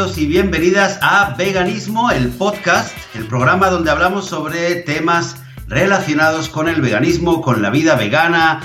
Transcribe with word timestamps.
Y 0.00 0.24
bienvenidas 0.24 0.98
a 1.02 1.34
Veganismo, 1.36 2.10
el 2.10 2.30
podcast, 2.30 2.96
el 3.14 3.26
programa 3.26 3.68
donde 3.68 3.90
hablamos 3.90 4.26
sobre 4.26 4.76
temas 4.76 5.36
relacionados 5.68 6.48
con 6.48 6.70
el 6.70 6.80
veganismo, 6.80 7.42
con 7.42 7.60
la 7.60 7.68
vida 7.68 7.96
vegana, 7.96 8.60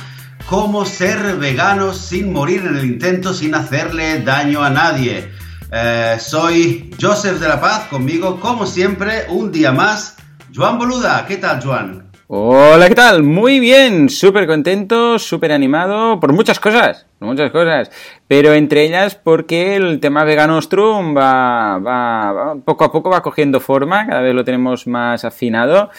cómo 0.46 0.86
ser 0.86 1.36
veganos 1.36 1.98
sin 1.98 2.32
morir 2.32 2.62
en 2.66 2.78
el 2.78 2.86
intento, 2.86 3.34
sin 3.34 3.54
hacerle 3.54 4.22
daño 4.22 4.64
a 4.64 4.70
nadie. 4.70 5.30
Eh, 5.73 6.16
soy 6.22 6.95
Joseph 7.02 7.42
de 7.42 7.50
la 7.50 7.59
Paz, 7.59 7.88
conmigo 7.90 8.40
como 8.40 8.66
siempre, 8.66 9.26
un 9.28 9.52
día 9.52 9.73
más, 9.73 10.16
Joan 10.56 10.78
Boluda. 10.78 11.26
¿Qué 11.28 11.36
tal, 11.36 11.62
Joan? 11.62 12.05
Hola, 12.28 12.90
¿qué 12.90 12.96
tal? 12.96 13.22
Muy 13.22 13.60
bien, 13.60 14.10
súper 14.10 14.48
contento, 14.48 15.20
súper 15.20 15.52
animado 15.52 16.20
por 16.20 16.34
muchas 16.34 16.60
cosas, 16.60 17.06
por 17.20 17.28
muchas 17.28 17.52
cosas, 17.52 17.92
pero 18.28 18.52
entre 18.56 18.84
ellas 18.84 19.14
porque 19.14 19.76
el 19.76 20.00
tema 20.00 20.24
Veganostrum 20.24 21.16
va, 21.16 21.78
va, 21.78 22.56
poco 22.66 22.84
a 22.84 22.92
poco 22.92 23.12
va 23.12 23.22
cogiendo 23.22 23.60
forma, 23.60 24.08
cada 24.08 24.22
vez 24.22 24.34
lo 24.34 24.44
tenemos 24.44 24.88
más 24.88 25.24
afinado 25.24 25.92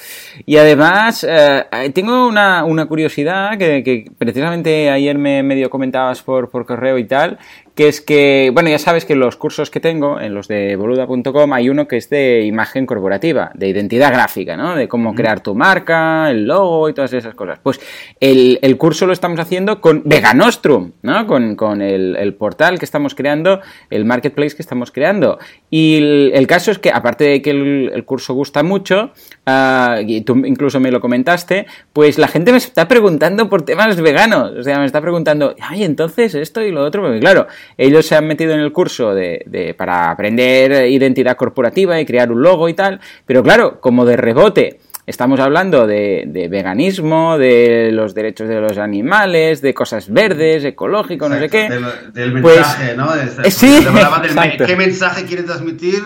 y 0.45 0.57
además 0.57 1.25
eh, 1.29 1.65
tengo 1.95 2.27
una, 2.27 2.65
una 2.65 2.87
curiosidad 2.87 3.57
que, 3.57 3.85
que, 3.85 4.11
precisamente 4.19 4.91
ayer 4.91 5.17
me 5.19 5.45
medio 5.45 5.71
comentabas 5.71 6.25
por, 6.25 6.51
por 6.51 6.67
correo 6.67 6.99
y 6.99 7.05
tal, 7.05 7.39
que 7.77 7.89
es 7.89 8.01
que, 8.01 8.51
bueno, 8.55 8.71
ya 8.71 8.79
sabes 8.79 9.05
que 9.05 9.13
en 9.13 9.21
los 9.21 9.37
cursos 9.37 9.71
que 9.71 9.81
tengo, 9.81 10.19
en 10.19 10.35
los 10.35 10.49
de 10.49 10.77
boluda.com, 10.77 11.53
hay 11.53 11.69
uno 11.69 11.87
que 11.87 11.99
es 11.99 12.09
de 12.09 12.43
imagen 12.47 12.87
corporativa, 12.87 13.51
de 13.53 13.69
identidad 13.69 14.11
gráfica, 14.15 14.57
¿no? 14.57 14.75
De 14.75 14.89
cómo 14.89 15.15
crear 15.15 15.41
tu 15.41 15.55
marca, 15.55 16.31
el 16.31 16.47
logo 16.47 16.89
y 16.89 16.95
todas 16.95 17.13
esas 17.13 17.35
cosas. 17.35 17.59
Pues 17.63 17.79
el, 18.19 18.59
el 18.63 18.79
curso 18.79 19.07
lo 19.07 19.13
estamos 19.13 19.39
haciendo 19.39 19.83
con 19.83 20.03
Veganostrum, 20.07 20.93
¿no? 21.03 21.27
Con, 21.27 21.55
con 21.55 21.83
el, 21.83 22.17
el, 22.17 22.33
portal 22.33 22.79
que 22.79 22.87
estamos 22.87 23.15
creando, 23.15 23.61
el 23.91 24.07
marketplace 24.07 24.57
que 24.57 24.63
estamos 24.63 24.91
creando. 24.91 25.39
Y 25.69 25.99
el, 25.99 26.33
el 26.35 26.47
caso 26.47 26.71
es 26.71 26.79
que, 26.79 26.91
aparte 26.91 27.25
de 27.25 27.43
que 27.43 27.51
el 27.51 28.05
curso 28.07 28.33
gusta 28.33 28.63
mucho, 28.63 29.13
uh, 29.47 30.01
y 30.07 30.21
tú 30.23 30.37
incluso 30.45 30.81
me 30.81 30.91
lo 30.91 31.01
comentaste, 31.01 31.67
pues 31.93 32.19
la 32.19 32.29
gente 32.29 32.53
me 32.53 32.59
está 32.59 32.89
preguntando 32.89 33.49
por 33.49 33.63
temas 33.63 34.01
veganos. 34.01 34.53
O 34.53 34.63
sea, 34.63 34.79
me 34.79 34.87
está 34.87 35.01
preguntando, 35.01 35.55
ay, 35.61 35.85
entonces 35.85 36.35
esto 36.35 36.63
y 36.63 36.73
lo 36.73 36.85
otro, 36.85 37.03
porque 37.03 37.21
claro, 37.21 37.47
ellos 37.77 38.07
se 38.07 38.17
han 38.17 38.27
metido 38.27 38.53
en 38.53 38.61
el 38.61 38.73
curso 38.73 39.15
de, 39.15 39.43
de, 39.47 39.75
para 39.75 40.11
aprender 40.11 40.91
identidad 40.91 41.37
corporativa 41.37 42.01
y 42.01 42.07
crear 42.07 42.31
un 42.31 42.43
logo 42.43 42.69
y 42.69 42.75
tal, 42.75 43.01
pero 43.25 43.43
claro, 43.43 43.81
como 43.81 44.05
de 44.05 44.17
rebote 44.17 44.81
estamos 45.07 45.39
hablando 45.39 45.87
de, 45.87 46.25
de, 46.27 46.49
veganismo, 46.49 47.39
de 47.39 47.91
los 47.93 48.15
derechos 48.15 48.49
de 48.49 48.61
los 48.61 48.77
animales, 48.77 49.63
de 49.63 49.73
cosas 49.73 50.13
verdes, 50.13 50.65
ecológico, 50.65 51.29
no 51.29 51.39
sé 51.39 51.49
qué. 51.49 51.69
Del, 51.69 51.85
del 52.13 52.43
pues, 52.43 52.57
mensaje, 52.57 52.97
¿no? 52.97 53.15
De, 53.15 53.51
sí, 53.51 53.85
del, 53.85 54.67
¿Qué 54.67 54.77
mensaje 54.77 55.25
quiere 55.25 55.45
transmitir? 55.45 56.03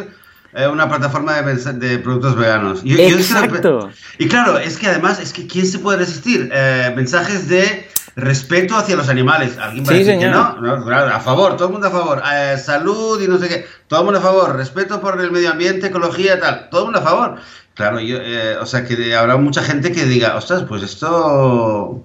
Eh, 0.52 0.66
una 0.66 0.88
plataforma 0.88 1.40
de, 1.40 1.72
de, 1.74 1.98
productos 1.98 2.36
veganos. 2.36 2.82
Yo, 2.82 2.96
Exacto. 2.98 3.88
Yo 3.88 3.94
y 4.18 4.28
claro, 4.28 4.58
es 4.58 4.78
que 4.78 4.88
además, 4.88 5.20
es 5.20 5.32
que 5.32 5.46
¿quién 5.46 5.66
se 5.66 5.78
puede 5.78 5.98
resistir? 5.98 6.50
Eh, 6.52 6.92
mensajes 6.96 7.48
de 7.48 7.88
respeto 8.16 8.76
hacia 8.76 8.96
los 8.96 9.08
animales. 9.08 9.56
¿Alguien 9.58 9.86
sí, 9.86 10.04
señor. 10.04 10.20
que 10.20 10.60
no? 10.60 10.76
no? 10.76 10.84
Claro, 10.84 11.14
a 11.14 11.20
favor, 11.20 11.56
todo 11.56 11.68
el 11.68 11.72
mundo 11.72 11.86
a 11.86 11.90
favor. 11.90 12.22
Eh, 12.34 12.56
salud 12.58 13.20
y 13.22 13.28
no 13.28 13.38
sé 13.38 13.48
qué. 13.48 13.66
Todo 13.86 14.00
el 14.00 14.04
mundo 14.06 14.18
a 14.18 14.22
favor. 14.22 14.56
Respeto 14.56 15.00
por 15.00 15.20
el 15.20 15.30
medio 15.30 15.50
ambiente, 15.50 15.86
ecología 15.86 16.40
tal. 16.40 16.68
Todo 16.68 16.80
el 16.80 16.84
mundo 16.86 17.00
a 17.00 17.02
favor. 17.02 17.36
Claro, 17.74 18.00
yo, 18.00 18.18
eh, 18.20 18.56
o 18.60 18.66
sea, 18.66 18.84
que 18.84 19.14
habrá 19.14 19.36
mucha 19.36 19.62
gente 19.62 19.92
que 19.92 20.04
diga, 20.04 20.36
ostras, 20.36 20.64
pues 20.68 20.82
esto... 20.82 22.04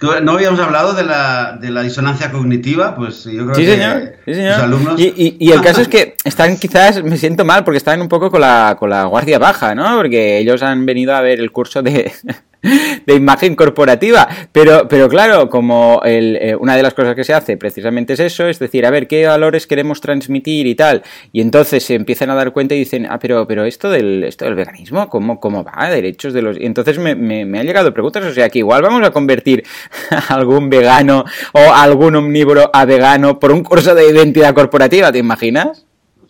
No 0.00 0.32
habíamos 0.32 0.60
hablado 0.60 0.94
de 0.94 1.04
la, 1.04 1.58
de 1.60 1.70
la 1.70 1.82
disonancia 1.82 2.30
cognitiva, 2.30 2.94
pues 2.94 3.24
yo 3.24 3.44
creo 3.44 3.54
sí, 3.54 3.62
que 3.62 3.72
señor, 3.72 4.12
sí, 4.24 4.34
señor. 4.34 4.52
los 4.52 4.62
alumnos... 4.62 5.00
Y, 5.00 5.06
y, 5.16 5.36
y, 5.40 5.50
el 5.50 5.60
caso 5.60 5.80
es 5.80 5.88
que 5.88 6.14
están 6.24 6.56
quizás, 6.56 7.02
me 7.02 7.16
siento 7.16 7.44
mal, 7.44 7.64
porque 7.64 7.78
están 7.78 8.00
un 8.00 8.08
poco 8.08 8.30
con 8.30 8.40
la, 8.40 8.76
con 8.78 8.90
la 8.90 9.04
guardia 9.04 9.40
baja, 9.40 9.74
¿no? 9.74 9.96
Porque 9.96 10.38
ellos 10.38 10.62
han 10.62 10.86
venido 10.86 11.16
a 11.16 11.20
ver 11.20 11.40
el 11.40 11.50
curso 11.50 11.82
de, 11.82 12.12
de 12.62 13.14
imagen 13.14 13.54
corporativa. 13.54 14.28
Pero, 14.52 14.88
pero 14.88 15.08
claro, 15.08 15.48
como 15.48 16.00
el, 16.04 16.36
eh, 16.36 16.56
una 16.56 16.76
de 16.76 16.82
las 16.82 16.94
cosas 16.94 17.14
que 17.14 17.24
se 17.24 17.34
hace 17.34 17.56
precisamente 17.56 18.14
es 18.14 18.20
eso, 18.20 18.48
es 18.48 18.58
decir, 18.58 18.86
a 18.86 18.90
ver 18.90 19.06
qué 19.06 19.26
valores 19.26 19.66
queremos 19.66 20.00
transmitir 20.00 20.66
y 20.66 20.74
tal. 20.74 21.02
Y 21.32 21.40
entonces 21.40 21.84
se 21.84 21.94
empiezan 21.94 22.30
a 22.30 22.34
dar 22.34 22.52
cuenta 22.52 22.74
y 22.74 22.78
dicen, 22.78 23.06
ah, 23.08 23.18
pero, 23.18 23.46
pero 23.46 23.64
esto 23.64 23.90
del, 23.90 24.24
esto 24.24 24.44
del 24.44 24.54
veganismo, 24.54 25.08
¿cómo, 25.08 25.40
cómo 25.40 25.64
va? 25.64 25.88
Derechos 25.90 26.32
de 26.32 26.42
los. 26.42 26.58
Y 26.58 26.66
entonces 26.66 26.98
me, 26.98 27.14
me, 27.14 27.44
me 27.44 27.58
han 27.58 27.66
llegado 27.66 27.92
preguntas, 27.92 28.24
o 28.24 28.32
sea 28.32 28.48
que 28.48 28.58
igual 28.58 28.82
vamos 28.82 29.02
a 29.06 29.10
convertir 29.10 29.64
a 30.10 30.18
algún 30.34 30.70
vegano 30.70 31.24
o 31.52 31.72
algún 31.72 32.16
omnívoro 32.16 32.70
a 32.72 32.84
vegano 32.84 33.38
por 33.38 33.52
un 33.52 33.62
curso 33.62 33.94
de 33.94 34.08
identidad 34.08 34.54
corporativa, 34.54 35.12
¿te 35.12 35.18
imaginas? 35.18 35.87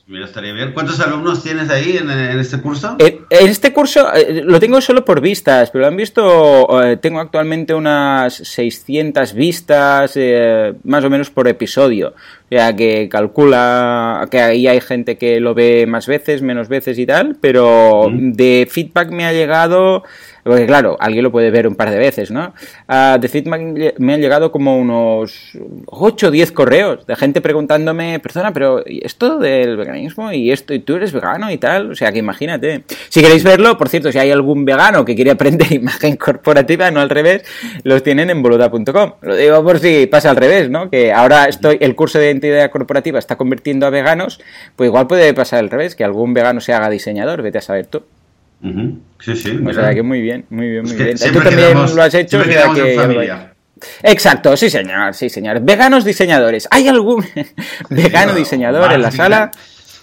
Mira, 0.08 0.24
estaría 0.24 0.54
bien. 0.54 0.72
¿Cuántos 0.72 0.98
alumnos 1.00 1.42
tienes 1.42 1.69
ahí 1.69 1.98
en, 1.98 2.10
en 2.10 2.38
este 2.38 2.62
curso? 2.62 2.96
En, 2.98 3.26
en, 3.28 3.46
este 3.46 3.74
curso 3.74 4.10
eh, 4.14 4.41
lo 4.42 4.58
tengo 4.58 4.80
solo 4.80 5.04
por 5.04 5.20
vistas, 5.20 5.70
pero 5.70 5.82
lo 5.82 5.88
han 5.88 5.98
visto, 5.98 6.82
eh, 6.82 6.96
tengo 6.96 7.20
actualmente 7.20 7.74
unas 7.74 8.32
600 8.32 9.34
vistas, 9.34 10.12
eh, 10.16 10.72
más 10.84 11.04
o 11.04 11.10
menos 11.10 11.28
por 11.28 11.46
episodio. 11.46 12.14
O 12.46 12.48
sea, 12.48 12.74
que 12.74 13.10
calcula 13.10 14.26
que 14.30 14.41
ahí 14.41 14.66
hay 14.66 14.80
gente 14.80 15.19
que 15.19 15.41
lo 15.41 15.52
ve 15.52 15.84
más 15.86 16.06
veces, 16.06 16.40
menos 16.40 16.69
veces 16.69 16.98
y 16.98 17.04
tal, 17.04 17.36
pero 17.38 18.08
mm. 18.08 18.32
de 18.32 18.66
feedback 18.70 19.10
me 19.10 19.26
ha 19.26 19.32
llegado... 19.34 20.04
Porque 20.48 20.64
claro, 20.64 20.97
alguien 20.98 21.25
lo 21.25 21.31
puede 21.31 21.50
ver 21.50 21.69
un 21.69 21.75
par 21.75 21.91
de 21.91 21.98
veces, 21.98 22.31
¿no? 22.31 22.54
Uh, 22.88 23.19
de 23.20 23.28
feedback 23.28 23.98
me 23.98 24.14
han 24.14 24.20
llegado 24.22 24.50
como 24.50 24.78
unos 24.78 25.53
8 25.84 26.28
o 26.28 26.31
10 26.31 26.53
correos 26.53 27.06
de 27.06 27.16
gente 27.16 27.42
preguntándome, 27.42 28.19
perdona, 28.19 28.50
pero 28.54 28.82
esto 28.87 29.38
del 29.38 29.76
veganismo 29.76 30.32
y 30.32 30.50
esto, 30.50 30.72
y 30.72 30.78
tú 30.78 30.97
eres 30.97 31.12
vegano 31.12 31.50
y 31.50 31.58
tal, 31.58 31.91
o 31.91 31.94
sea 31.94 32.12
que 32.12 32.20
imagínate. 32.20 32.84
Si 33.10 33.20
queréis 33.20 33.44
verlo, 33.44 33.76
por 33.76 33.91
cierto, 33.91 34.10
si 34.10 34.19
hay 34.19 34.31
algún 34.31 34.64
vegano 34.64 35.04
que 35.04 35.14
quiere 35.14 35.32
aprender 35.32 35.70
imagen 35.72 36.16
corporativa, 36.16 36.91
no 36.91 37.00
al 37.00 37.10
revés, 37.10 37.44
los 37.82 38.03
tienen 38.03 38.31
en 38.31 38.42
boluda.com. 38.42 39.12
Lo 39.20 39.37
digo 39.37 39.62
por 39.62 39.81
si 39.81 40.06
pasa 40.06 40.31
al 40.31 40.37
revés, 40.37 40.70
¿no? 40.70 40.88
Que 40.88 41.12
ahora 41.12 41.44
estoy, 41.44 41.76
el 41.81 41.94
curso 41.94 42.19
de 42.19 42.28
identidad 42.28 42.70
corporativa 42.70 43.19
está 43.19 43.37
convirtiendo 43.37 43.87
a 43.87 43.91
veganos, 43.91 44.41
pues 44.76 44.88
igual 44.88 45.06
puede 45.08 45.34
pasar 45.34 45.58
al 45.58 45.69
revés, 45.69 45.94
que 45.94 46.04
algún 46.04 46.32
vegano 46.32 46.62
se 46.62 46.72
haga 46.72 46.88
diseñador, 46.88 47.42
vete 47.42 47.58
a 47.58 47.60
saber 47.60 47.84
tú. 47.84 48.03
Uh 48.62 48.69
-huh. 48.69 48.98
Sí, 49.20 49.36
sí. 49.36 49.58
O 49.64 49.72
sea 49.72 49.94
que 49.94 50.02
muy 50.02 50.20
bien, 50.20 50.46
muy 50.50 50.69
bien, 50.69 50.84
muy 50.84 50.94
bien. 50.94 51.16
Tú 51.16 51.41
también 51.41 51.74
lo 51.74 52.02
has 52.02 52.14
hecho, 52.14 52.42
que. 52.42 53.48
Exacto, 54.02 54.56
sí 54.56 54.70
señor, 54.70 55.14
sí 55.14 55.28
señor. 55.28 55.60
Veganos 55.60 56.04
diseñadores. 56.04 56.69
¿Hay 56.70 56.88
algún 56.88 57.24
vegano 57.91 58.32
sí, 58.32 58.41
diseñador 58.41 58.92
en 58.92 59.02
la 59.02 59.10
sala? 59.10 59.50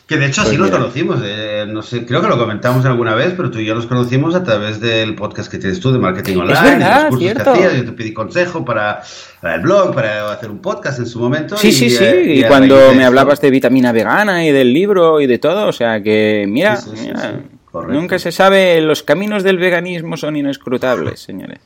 Que 0.07 0.17
de 0.17 0.27
hecho 0.27 0.41
así 0.41 0.55
pues 0.55 0.69
nos 0.69 0.69
conocimos, 0.69 1.19
eh, 1.25 1.65
no 1.67 1.81
sé, 1.81 2.05
creo 2.05 2.21
que 2.21 2.27
lo 2.27 2.37
comentamos 2.37 2.85
alguna 2.85 3.15
vez, 3.15 3.33
pero 3.35 3.49
tú 3.49 3.57
y 3.57 3.65
yo 3.65 3.73
nos 3.73 3.87
conocimos 3.87 4.35
a 4.35 4.43
través 4.43 4.79
del 4.79 5.15
podcast 5.15 5.51
que 5.51 5.57
tienes 5.57 5.79
tú 5.79 5.91
de 5.91 5.97
marketing 5.97 6.37
online, 6.37 6.53
es 6.53 6.61
verdad, 6.61 6.95
los 6.95 7.09
cursos 7.09 7.19
cierto. 7.19 7.43
que 7.43 7.49
hacías, 7.49 7.73
yo 7.73 7.85
te 7.85 7.91
pedí 7.93 8.13
consejo 8.13 8.63
para, 8.63 9.01
para, 9.41 9.55
el 9.55 9.61
blog, 9.61 9.95
para 9.95 10.31
hacer 10.31 10.51
un 10.51 10.59
podcast 10.59 10.99
en 10.99 11.07
su 11.07 11.19
momento. 11.19 11.57
Sí, 11.57 11.69
y, 11.69 11.71
sí, 11.71 11.89
sí, 11.89 12.03
eh, 12.03 12.23
y, 12.23 12.39
y 12.41 12.43
cuando 12.43 12.93
me 12.93 13.03
hablabas 13.03 13.41
de 13.41 13.49
vitamina 13.49 13.91
vegana 13.91 14.45
y 14.45 14.51
del 14.51 14.71
libro 14.71 15.21
y 15.21 15.25
de 15.25 15.39
todo, 15.39 15.65
o 15.65 15.73
sea 15.73 16.03
que, 16.03 16.45
mira, 16.47 16.75
Sí, 16.75 16.91
sí, 16.91 16.97
sí, 16.97 17.07
mira 17.07 17.21
sí. 17.21 17.54
Correcto. 17.75 17.99
nunca 17.99 18.19
se 18.19 18.31
sabe, 18.31 18.79
los 18.81 19.03
caminos 19.03 19.43
del 19.43 19.57
veganismo 19.57 20.17
son 20.17 20.35
inescrutables, 20.35 21.19
señores. 21.19 21.59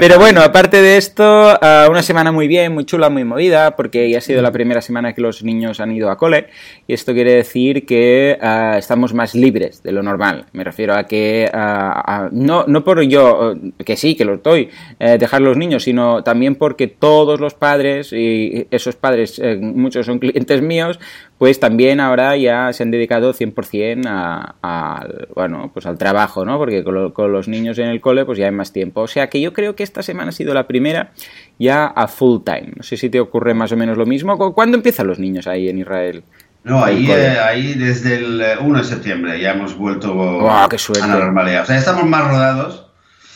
Pero 0.00 0.18
bueno, 0.18 0.42
aparte 0.42 0.82
de 0.82 0.96
esto, 0.96 1.54
uh, 1.54 1.90
una 1.90 2.02
semana 2.02 2.32
muy 2.32 2.48
bien, 2.48 2.72
muy 2.74 2.84
chula, 2.84 3.10
muy 3.10 3.24
movida, 3.24 3.76
porque 3.76 4.10
ya 4.10 4.18
ha 4.18 4.20
sido 4.20 4.42
la 4.42 4.52
primera 4.52 4.80
semana 4.80 5.14
que 5.14 5.20
los 5.20 5.42
niños 5.42 5.80
han 5.80 5.92
ido 5.92 6.10
a 6.10 6.18
cole, 6.18 6.48
y 6.86 6.94
esto 6.94 7.12
quiere 7.12 7.34
decir 7.34 7.86
que 7.86 8.38
uh, 8.42 8.76
estamos 8.76 9.14
más 9.14 9.34
libres 9.34 9.82
de 9.82 9.92
lo 9.92 10.02
normal. 10.02 10.46
Me 10.52 10.64
refiero 10.64 10.94
a 10.94 11.04
que, 11.04 11.50
uh, 11.52 12.28
no, 12.32 12.64
no 12.66 12.84
por 12.84 13.00
yo, 13.02 13.54
que 13.84 13.96
sí, 13.96 14.14
que 14.16 14.24
lo 14.24 14.34
estoy, 14.34 14.70
eh, 14.98 15.16
dejar 15.18 15.40
los 15.40 15.56
niños, 15.56 15.84
sino 15.84 16.22
también 16.22 16.56
porque 16.56 16.88
todos 16.88 17.40
los 17.40 17.54
padres, 17.54 18.12
y 18.12 18.66
esos 18.70 18.96
padres, 18.96 19.38
eh, 19.38 19.56
muchos 19.56 20.06
son 20.06 20.18
clientes 20.18 20.60
míos, 20.62 20.98
pues 21.40 21.58
también 21.58 22.00
ahora 22.00 22.36
ya 22.36 22.70
se 22.74 22.82
han 22.82 22.90
dedicado 22.90 23.32
100% 23.32 24.04
a, 24.06 24.56
a, 24.62 25.06
bueno, 25.34 25.70
pues 25.72 25.86
al 25.86 25.96
trabajo, 25.96 26.44
¿no? 26.44 26.58
Porque 26.58 26.84
con, 26.84 26.94
lo, 26.94 27.14
con, 27.14 27.32
los 27.32 27.48
niños 27.48 27.78
en 27.78 27.86
el 27.86 28.02
cole 28.02 28.26
pues 28.26 28.36
ya 28.36 28.44
hay 28.44 28.52
más 28.52 28.74
tiempo. 28.74 29.00
O 29.00 29.06
sea 29.06 29.30
que 29.30 29.40
yo 29.40 29.54
creo 29.54 29.74
que 29.74 29.82
esta 29.82 30.02
semana 30.02 30.28
ha 30.28 30.32
sido 30.32 30.52
la 30.52 30.66
primera 30.66 31.12
ya 31.58 31.86
a 31.86 32.08
full 32.08 32.42
time. 32.44 32.72
No 32.76 32.82
sé 32.82 32.98
si 32.98 33.08
te 33.08 33.20
ocurre 33.20 33.54
más 33.54 33.72
o 33.72 33.78
menos 33.78 33.96
lo 33.96 34.04
mismo. 34.04 34.36
¿Cuándo 34.52 34.76
empiezan 34.76 35.06
los 35.06 35.18
niños 35.18 35.46
ahí 35.46 35.70
en 35.70 35.78
Israel? 35.78 36.24
No, 36.62 36.84
ahí, 36.84 37.10
eh, 37.10 37.38
ahí 37.42 37.72
desde 37.72 38.16
el 38.16 38.58
1 38.60 38.78
de 38.78 38.84
septiembre 38.84 39.40
ya 39.40 39.52
hemos 39.52 39.74
vuelto 39.78 40.12
wow, 40.12 40.68
qué 40.68 40.76
suerte. 40.76 41.04
a 41.04 41.06
la 41.06 41.24
normalidad. 41.24 41.62
O 41.62 41.66
sea, 41.66 41.78
estamos 41.78 42.04
más 42.04 42.28
rodados. 42.28 42.86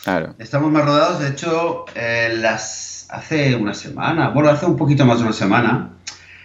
Claro. 0.03 0.35
Estamos 0.37 0.71
más 0.71 0.85
rodados. 0.85 1.21
De 1.21 1.29
hecho, 1.29 1.85
eh, 1.95 2.35
las 2.37 3.07
hace 3.09 3.55
una 3.55 3.73
semana, 3.73 4.29
bueno, 4.29 4.51
hace 4.51 4.67
un 4.67 4.77
poquito 4.77 5.05
más 5.05 5.17
de 5.17 5.23
una 5.23 5.33
semana, 5.33 5.94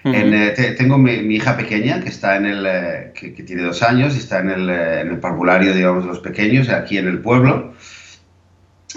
Uh 0.03 0.09
-huh. 0.09 0.15
en, 0.15 0.35
eh, 0.35 0.51
te, 0.51 0.73
tengo 0.73 0.97
mi, 0.99 1.23
mi, 1.23 1.37
hija 1.37 1.57
pequeña 1.57 2.01
que 2.01 2.09
está 2.09 2.37
en 2.37 2.47
el 2.47 2.67
eh, 2.67 3.13
que, 3.15 3.35
que, 3.35 3.43
tiene 3.43 3.63
dos 3.63 3.83
años 3.83 4.15
y 4.15 4.19
está 4.19 4.41
en 4.41 4.51
el, 4.51 4.71
eh, 4.71 5.01
en 5.03 5.09
el 5.09 5.19
parvulario 5.19 5.75
digamos 5.75 6.05
de 6.05 6.09
los 6.09 6.21
pequeños 6.21 6.71
aquí 6.71 6.97
en 6.97 7.07
el 7.07 7.19
pueblo 7.19 7.75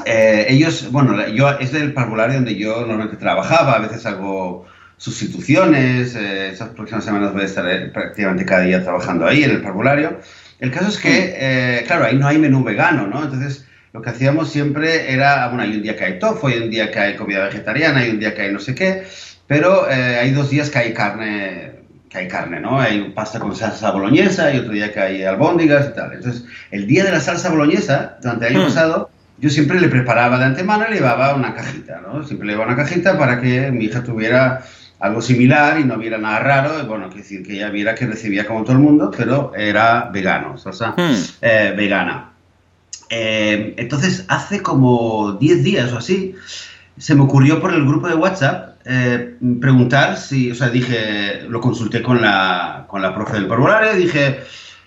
ellos 0.06 0.90
bueno 0.92 1.28
yo 1.28 1.50
es 1.60 1.72
del 1.72 1.94
parvulario 1.94 2.36
donde 2.36 2.56
yo 2.56 2.80
normalmente 2.82 3.18
trabajaba 3.18 3.74
a 3.74 3.80
veces 3.80 4.06
hago 4.06 4.66
sustituciones. 5.04 6.16
Eh, 6.16 6.50
esas 6.50 6.70
próximas 6.70 7.04
semanas 7.04 7.34
voy 7.34 7.42
a 7.42 7.46
estar 7.46 7.70
eh, 7.70 7.88
prácticamente 7.88 8.46
cada 8.46 8.62
día 8.62 8.82
trabajando 8.82 9.26
ahí 9.26 9.44
en 9.44 9.52
el 9.52 9.62
parvulario. 9.62 10.20
El 10.60 10.72
caso 10.72 10.88
es 10.88 10.98
que, 10.98 11.36
eh, 11.38 11.84
claro, 11.86 12.06
ahí 12.06 12.18
no 12.18 12.26
hay 12.26 12.38
menú 12.38 12.64
vegano, 12.64 13.08
¿no? 13.08 13.24
Entonces, 13.24 13.68
lo 13.92 14.02
que 14.02 14.12
hacíamos 14.12 14.50
siempre 14.50 15.12
era, 15.12 15.48
bueno, 15.48 15.64
hay 15.64 15.76
un 15.76 15.84
día 15.84 15.98
que 15.98 16.06
hay 16.06 16.20
tofu, 16.20 16.48
hay 16.48 16.60
un 16.60 16.70
día 16.70 16.90
que 16.90 17.00
hay 17.00 17.16
comida 17.18 17.44
vegetariana, 17.44 18.00
hay 18.00 18.12
un 18.12 18.20
día 18.20 18.34
que 18.34 18.44
hay 18.44 18.54
no 18.54 18.60
sé 18.60 18.74
qué, 18.74 19.04
pero 19.48 19.86
hay 19.88 20.32
dos 20.32 20.50
días 20.50 20.70
que 20.70 20.80
hay 20.80 20.94
carne 20.94 21.84
que 22.14 22.20
hay 22.20 22.28
carne, 22.28 22.60
¿no? 22.60 22.80
Hay 22.80 23.10
pasta 23.10 23.40
con 23.40 23.56
salsa 23.56 23.92
boloñesa 23.92 24.54
y 24.54 24.60
otro 24.60 24.72
día 24.72 24.94
que 24.94 25.00
hay 25.00 25.24
albóndigas 25.24 25.90
y 25.90 25.96
tal. 25.96 26.14
Entonces, 26.14 26.46
el 26.70 26.86
día 26.86 27.04
de 27.04 27.12
la 27.12 27.20
salsa 27.20 27.50
boloñesa, 27.50 28.18
durante 28.22 28.48
el 28.48 28.56
año 28.56 28.66
mm. 28.66 28.68
pasado, 28.68 29.10
yo 29.40 29.50
siempre 29.50 29.82
le 29.82 29.88
preparaba 29.88 30.38
de 30.38 30.46
antemano 30.46 30.86
y 30.88 30.92
le 30.92 30.98
llevaba 30.98 31.34
una 31.34 31.56
cajita, 31.56 32.02
¿no? 32.02 32.24
Siempre 32.24 32.46
le 32.46 32.54
llevaba 32.54 32.72
una 32.72 32.82
cajita 32.82 33.18
para 33.18 33.42
que 33.42 33.72
mi 33.72 33.86
hija 33.86 34.04
tuviera 34.04 34.64
algo 35.00 35.24
similar 35.24 35.80
y 35.80 35.86
no 35.86 35.98
viera 35.98 36.20
nada 36.20 36.40
raro. 36.40 36.80
Y 36.80 36.86
bueno, 36.86 37.08
quiero 37.08 37.24
decir 37.24 37.44
que 37.44 37.54
ella 37.54 37.70
viera 37.72 37.96
que 37.96 38.06
recibía 38.06 38.46
como 38.46 38.62
todo 38.62 38.74
el 38.74 38.80
mundo, 38.80 39.12
pero 39.18 39.52
era 39.56 40.10
vegano, 40.14 40.60
salsa 40.60 40.94
hmm. 40.96 41.16
eh, 41.42 41.74
vegana. 41.76 42.30
Eh, 43.10 43.74
entonces, 43.78 44.26
hace 44.28 44.62
como 44.62 45.34
10 45.34 45.64
días 45.64 45.92
o 45.92 45.98
así, 45.98 46.36
se 47.00 47.16
me 47.16 47.24
ocurrió 47.24 47.60
por 47.60 47.74
el 47.74 47.86
grupo 47.86 48.08
de 48.08 48.14
WhatsApp 48.14 48.73
eh, 48.86 49.36
preguntar 49.62 50.18
si, 50.18 50.52
o 50.52 50.56
sea, 50.56 50.70
dije, 50.70 51.44
lo 51.48 51.62
consulté 51.62 52.02
con 52.02 52.22
la, 52.22 52.86
con 52.88 53.02
la 53.02 53.14
profe 53.14 53.34
del 53.34 53.48
parvulario, 53.48 53.94
dije, 53.94 54.42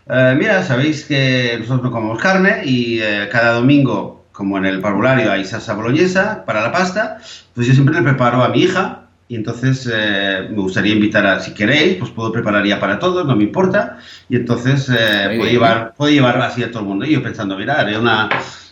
mira, 0.09 0.63
sabéis 0.63 1.05
que 1.05 1.57
nosotros 1.59 1.83
no 1.83 1.91
comemos 1.91 2.21
carne 2.21 2.63
y 2.65 3.01
cada 3.31 3.55
domingo 3.55 4.27
como 4.37 4.59
en 4.59 4.67
el 4.67 4.81
parvulario 4.81 5.33
hay 5.33 5.47
salsa 5.47 5.73
boloñesa 5.73 6.45
para 6.45 6.61
la 6.61 6.71
pasta, 6.71 7.19
pues 7.55 7.67
yo 7.67 7.73
siempre 7.73 7.95
le 7.95 8.03
preparo 8.03 8.45
a 8.45 8.51
mi 8.51 8.61
hija 8.65 9.07
y 9.29 9.35
entonces 9.35 9.89
eh, 9.93 10.47
me 10.51 10.59
gustaría 10.59 10.93
invitar 10.93 11.27
a, 11.27 11.41
si 11.41 11.55
queréis, 11.55 11.97
pues 11.97 12.11
puedo 12.11 12.31
preparar 12.31 12.65
ya 12.65 12.79
para 12.79 12.99
todos, 12.99 13.27
no 13.27 13.35
me 13.35 13.45
importa, 13.45 13.99
y 14.29 14.37
entonces 14.37 14.89
eh, 14.91 15.35
puedo, 15.37 15.51
llevar, 15.51 15.95
puedo 15.97 16.13
llevar 16.13 16.41
así 16.43 16.63
a 16.63 16.71
todo 16.71 16.81
el 16.81 16.89
mundo. 16.89 17.07
Y 17.07 17.13
yo 17.13 17.23
pensando, 17.23 17.57
mira, 17.57 17.81
haré 17.81 17.99
una, 17.99 18.29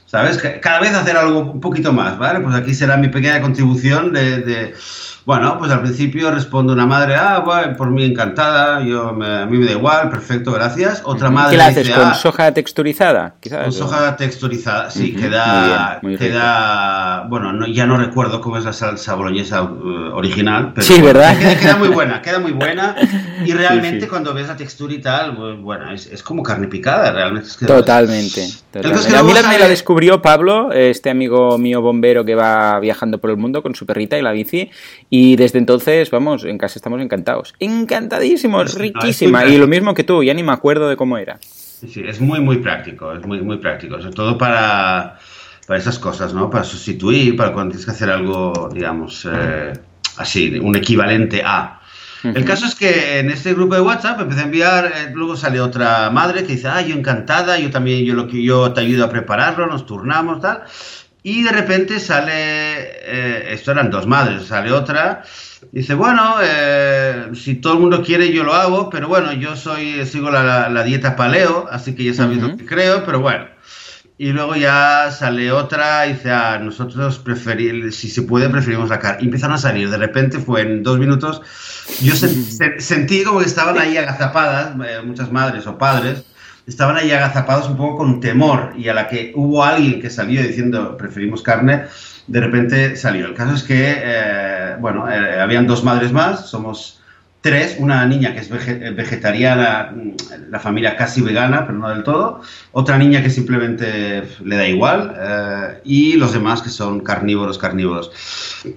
¿sabes? 0.06 0.38
Cada 0.61 0.81
vez 0.81 0.94
hacer 0.94 1.17
algo 1.17 1.41
un 1.41 1.61
poquito 1.61 1.93
más, 1.93 2.19
¿vale? 2.19 2.41
Pues 2.41 2.55
aquí 2.55 2.75
será 2.75 2.99
mi 2.99 3.09
pequeña 3.09 3.41
contribución 3.41 4.12
de 4.12 4.75
bueno, 5.26 5.59
pues 5.59 5.71
al 5.71 5.81
principio 5.81 6.31
responde 6.31 6.75
una 6.75 6.85
madre, 6.85 7.15
ah, 7.15 7.38
bueno, 7.38 7.75
por 7.79 7.91
mí 7.91 8.05
encantada, 8.05 8.82
yo 8.85 9.09
a 9.09 9.47
mí 9.47 9.56
me 9.56 9.65
da 9.65 9.73
igual, 9.73 10.11
perfecto, 10.11 10.53
gracias. 10.53 11.00
Otra 11.03 11.31
madre 11.31 11.53
¿Qué 11.53 11.56
la 11.56 11.67
haces 11.67 11.88
con 11.88 12.05
ah, 12.05 12.15
soja 12.15 12.53
texturizada? 12.53 13.35
Quizás, 13.41 13.62
con 13.62 13.73
soja 13.73 14.17
texturizada, 14.17 14.91
sí, 14.91 15.15
queda, 15.15 15.99
queda, 16.19 17.25
bueno, 17.31 17.67
ya 17.67 17.87
no 17.87 17.97
recuerdo 17.97 18.43
cómo 18.43 18.59
es 18.59 18.67
la 18.67 18.75
salsa 18.75 19.15
boloñesa 19.15 19.62
uh, 19.62 20.15
original, 20.15 20.73
pero 20.75 20.87
sí, 20.87 21.00
¿verdad? 21.00 21.38
Queda, 21.59 21.77
muy 21.77 21.88
buena, 21.88 22.20
queda 22.20 22.38
muy 22.38 22.53
buena 22.53 22.94
y 23.47 23.53
realmente 23.53 24.06
cuando 24.06 24.35
ves 24.35 24.49
la 24.49 24.56
textura 24.56 24.93
y 24.93 25.00
tal, 25.00 25.35
pues, 25.35 25.59
bueno, 25.59 25.91
es, 25.91 26.23
como 26.23 26.43
carne 26.43 26.69
picada, 26.69 27.11
realmente. 27.12 27.49
totalmente. 27.67 28.47
totalmente. 28.70 29.17
a 29.17 29.23
mí 29.23 29.32
me 29.49 29.59
la 29.59 29.69
descubrió 29.69 30.20
Pablo, 30.20 30.70
este 30.70 31.09
amigo 31.09 31.56
mío 31.56 31.81
bombero 31.81 32.27
que 32.27 32.35
va 32.35 32.79
viajando 32.79 33.17
por 33.17 33.31
el 33.31 33.38
mundo 33.38 33.62
con 33.62 33.75
su 33.75 33.87
perrita 33.87 34.19
y 34.19 34.23
la 34.23 34.32
bici 34.32 34.70
y 35.16 35.37
desde 35.37 35.61
entonces, 35.61 36.11
vamos, 36.11 36.43
en 36.44 36.58
casa 36.58 36.76
estamos 36.76 37.00
encantados. 37.00 37.55
Encantadísimos, 37.61 38.75
riquísima. 38.75 39.46
y 39.46 39.58
lo 39.58 39.69
mismo 39.69 39.94
que 39.94 40.02
tú, 40.02 40.25
ya 40.25 40.34
ni 40.34 40.43
me 40.43 40.50
acuerdo 40.50 40.88
de 40.88 40.96
cómo 40.96 41.19
era. 41.19 41.38
Sí, 41.40 42.02
es 42.05 42.20
muy, 42.20 42.40
muy 42.40 42.56
práctico, 42.56 43.12
es 43.12 43.25
muy, 43.25 43.40
muy 43.40 43.58
práctico. 43.58 44.00
Sobre 44.00 44.12
todo 44.12 44.37
para, 44.37 45.20
para 45.69 45.78
esas 45.78 46.00
cosas, 46.00 46.34
¿no? 46.34 46.50
Para 46.50 46.64
sustituir, 46.64 47.37
para 47.37 47.52
cuando 47.52 47.70
tienes 47.70 47.84
que 47.84 47.93
hacer 47.93 48.11
algo, 48.11 48.69
digamos, 48.75 49.28
eh, 49.32 49.75
así, 50.16 50.58
un 50.58 50.75
equivalente 50.75 51.43
a. 51.44 51.81
El 52.25 52.44
caso 52.44 52.67
es 52.67 52.75
que 52.75 53.20
en 53.20 53.31
este 53.31 53.55
grupo 53.55 53.76
de 53.76 53.82
WhatsApp 53.82 54.20
empecé 54.20 54.40
a 54.40 54.44
enviar, 54.44 54.87
eh, 54.87 55.12
luego 55.14 55.37
sale 55.37 55.60
otra 55.60 56.10
madre 56.10 56.43
que 56.43 56.55
dice, 56.55 56.67
ah, 56.67 56.81
yo 56.81 56.96
encantada, 56.96 57.56
yo 57.60 57.70
también, 57.70 58.05
yo 58.05 58.14
lo 58.14 58.26
que 58.26 58.43
yo 58.43 58.72
te 58.72 58.81
ayudo 58.81 59.05
a 59.05 59.10
prepararlo, 59.10 59.69
nos 59.69 59.87
turnamos, 59.87 60.40
tal. 60.40 60.64
Y 61.26 61.43
de 61.43 61.53
repente 61.53 62.00
sale, 62.00 62.32
eh, 62.32 63.55
esto 63.55 63.71
eran 63.71 63.91
dos 63.91 64.06
madres, 64.06 64.44
sale 64.44 64.71
otra, 64.71 65.23
dice, 65.73 65.94
bueno, 65.94 66.35
eh, 66.43 67.31
si 67.32 67.55
todo 67.55 67.73
el 67.73 67.79
mundo 67.79 68.03
quiere 68.03 68.31
yo 68.31 68.44
lo 68.44 68.53
hago, 68.53 68.91
pero 68.91 69.09
bueno, 69.09 69.32
yo 69.32 69.56
soy, 69.56 70.05
sigo 70.05 70.31
la, 70.31 70.82
dieta 70.85 71.17
paleo, 71.17 71.67
así 71.71 71.94
que 71.94 72.05
ya 72.05 72.12
sabéis 72.12 72.43
lo 72.43 72.55
que 72.59 72.67
creo, 72.67 73.06
pero 73.06 73.21
bueno. 73.21 73.47
Y 74.19 74.32
luego 74.32 74.55
ya 74.55 75.11
sale 75.11 75.50
otra 75.50 76.06
y 76.06 76.12
dice, 76.12 76.31
ah, 76.31 76.59
nosotros 76.62 77.19
preferimos, 77.21 77.94
si 77.94 78.11
se 78.11 78.20
puede, 78.20 78.50
preferimos 78.50 78.91
la 78.91 78.99
carne. 78.99 79.23
Y 79.23 79.25
empiezan 79.25 79.53
a 79.53 79.56
salir, 79.56 79.88
de 79.88 79.97
repente 79.97 80.38
fue 80.38 80.61
en 80.61 80.82
dos 80.82 80.99
minutos, 80.99 81.41
yo 82.03 82.12
sentí 82.79 83.25
como 83.25 83.38
que 83.38 83.47
estaban 83.47 83.79
ahí 83.79 83.97
agazapadas, 83.97 84.75
eh, 84.87 85.00
muchas 85.03 85.32
madres 85.32 85.67
o 85.67 85.79
padres, 85.79 86.23
estaban 86.66 86.96
ahí 86.96 87.11
agazapados 87.11 87.69
un 87.69 87.76
poco 87.76 87.99
con 87.99 88.20
temor 88.20 88.72
y 88.76 88.88
a 88.88 88.94
la 88.94 89.08
que 89.08 89.32
hubo 89.34 89.64
alguien 89.64 90.00
que 90.00 90.11
salió 90.11 90.43
diciendo 90.43 90.96
preferimos 90.96 91.43
carne, 91.43 91.84
de 92.26 92.40
repente 92.40 92.96
salió. 92.96 93.26
El 93.26 93.34
caso 93.34 93.55
es 93.55 93.62
que, 93.62 93.94
eh, 93.96 94.76
bueno, 94.81 95.11
eh, 95.11 95.40
habían 95.40 95.66
dos 95.66 95.84
madres 95.84 96.12
más, 96.12 96.49
somos 96.49 97.00
tres, 97.43 97.76
una 97.78 98.06
niña 98.06 98.32
que 98.32 98.40
es 98.40 98.49
vegetariana, 98.49 99.93
mm, 99.94 100.50
la 100.50 100.58
familia 100.58 100.96
casi 100.96 101.20
vegana, 101.20 101.66
pero 101.66 101.78
no 101.78 101.90
del 101.90 102.02
todo, 102.02 102.40
otra 102.72 102.96
niña 102.96 103.22
que 103.22 103.28
simplemente 103.28 104.22
le 104.43 104.56
da 104.56 104.67
igual 104.67 105.14
eh, 105.20 105.81
y 105.84 106.14
los 106.14 106.32
demás 106.32 106.62
que 106.62 106.70
son 106.70 107.00
carnívoros, 107.00 107.58
carnívoros. 107.58 108.10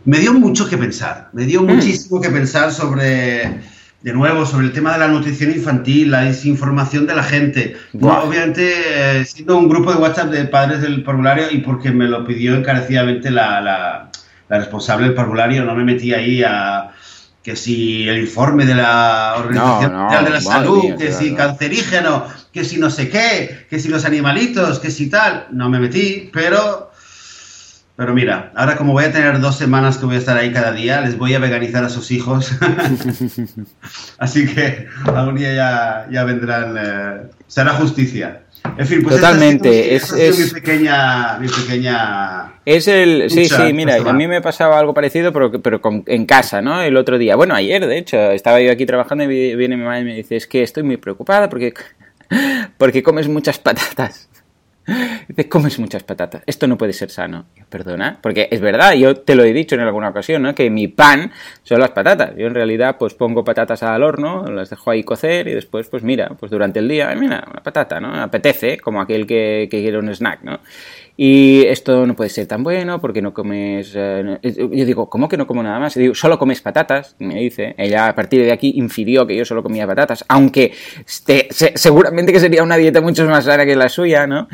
Me 0.03 0.19
dio 0.19 0.33
mucho 0.33 0.67
que 0.67 0.77
pensar, 0.77 1.29
me 1.31 1.45
dio 1.45 1.63
mm. 1.63 1.65
muchísimo 1.65 2.19
que 2.19 2.29
pensar 2.29 2.73
sobre 2.73 3.61
de 4.07 4.13
nuevo, 4.13 4.45
sobre 4.45 4.67
el 4.67 4.71
tema 4.71 4.93
de 4.93 4.99
la 4.99 5.09
nutrición 5.09 5.51
infantil, 5.51 6.11
la 6.11 6.21
desinformación 6.21 7.05
de 7.07 7.13
la 7.13 7.23
gente. 7.23 7.75
obviamente, 7.99 9.19
eh, 9.19 9.25
siendo 9.25 9.57
un 9.57 9.67
grupo 9.67 9.91
de 9.91 9.97
WhatsApp 9.97 10.29
de 10.29 10.45
padres 10.45 10.81
del 10.81 11.03
parvulario 11.03 11.51
y 11.51 11.57
porque 11.57 11.91
me 11.91 12.07
lo 12.07 12.23
pidió 12.23 12.55
encarecidamente 12.55 13.29
la, 13.29 13.59
la, 13.59 14.09
responsable 14.47 15.07
del 15.07 15.13
parvulario, 15.13 15.65
no 15.65 15.75
me 15.75 15.83
metí 15.83 16.13
ahí 16.13 16.41
a 16.41 16.91
que 17.43 17.57
si 17.57 18.07
el 18.07 18.19
informe 18.19 18.65
de 18.65 18.75
la 18.75 19.35
Organización 19.39 19.93
Mundial 19.97 20.23
de 20.23 20.31
la 20.31 20.41
Salud, 20.41 20.95
que 20.97 21.11
si 21.11 21.35
cancerígeno, 21.35 22.27
que 22.53 22.63
si 22.63 22.77
no 22.77 22.89
sé 22.89 23.09
qué, 23.09 23.67
que 23.69 23.77
si 23.77 23.89
los 23.89 24.05
animalitos, 24.05 24.79
que 24.79 24.89
si 24.89 25.09
tal, 25.09 25.47
no 25.51 25.69
me 25.69 25.81
metí, 25.81 26.29
pero 26.31 26.91
pero 27.97 28.13
mira, 28.13 28.51
ahora 28.55 28.77
como 28.77 28.93
voy 28.93 29.05
a 29.05 29.11
tener 29.11 29.39
dos 29.39 29.57
semanas 29.57 29.97
que 29.97 30.05
voy 30.05 30.15
a 30.15 30.19
estar 30.19 30.37
ahí 30.37 30.53
cada 30.53 30.71
día, 30.71 31.01
les 31.01 31.17
voy 31.17 31.33
a 31.33 31.39
veganizar 31.39 31.83
a 31.83 31.89
sus 31.89 32.11
hijos. 32.11 32.51
Así 34.19 34.45
que 34.45 34.85
algún 35.03 35.35
día 35.35 35.55
ya, 35.55 36.07
ya 36.11 36.23
vendrán, 36.23 36.75
eh, 36.77 37.27
será 37.47 37.73
justicia. 37.73 38.41
En 38.77 38.85
fin, 38.85 39.01
pues 39.01 39.15
Totalmente. 39.15 39.95
es, 39.95 40.13
mi, 40.13 40.45
pequeña, 40.51 41.39
mi 41.39 41.47
pequeña... 41.47 42.53
Es 42.65 42.87
el... 42.87 43.31
Sí, 43.31 43.45
sí, 43.45 43.73
mira, 43.73 43.95
a 43.95 44.13
mí 44.13 44.27
me 44.27 44.41
pasaba 44.41 44.77
algo 44.77 44.93
parecido, 44.93 45.33
pero, 45.33 45.51
pero 45.59 45.81
en 46.05 46.25
casa, 46.27 46.61
¿no? 46.61 46.79
El 46.83 46.97
otro 46.97 47.17
día. 47.17 47.35
Bueno, 47.35 47.55
ayer, 47.55 47.83
de 47.87 47.97
hecho, 47.97 48.31
estaba 48.31 48.61
yo 48.61 48.71
aquí 48.71 48.85
trabajando 48.85 49.23
y 49.23 49.55
viene 49.55 49.75
mi 49.75 49.83
madre 49.83 50.01
y 50.01 50.05
me 50.05 50.13
dice, 50.13 50.35
es 50.35 50.45
que 50.45 50.61
estoy 50.61 50.83
muy 50.83 50.97
preocupada 50.97 51.49
porque, 51.49 51.73
porque 52.77 53.01
comes 53.01 53.27
muchas 53.27 53.57
patatas. 53.57 54.29
Dice, 55.27 55.49
comes 55.49 55.77
muchas 55.79 56.03
patatas. 56.03 56.43
Esto 56.45 56.67
no 56.67 56.77
puede 56.77 56.93
ser 56.93 57.09
sano. 57.09 57.45
Perdona, 57.69 58.19
porque 58.21 58.47
es 58.51 58.61
verdad, 58.61 58.93
yo 58.93 59.15
te 59.15 59.35
lo 59.35 59.43
he 59.43 59.53
dicho 59.53 59.75
en 59.75 59.81
alguna 59.81 60.09
ocasión, 60.09 60.41
¿no? 60.41 60.55
Que 60.55 60.69
mi 60.69 60.87
pan 60.87 61.31
son 61.63 61.79
las 61.79 61.91
patatas. 61.91 62.35
Yo 62.37 62.47
en 62.47 62.53
realidad 62.53 62.95
pues 62.97 63.13
pongo 63.13 63.43
patatas 63.43 63.83
al 63.83 64.03
horno, 64.03 64.45
las 64.49 64.69
dejo 64.69 64.91
ahí 64.91 65.03
cocer 65.03 65.47
y 65.47 65.53
después 65.53 65.89
pues 65.89 66.03
mira, 66.03 66.29
pues 66.39 66.51
durante 66.51 66.79
el 66.79 66.87
día, 66.87 67.13
mira, 67.15 67.45
una 67.51 67.61
patata, 67.61 67.99
¿no? 67.99 68.13
Apetece, 68.21 68.77
como 68.77 69.01
aquel 69.01 69.27
que, 69.27 69.67
que 69.69 69.81
quiere 69.81 69.99
un 69.99 70.09
snack, 70.09 70.43
¿no? 70.43 70.59
Y 71.19 71.65
esto 71.65 72.05
no 72.05 72.15
puede 72.15 72.29
ser 72.29 72.45
tan 72.45 72.63
bueno 72.63 73.01
porque 73.01 73.23
no 73.23 73.33
comes... 73.33 73.91
Eh, 73.95 74.39
yo 74.43 74.85
digo, 74.85 75.09
¿cómo 75.09 75.27
que 75.27 75.35
no 75.35 75.47
como 75.47 75.63
nada 75.63 75.79
más? 75.79 75.97
Y 75.97 76.01
digo, 76.01 76.13
solo 76.13 76.37
comes 76.37 76.61
patatas, 76.61 77.15
me 77.17 77.39
dice. 77.39 77.73
Ella 77.79 78.07
a 78.07 78.13
partir 78.13 78.45
de 78.45 78.51
aquí 78.51 78.73
infirió 78.75 79.25
que 79.25 79.35
yo 79.35 79.43
solo 79.43 79.63
comía 79.63 79.87
patatas, 79.87 80.23
aunque 80.27 80.73
este, 81.05 81.47
seguramente 81.51 82.31
que 82.31 82.39
sería 82.39 82.61
una 82.61 82.77
dieta 82.77 83.01
mucho 83.01 83.25
más 83.25 83.45
sana 83.45 83.65
que 83.65 83.75
la 83.75 83.89
suya, 83.89 84.27
¿no? 84.27 84.47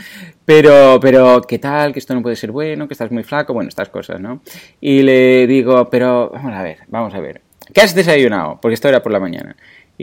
Pero, 0.46 1.00
pero, 1.01 1.41
¿qué 1.41 1.60
tal? 1.60 1.91
Que 1.91 2.00
esto 2.00 2.15
no 2.15 2.22
puede 2.22 2.38
ser 2.38 2.51
bueno, 2.51 2.88
que 2.88 2.93
estás 2.93 3.12
muy 3.12 3.24
flaco, 3.24 3.53
bueno, 3.53 3.67
estas 3.67 3.89
cosas, 3.89 4.22
¿no? 4.22 4.41
Y 4.79 5.01
le 5.01 5.46
digo, 5.48 5.89
pero 5.89 6.29
vamos 6.34 6.53
a 6.53 6.63
ver, 6.63 6.77
vamos 6.88 7.13
a 7.13 7.20
ver. 7.20 7.41
¿Qué 7.74 7.82
has 7.82 7.93
desayunado? 7.93 8.60
Porque 8.62 8.75
esto 8.75 8.88
era 8.88 9.01
por 9.03 9.12
la 9.12 9.20
mañana. 9.20 9.55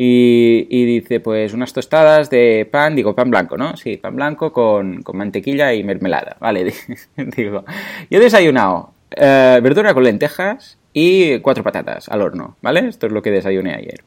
Y, 0.02 0.86
dice, 0.86 1.20
pues 1.20 1.52
unas 1.52 1.74
tostadas 1.74 2.30
de 2.30 2.66
pan, 2.70 2.96
digo, 2.96 3.14
pan 3.14 3.30
blanco, 3.30 3.58
¿no? 3.58 3.76
Sí, 3.76 3.98
pan 3.98 4.16
blanco 4.16 4.50
con, 4.50 5.04
mantequilla 5.12 5.74
y 5.74 5.84
mermelada, 5.84 6.38
¿vale? 6.40 6.72
digo, 7.36 7.66
yo 8.08 8.18
he 8.18 8.22
desayunado 8.22 8.94
eh, 9.10 9.60
verdura 9.62 9.92
con 9.92 10.04
lentejas 10.04 10.78
y 10.94 11.38
cuatro 11.40 11.62
patatas 11.62 12.08
al 12.08 12.22
horno, 12.22 12.56
¿vale? 12.62 12.88
Esto 12.88 13.08
es 13.08 13.12
lo 13.12 13.20
que 13.20 13.30
desayuné 13.30 13.74
ayer. 13.74 14.02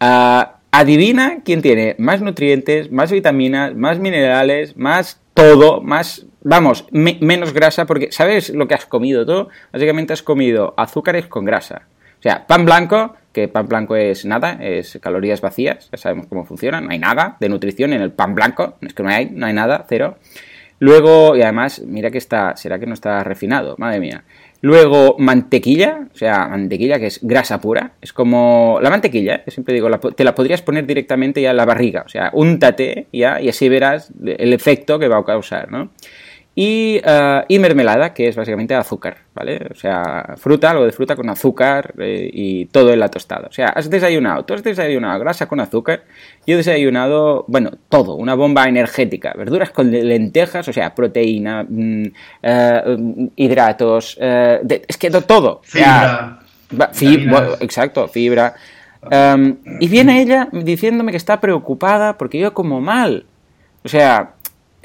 Ah, 0.00 0.58
adivina 0.70 1.38
quién 1.42 1.62
tiene 1.62 1.96
más 1.98 2.20
nutrientes, 2.20 2.92
más 2.92 3.10
vitaminas, 3.10 3.74
más 3.74 4.00
minerales, 4.00 4.76
más 4.76 5.18
todo, 5.32 5.80
más, 5.80 6.26
vamos, 6.42 6.84
menos 6.90 7.54
grasa, 7.54 7.86
porque 7.86 8.12
¿sabes 8.12 8.50
lo 8.50 8.68
que 8.68 8.74
has 8.74 8.84
comido 8.84 9.24
tú? 9.24 9.48
Básicamente 9.72 10.12
has 10.12 10.22
comido 10.22 10.74
azúcares 10.76 11.26
con 11.26 11.46
grasa. 11.46 11.86
O 12.18 12.22
sea, 12.22 12.46
pan 12.46 12.66
blanco 12.66 13.16
que 13.32 13.48
pan 13.48 13.66
blanco 13.68 13.96
es 13.96 14.24
nada, 14.24 14.58
es 14.60 14.98
calorías 15.00 15.40
vacías, 15.40 15.88
ya 15.90 15.98
sabemos 15.98 16.26
cómo 16.26 16.44
funciona, 16.44 16.80
no 16.80 16.90
hay 16.90 16.98
nada 16.98 17.36
de 17.40 17.48
nutrición 17.48 17.92
en 17.92 18.02
el 18.02 18.12
pan 18.12 18.34
blanco, 18.34 18.76
es 18.82 18.94
que 18.94 19.02
no 19.02 19.08
hay, 19.08 19.30
no 19.30 19.46
hay 19.46 19.52
nada, 19.52 19.84
cero. 19.88 20.16
Luego, 20.78 21.36
y 21.36 21.42
además, 21.42 21.80
mira 21.86 22.10
que 22.10 22.18
está, 22.18 22.56
será 22.56 22.78
que 22.78 22.86
no 22.86 22.94
está 22.94 23.22
refinado, 23.22 23.76
madre 23.78 24.00
mía. 24.00 24.24
Luego, 24.62 25.16
mantequilla, 25.18 26.08
o 26.12 26.16
sea, 26.16 26.46
mantequilla 26.46 26.98
que 26.98 27.06
es 27.06 27.18
grasa 27.22 27.60
pura. 27.60 27.92
Es 28.00 28.12
como 28.12 28.78
la 28.80 28.90
mantequilla, 28.90 29.42
que 29.44 29.50
siempre 29.50 29.74
digo, 29.74 29.90
te 29.98 30.24
la 30.24 30.34
podrías 30.34 30.62
poner 30.62 30.86
directamente 30.86 31.42
ya 31.42 31.50
en 31.50 31.56
la 31.56 31.64
barriga. 31.64 32.02
O 32.06 32.08
sea, 32.08 32.30
úntate 32.32 33.06
ya 33.12 33.40
y 33.40 33.48
así 33.48 33.68
verás 33.68 34.12
el 34.24 34.52
efecto 34.52 35.00
que 35.00 35.08
va 35.08 35.18
a 35.18 35.24
causar, 35.24 35.70
¿no? 35.70 35.90
Y, 36.54 37.00
eh, 37.02 37.44
y, 37.48 37.58
mermelada, 37.58 38.12
que 38.12 38.28
es 38.28 38.36
básicamente 38.36 38.74
azúcar, 38.74 39.16
¿vale? 39.34 39.68
O 39.70 39.74
sea, 39.74 40.34
fruta, 40.36 40.70
algo 40.70 40.84
de 40.84 40.92
fruta 40.92 41.16
con 41.16 41.30
azúcar 41.30 41.94
eh, 41.98 42.28
y 42.30 42.66
todo 42.66 42.92
en 42.92 43.00
la 43.00 43.08
tostada. 43.08 43.48
O 43.48 43.52
sea, 43.52 43.68
has 43.68 43.88
desayunado, 43.88 44.44
tú 44.44 44.52
has 44.52 44.62
desayunado 44.62 45.18
grasa 45.18 45.46
con 45.46 45.60
azúcar, 45.60 46.02
yo 46.46 46.54
he 46.54 46.56
desayunado, 46.58 47.46
bueno, 47.48 47.70
todo, 47.88 48.16
una 48.16 48.34
bomba 48.34 48.68
energética, 48.68 49.32
verduras 49.34 49.70
con 49.70 49.90
lentejas, 49.90 50.68
o 50.68 50.74
sea, 50.74 50.94
proteína, 50.94 51.64
mm, 51.66 52.04
eh, 52.42 52.96
hidratos, 53.36 54.18
es 54.20 54.96
que 54.98 55.10
todo. 55.10 55.62
Fibra. 55.64 56.38
exacto, 57.60 58.08
fibra. 58.08 58.54
Em, 59.10 59.56
y 59.80 59.88
viene 59.88 60.20
ella 60.20 60.48
diciéndome 60.52 61.12
que 61.12 61.16
está 61.16 61.40
preocupada 61.40 62.18
porque 62.18 62.38
yo 62.38 62.52
como 62.52 62.80
mal. 62.80 63.24
O 63.84 63.88
sea, 63.88 64.34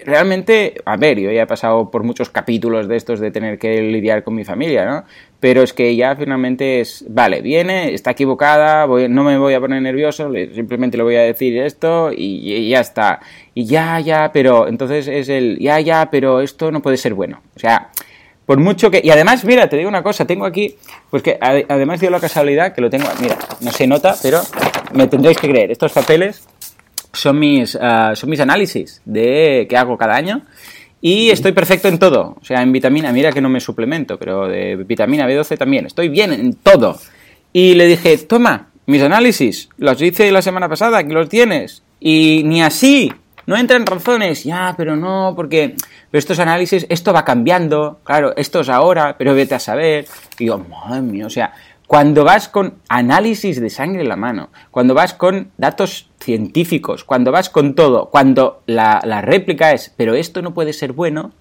realmente, 0.05 0.75
a 0.85 0.95
ver, 0.97 1.19
yo 1.19 1.31
ya 1.31 1.43
he 1.43 1.47
pasado 1.47 1.89
por 1.89 2.03
muchos 2.03 2.29
capítulos 2.29 2.87
de 2.87 2.95
estos 2.95 3.19
de 3.19 3.31
tener 3.31 3.57
que 3.57 3.81
lidiar 3.81 4.23
con 4.23 4.35
mi 4.35 4.43
familia, 4.43 4.85
¿no? 4.85 5.03
Pero 5.39 5.63
es 5.63 5.73
que 5.73 5.95
ya 5.95 6.15
finalmente 6.15 6.81
es, 6.81 7.05
vale, 7.07 7.41
viene, 7.41 7.93
está 7.93 8.11
equivocada, 8.11 8.87
no 8.87 9.23
me 9.23 9.37
voy 9.37 9.53
a 9.53 9.59
poner 9.59 9.81
nervioso, 9.81 10.31
simplemente 10.53 10.97
le 10.97 11.03
voy 11.03 11.15
a 11.15 11.21
decir 11.21 11.57
esto 11.57 12.11
y, 12.15 12.69
ya 12.69 12.79
está. 12.79 13.19
Y 13.53 13.65
ya, 13.65 13.99
ya, 13.99 14.31
pero 14.31 14.67
entonces 14.67 15.07
es 15.07 15.29
el, 15.29 15.57
ya, 15.59 15.79
ya, 15.79 16.09
pero 16.11 16.41
esto 16.41 16.71
no 16.71 16.81
puede 16.81 16.97
ser 16.97 17.13
bueno. 17.13 17.41
O 17.55 17.59
sea, 17.59 17.89
por 18.45 18.59
mucho 18.59 18.89
que... 18.89 19.01
Y 19.03 19.09
además, 19.09 19.45
mira, 19.45 19.67
te 19.67 19.77
digo 19.77 19.89
una 19.89 20.03
cosa, 20.03 20.25
tengo 20.25 20.45
aquí, 20.45 20.75
pues 21.09 21.21
que 21.23 21.37
además 21.39 21.99
dio 21.99 22.09
la 22.09 22.19
casualidad 22.19 22.73
que 22.73 22.81
lo 22.81 22.89
tengo, 22.89 23.07
mira, 23.19 23.37
no 23.61 23.71
se 23.71 23.87
nota, 23.87 24.15
pero 24.21 24.41
me 24.93 25.07
tendréis 25.07 25.37
que 25.37 25.49
creer, 25.49 25.71
estos 25.71 25.91
papeles 25.91 26.47
son 27.17 27.39
mis, 27.39 27.77
ah, 27.79 28.13
son 28.15 28.29
mis 28.29 28.39
análisis 28.39 29.01
de 29.05 29.65
que 29.69 29.77
hago 29.77 29.97
cada 29.97 30.15
año. 30.15 30.43
Y 31.01 31.29
estoy 31.29 31.51
perfecto 31.51 31.87
en 31.87 31.99
todo. 31.99 32.37
O 32.41 32.45
sea, 32.45 32.61
en 32.61 32.71
vitamina, 32.71 33.11
mira 33.11 33.31
que 33.31 33.41
no 33.41 33.49
me 33.49 33.59
suplemento, 33.59 34.17
pero 34.17 34.47
de 34.47 34.75
vitamina 34.75 35.27
B12 35.27 35.57
también. 35.57 35.85
Estoy 35.85 36.09
bien 36.09 36.33
en 36.33 36.53
todo. 36.53 36.99
Y 37.53 37.75
le 37.75 37.85
dije, 37.85 38.17
toma, 38.17 38.69
mis 38.87 39.01
análisis, 39.01 39.69
los 39.77 40.01
hice 40.01 40.31
la 40.31 40.41
semana 40.41 40.67
pasada, 40.67 41.03
que 41.03 41.13
los 41.13 41.29
tienes. 41.29 41.83
Y 41.99 42.41
ni 42.45 42.61
así, 42.61 43.11
no 43.45 43.55
entran 43.57 43.85
razones. 43.85 44.43
Ya, 44.43 44.73
pero 44.77 44.95
no, 44.95 45.33
porque 45.35 45.75
estos 46.11 46.39
análisis, 46.39 46.85
esto 46.89 47.13
va 47.13 47.25
cambiando. 47.25 47.99
Claro, 48.03 48.35
esto 48.35 48.61
es 48.61 48.69
ahora, 48.69 49.15
pero 49.17 49.35
vete 49.35 49.55
a 49.55 49.59
saber. 49.59 50.05
Y 50.39 50.45
yo, 50.45 50.57
madre 50.57 51.01
mía, 51.01 51.27
o 51.27 51.29
sea, 51.29 51.53
cuando 51.87 52.25
vas 52.25 52.49
con 52.49 52.75
análisis 52.89 53.61
de 53.61 53.69
sangre 53.69 54.01
en 54.01 54.09
la 54.09 54.17
mano, 54.17 54.49
cuando 54.71 54.93
vas 54.93 55.13
con 55.13 55.51
datos 55.57 56.09
científicos, 56.19 57.05
cuando 57.05 57.31
vas 57.31 57.49
con 57.49 57.75
todo, 57.75 58.09
cuando 58.09 58.61
la, 58.67 58.99
réplica 59.21 59.71
es, 59.71 59.93
pero 59.95 60.13
esto 60.13 60.41
no 60.41 60.53
puede 60.53 60.73
ser 60.73 60.91
bueno, 60.91 61.31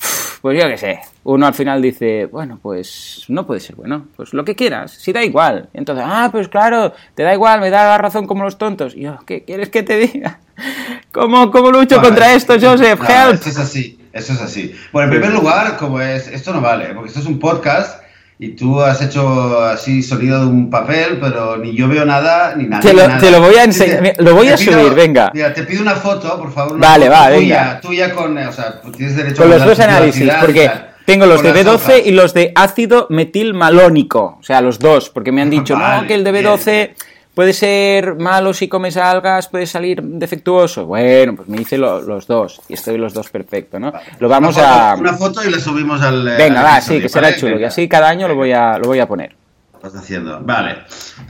pues 0.42 0.60
yo 0.60 0.68
qué 0.68 0.76
sé, 0.76 0.98
uno 1.22 1.46
al 1.46 1.54
final 1.54 1.80
dice, 1.80 2.26
bueno, 2.26 2.58
pues 2.60 3.24
no 3.28 3.46
puede 3.46 3.60
ser 3.60 3.76
bueno, 3.76 4.08
pues 4.16 4.34
lo 4.34 4.44
que 4.44 4.56
quieras, 4.56 4.90
si 4.90 5.12
da 5.12 5.22
igual. 5.22 5.68
Entonces, 5.72 6.04
ah, 6.06 6.28
pues 6.32 6.48
claro, 6.48 6.92
te 7.14 7.22
da 7.22 7.32
igual, 7.32 7.60
me 7.60 7.70
da 7.70 7.84
la 7.84 7.98
razón 7.98 8.26
como 8.26 8.42
los 8.42 8.58
tontos. 8.58 8.96
Y 8.96 9.02
yo, 9.02 9.18
¿qué 9.26 9.44
quieres 9.44 9.68
que 9.68 9.84
te 9.84 9.96
diga? 9.96 10.40
¿Cómo, 11.12 11.52
cómo 11.52 11.70
lucho 11.70 12.00
contra 12.00 12.34
esto, 12.34 12.54
Joseph? 12.54 13.00
Help. 13.08 13.34
Eso 13.34 13.48
es 13.48 13.58
así, 13.58 14.00
eso 14.12 14.32
es 14.32 14.40
así. 14.40 14.74
Bueno, 14.92 15.12
en 15.12 15.20
primer 15.20 15.38
lugar, 15.38 15.76
como 15.76 16.00
es, 16.00 16.26
esto 16.26 16.52
no 16.52 16.60
vale, 16.60 16.86
porque 16.94 17.08
esto 17.08 17.20
es 17.20 17.26
un 17.26 17.38
podcast 17.38 18.07
y 18.40 18.50
tú 18.50 18.80
has 18.80 19.02
hecho 19.02 19.60
así 19.64 20.02
sonido 20.02 20.40
de 20.40 20.46
un 20.46 20.70
papel, 20.70 21.18
pero 21.20 21.56
ni 21.56 21.74
yo 21.74 21.88
veo 21.88 22.04
nada, 22.04 22.54
ni 22.54 22.64
nada. 22.68 22.80
Te 22.80 22.94
lo, 22.94 23.18
Te 23.18 23.32
lo 23.32 23.40
voy 23.40 23.56
a 23.56 23.64
enseñar, 23.64 24.14
lo 24.18 24.34
voy 24.34 24.48
a 24.48 24.56
subir, 24.56 24.94
venga. 24.94 25.32
Mira, 25.34 25.52
te 25.52 25.64
pido 25.64 25.82
una 25.82 25.96
foto, 25.96 26.38
por 26.38 26.52
favor. 26.52 26.78
vale, 26.78 27.08
va, 27.08 27.26
tuya, 27.26 27.38
venga. 27.38 27.80
Tuya 27.80 28.14
con, 28.14 28.38
o 28.38 28.52
sea, 28.52 28.80
tienes 28.96 29.16
derecho 29.16 29.42
con 29.42 29.50
los 29.50 29.64
dos 29.64 29.80
análisis, 29.80 30.30
porque 30.40 30.70
tengo 31.04 31.26
los 31.26 31.42
de 31.42 31.52
B12 31.52 32.02
y 32.04 32.12
los 32.12 32.32
de 32.32 32.52
ácido 32.54 33.08
metilmalónico, 33.10 34.36
o 34.38 34.42
sea, 34.42 34.60
los 34.60 34.78
dos, 34.78 35.10
porque 35.10 35.32
me 35.32 35.42
han 35.42 35.50
dicho, 35.58 35.76
no, 35.76 36.06
que 36.06 36.14
el 36.14 36.22
de 36.22 36.32
B12 36.32 36.90
puede 37.38 37.52
ser 37.52 38.16
malo 38.16 38.52
si 38.52 38.66
comes 38.66 38.96
algas, 38.96 39.46
puede 39.46 39.64
salir 39.64 40.02
defectuoso. 40.02 40.86
Bueno, 40.86 41.36
pues 41.36 41.48
me 41.48 41.60
hice 41.60 41.78
los 41.78 42.26
dos 42.26 42.60
y 42.68 42.74
estoy 42.74 42.98
los 42.98 43.14
dos 43.14 43.30
perfecto, 43.30 43.78
¿no? 43.78 43.92
Lo 44.18 44.28
vamos 44.28 44.58
a 44.58 44.96
una 44.98 45.12
foto 45.12 45.44
y 45.44 45.48
le 45.48 45.60
subimos 45.60 46.02
al 46.02 46.26
eh, 46.26 46.34
Venga, 46.36 46.64
va, 46.64 46.80
sí, 46.80 47.00
que 47.00 47.08
será 47.08 47.36
chulo 47.36 47.60
y 47.60 47.62
así 47.62 47.86
cada 47.86 48.08
año 48.08 48.26
lo 48.26 48.34
voy 48.34 48.50
a 48.50 48.76
lo 48.78 48.88
voy 48.88 48.98
a 48.98 49.06
poner. 49.06 49.36
Estás 49.72 49.94
haciendo. 49.94 50.40
Vale. 50.40 50.78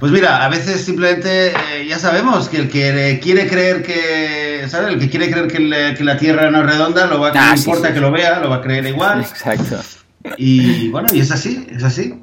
Pues 0.00 0.10
mira, 0.10 0.46
a 0.46 0.48
veces 0.48 0.82
simplemente 0.82 1.48
eh, 1.48 1.86
ya 1.86 1.98
sabemos 1.98 2.48
que 2.48 2.56
el 2.56 2.70
que 2.70 3.20
quiere 3.22 3.46
creer 3.46 3.82
que, 3.82 4.64
¿sabes? 4.66 4.94
El 4.94 4.98
que 4.98 5.10
quiere 5.10 5.30
creer 5.30 5.48
que, 5.48 6.04
la 6.04 6.16
Tierra 6.16 6.50
no 6.50 6.60
es 6.60 6.66
redonda, 6.70 7.06
lo 7.06 7.20
va, 7.20 7.32
ah, 7.34 7.50
no 7.50 7.54
importa 7.54 7.92
que 7.92 8.00
lo 8.00 8.10
vea, 8.10 8.40
lo 8.40 8.48
va 8.48 8.56
a 8.56 8.62
creer 8.62 8.86
igual. 8.86 9.20
Exacto. 9.20 9.76
Y 10.38 10.88
bueno, 10.88 11.08
y 11.12 11.20
es 11.20 11.30
así, 11.30 11.66
es 11.70 11.84
así. 11.84 12.14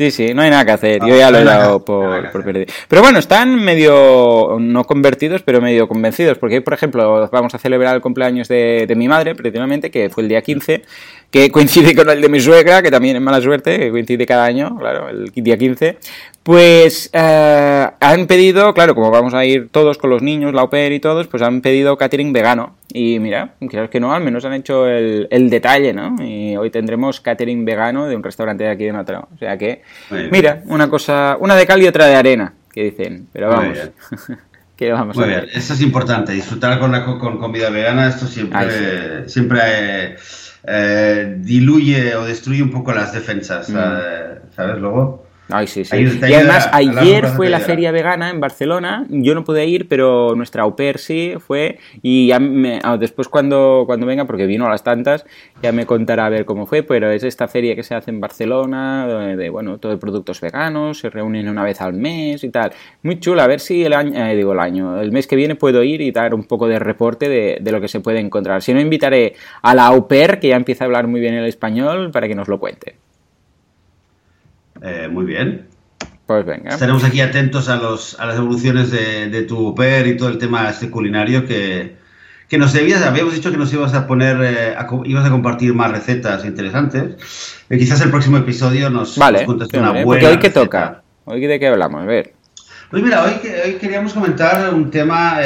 Sí, 0.00 0.10
sí, 0.10 0.32
no 0.32 0.40
hay 0.40 0.48
nada 0.48 0.64
que 0.64 0.70
hacer. 0.70 1.00
Yo 1.06 1.14
ya 1.14 1.30
lo 1.30 1.40
he 1.40 1.44
dado 1.44 1.84
por, 1.84 2.32
perdido. 2.42 2.64
Pero 2.88 3.02
bueno, 3.02 3.18
están 3.18 3.54
medio, 3.54 4.56
no 4.58 4.84
convertidos, 4.84 5.42
pero 5.42 5.60
medio 5.60 5.88
convencidos. 5.88 6.38
Porque 6.38 6.62
por 6.62 6.72
ejemplo, 6.72 7.28
vamos 7.30 7.54
a 7.54 7.58
celebrar 7.58 7.96
el 7.96 8.00
cumpleaños 8.00 8.48
de, 8.48 8.86
de 8.88 8.94
mi 8.94 9.08
madre, 9.08 9.34
precisamente, 9.34 9.90
que 9.90 10.08
fue 10.08 10.22
el 10.22 10.30
día 10.30 10.40
15 10.40 10.84
que 11.30 11.50
coincide 11.50 11.94
con 11.94 12.08
el 12.08 12.22
de 12.22 12.30
mi 12.30 12.40
suegra, 12.40 12.82
que 12.82 12.90
también 12.90 13.16
es 13.16 13.20
mala 13.20 13.42
suerte, 13.42 13.78
que 13.78 13.90
coincide 13.90 14.24
cada 14.24 14.46
año, 14.46 14.74
claro, 14.78 15.10
el 15.10 15.30
día 15.34 15.58
15, 15.58 15.98
pues 16.42 17.10
eh, 17.12 17.86
han 18.00 18.26
pedido, 18.26 18.72
claro, 18.72 18.94
como 18.94 19.10
vamos 19.10 19.34
a 19.34 19.44
ir 19.44 19.68
todos 19.70 19.98
con 19.98 20.08
los 20.08 20.22
niños, 20.22 20.54
la 20.54 20.62
OPER 20.62 20.92
y 20.92 20.98
todos, 20.98 21.26
pues 21.26 21.42
han 21.42 21.60
pedido 21.60 21.98
catering 21.98 22.32
vegano. 22.32 22.74
Y 22.92 23.18
mira, 23.18 23.54
creo 23.68 23.88
que 23.88 24.00
no, 24.00 24.12
al 24.12 24.22
menos 24.22 24.44
han 24.44 24.52
hecho 24.54 24.86
el, 24.86 25.50
detalle, 25.50 25.92
¿no? 25.92 26.16
Y 26.20 26.56
hoy 26.56 26.70
tendremos 26.70 27.20
catering 27.20 27.64
vegano 27.64 28.06
de 28.06 28.16
un 28.16 28.22
restaurante 28.22 28.64
de 28.64 28.70
aquí 28.70 28.84
de 28.84 28.92
Mataró. 28.92 29.28
O 29.34 29.38
sea 29.38 29.56
que, 29.56 29.82
mira, 30.30 30.62
una 30.66 30.88
cosa, 30.88 31.36
una 31.40 31.54
de 31.56 31.66
cal 31.66 31.82
y 31.82 31.86
otra 31.86 32.06
de 32.06 32.16
arena, 32.16 32.54
que 32.72 32.84
dicen, 32.84 33.28
pero 33.32 33.48
vamos. 33.48 33.78
vamos 34.88 35.16
Muy 35.16 35.28
bien, 35.28 35.46
eso 35.52 35.74
es 35.74 35.82
importante, 35.82 36.32
disfrutar 36.32 36.78
con 36.78 36.90
la 36.90 37.04
con 37.04 37.38
comida 37.38 37.68
vegana, 37.68 38.08
esto 38.08 38.26
siempre, 38.26 39.28
siempre 39.28 40.16
eh, 40.64 41.36
diluye 41.38 42.14
o 42.16 42.24
destruye 42.24 42.62
un 42.62 42.70
poco 42.70 42.92
las 42.92 43.12
defensas, 43.12 43.68
mm. 43.68 43.74
¿sabes? 44.54 44.78
Luego 44.78 45.26
Ay, 45.52 45.66
sí, 45.66 45.84
sí. 45.84 45.96
y 45.96 46.34
además, 46.34 46.68
ayer 46.72 47.26
fue 47.28 47.48
la 47.48 47.60
feria 47.60 47.92
vegana 47.92 48.30
en 48.30 48.40
Barcelona. 48.40 49.06
Yo 49.08 49.34
no 49.34 49.44
pude 49.44 49.66
ir, 49.66 49.88
pero 49.88 50.34
nuestra 50.34 50.62
au 50.62 50.76
pair 50.76 50.98
sí 50.98 51.34
fue. 51.38 51.78
Y 52.02 52.28
ya 52.28 52.40
ah, 52.82 52.96
después, 52.96 53.28
cuando, 53.28 53.84
cuando 53.86 54.06
venga, 54.06 54.24
porque 54.24 54.46
vino 54.46 54.66
a 54.66 54.70
las 54.70 54.82
tantas, 54.82 55.24
ya 55.62 55.72
me 55.72 55.86
contará 55.86 56.26
a 56.26 56.28
ver 56.28 56.44
cómo 56.44 56.66
fue. 56.66 56.82
Pero 56.82 57.10
es 57.10 57.22
esta 57.22 57.48
feria 57.48 57.74
que 57.74 57.82
se 57.82 57.94
hace 57.94 58.10
en 58.10 58.20
Barcelona, 58.20 59.06
de, 59.36 59.50
bueno, 59.50 59.78
todo 59.78 59.92
de 59.92 59.98
productos 59.98 60.40
veganos. 60.40 60.98
Se 60.98 61.10
reúnen 61.10 61.48
una 61.48 61.64
vez 61.64 61.80
al 61.80 61.94
mes 61.94 62.44
y 62.44 62.50
tal. 62.50 62.72
Muy 63.02 63.20
chula. 63.20 63.44
A 63.44 63.46
ver 63.46 63.60
si 63.60 63.84
el 63.84 63.92
año, 63.92 64.12
eh, 64.14 64.36
digo 64.36 64.52
el 64.52 64.60
año, 64.60 65.00
el 65.00 65.12
mes 65.12 65.26
que 65.26 65.36
viene 65.36 65.54
puedo 65.54 65.82
ir 65.82 66.00
y 66.00 66.12
dar 66.12 66.34
un 66.34 66.44
poco 66.44 66.68
de 66.68 66.78
reporte 66.78 67.28
de, 67.28 67.58
de 67.60 67.72
lo 67.72 67.80
que 67.80 67.88
se 67.88 68.00
puede 68.00 68.20
encontrar. 68.20 68.62
Si 68.62 68.74
no, 68.74 68.80
invitaré 68.80 69.34
a 69.62 69.74
la 69.74 69.86
au 69.86 70.08
pair, 70.08 70.38
que 70.38 70.48
ya 70.48 70.56
empieza 70.56 70.84
a 70.84 70.86
hablar 70.86 71.06
muy 71.06 71.20
bien 71.20 71.34
el 71.34 71.46
español, 71.46 72.10
para 72.10 72.28
que 72.28 72.34
nos 72.34 72.48
lo 72.48 72.58
cuente. 72.58 72.96
Eh, 74.82 75.08
muy 75.10 75.24
bien. 75.24 75.66
Pues 76.26 76.44
venga. 76.44 76.70
Estaremos 76.70 77.02
aquí 77.04 77.20
atentos 77.20 77.68
a, 77.68 77.76
los, 77.76 78.18
a 78.20 78.26
las 78.26 78.36
evoluciones 78.36 78.90
de, 78.90 79.42
tu 79.42 79.74
PER 79.74 80.06
y 80.06 80.16
todo 80.16 80.28
el 80.28 80.38
tema 80.38 80.70
este 80.70 80.88
culinario 80.88 81.44
que, 81.44 81.96
que 82.48 82.56
nos 82.56 82.72
debías, 82.72 83.02
habíamos 83.02 83.34
dicho 83.34 83.50
que 83.50 83.56
nos 83.56 83.72
ibas 83.72 83.94
a 83.94 84.06
poner, 84.06 84.36
eh, 84.40 84.76
ibas 85.06 85.26
a 85.26 85.30
compartir 85.30 85.74
más 85.74 85.90
recetas 85.90 86.44
interesantes. 86.44 87.58
Eh, 87.68 87.78
quizás 87.78 88.00
el 88.00 88.10
próximo 88.10 88.36
episodio 88.36 88.90
nos, 88.90 89.18
vale, 89.18 89.44
una 89.44 89.90
buena. 89.90 90.04
Porque 90.04 90.26
hoy 90.26 90.38
que 90.38 90.50
toca, 90.50 91.02
hoy 91.24 91.44
de 91.44 91.58
qué 91.58 91.66
hablamos, 91.66 92.02
a 92.02 92.06
ver. 92.06 92.32
Pues 92.92 93.02
mira, 93.02 93.24
hoy, 93.24 93.34
hoy 93.64 93.72
queríamos 93.74 94.12
comentar 94.12 94.72
un 94.74 94.90
tema, 94.90 95.38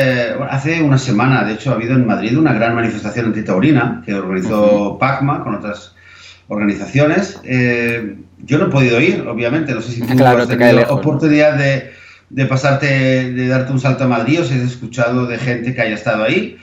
hace 0.48 0.82
una 0.82 0.96
semana, 0.96 1.44
de 1.44 1.54
hecho, 1.54 1.70
ha 1.70 1.74
habido 1.74 1.92
en 1.94 2.06
Madrid 2.06 2.38
una 2.38 2.54
gran 2.54 2.74
manifestación 2.74 3.26
antitaurina 3.26 4.02
que 4.04 4.14
organizó 4.14 4.98
PACMA 4.98 5.44
con 5.44 5.54
otras 5.54 5.93
organizaciones. 6.48 7.40
Eh, 7.44 8.16
yo 8.44 8.58
no 8.58 8.66
he 8.66 8.70
podido 8.70 9.00
ir, 9.00 9.26
obviamente, 9.26 9.72
no 9.72 9.80
sé 9.80 9.92
si 9.92 10.00
tú 10.00 10.24
has 10.24 10.48
tenido 10.48 10.72
la 10.72 10.92
oportunidad 10.92 11.56
de, 11.56 11.92
de, 12.30 12.46
pasarte, 12.46 13.32
de 13.32 13.48
darte 13.48 13.72
un 13.72 13.80
salto 13.80 14.04
a 14.04 14.08
Madrid 14.08 14.40
o 14.40 14.44
si 14.44 14.54
has 14.54 14.60
escuchado 14.60 15.26
de 15.26 15.38
gente 15.38 15.74
que 15.74 15.80
haya 15.80 15.94
estado 15.94 16.24
ahí. 16.24 16.58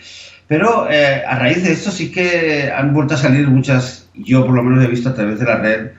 Pero 0.48 0.88
eh, 0.92 1.24
a 1.26 1.40
raíz 1.40 1.64
de 1.64 1.72
esto 1.72 1.92
sí 1.92 2.12
que 2.12 2.72
han 2.76 2.94
vuelto 2.94 3.14
a 3.14 3.18
salir 3.18 3.48
muchas, 3.48 4.10
yo 4.14 4.46
por 4.46 4.54
lo 4.54 4.64
menos 4.64 4.84
he 4.84 4.88
visto 4.88 5.10
a 5.10 5.14
través 5.14 5.40
de 5.40 5.46
la 5.46 5.56
red, 5.56 5.92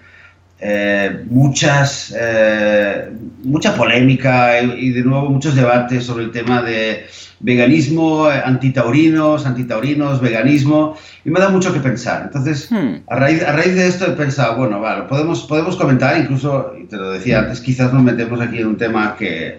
eh, 0.64 1.24
muchas, 1.28 2.14
eh, 2.16 3.10
mucha 3.42 3.74
polémica 3.74 4.62
y, 4.62 4.90
de 4.90 5.02
nuevo 5.02 5.28
muchos 5.28 5.56
debates 5.56 6.04
sobre 6.04 6.22
el 6.22 6.30
tema 6.30 6.62
de 6.62 7.04
veganismo, 7.40 8.26
antitaurinos, 8.26 9.44
antitaurinos, 9.44 10.20
veganismo, 10.20 10.96
y 11.24 11.30
me 11.30 11.40
da 11.40 11.48
mucho 11.48 11.72
que 11.72 11.80
pensar. 11.80 12.22
Entonces, 12.26 12.70
hmm. 12.70 13.02
a, 13.08 13.16
raíz, 13.16 13.42
a 13.42 13.50
raíz 13.50 13.74
de 13.74 13.88
esto 13.88 14.06
he 14.06 14.12
pensado, 14.12 14.56
bueno, 14.56 14.80
vale, 14.80 15.02
podemos, 15.08 15.42
podemos 15.42 15.74
comentar, 15.74 16.16
incluso, 16.16 16.74
y 16.80 16.84
te 16.84 16.96
lo 16.96 17.10
decía 17.10 17.40
antes, 17.40 17.60
quizás 17.60 17.92
nos 17.92 18.04
metemos 18.04 18.40
aquí 18.40 18.58
en 18.58 18.68
un 18.68 18.76
tema 18.76 19.16
que 19.18 19.58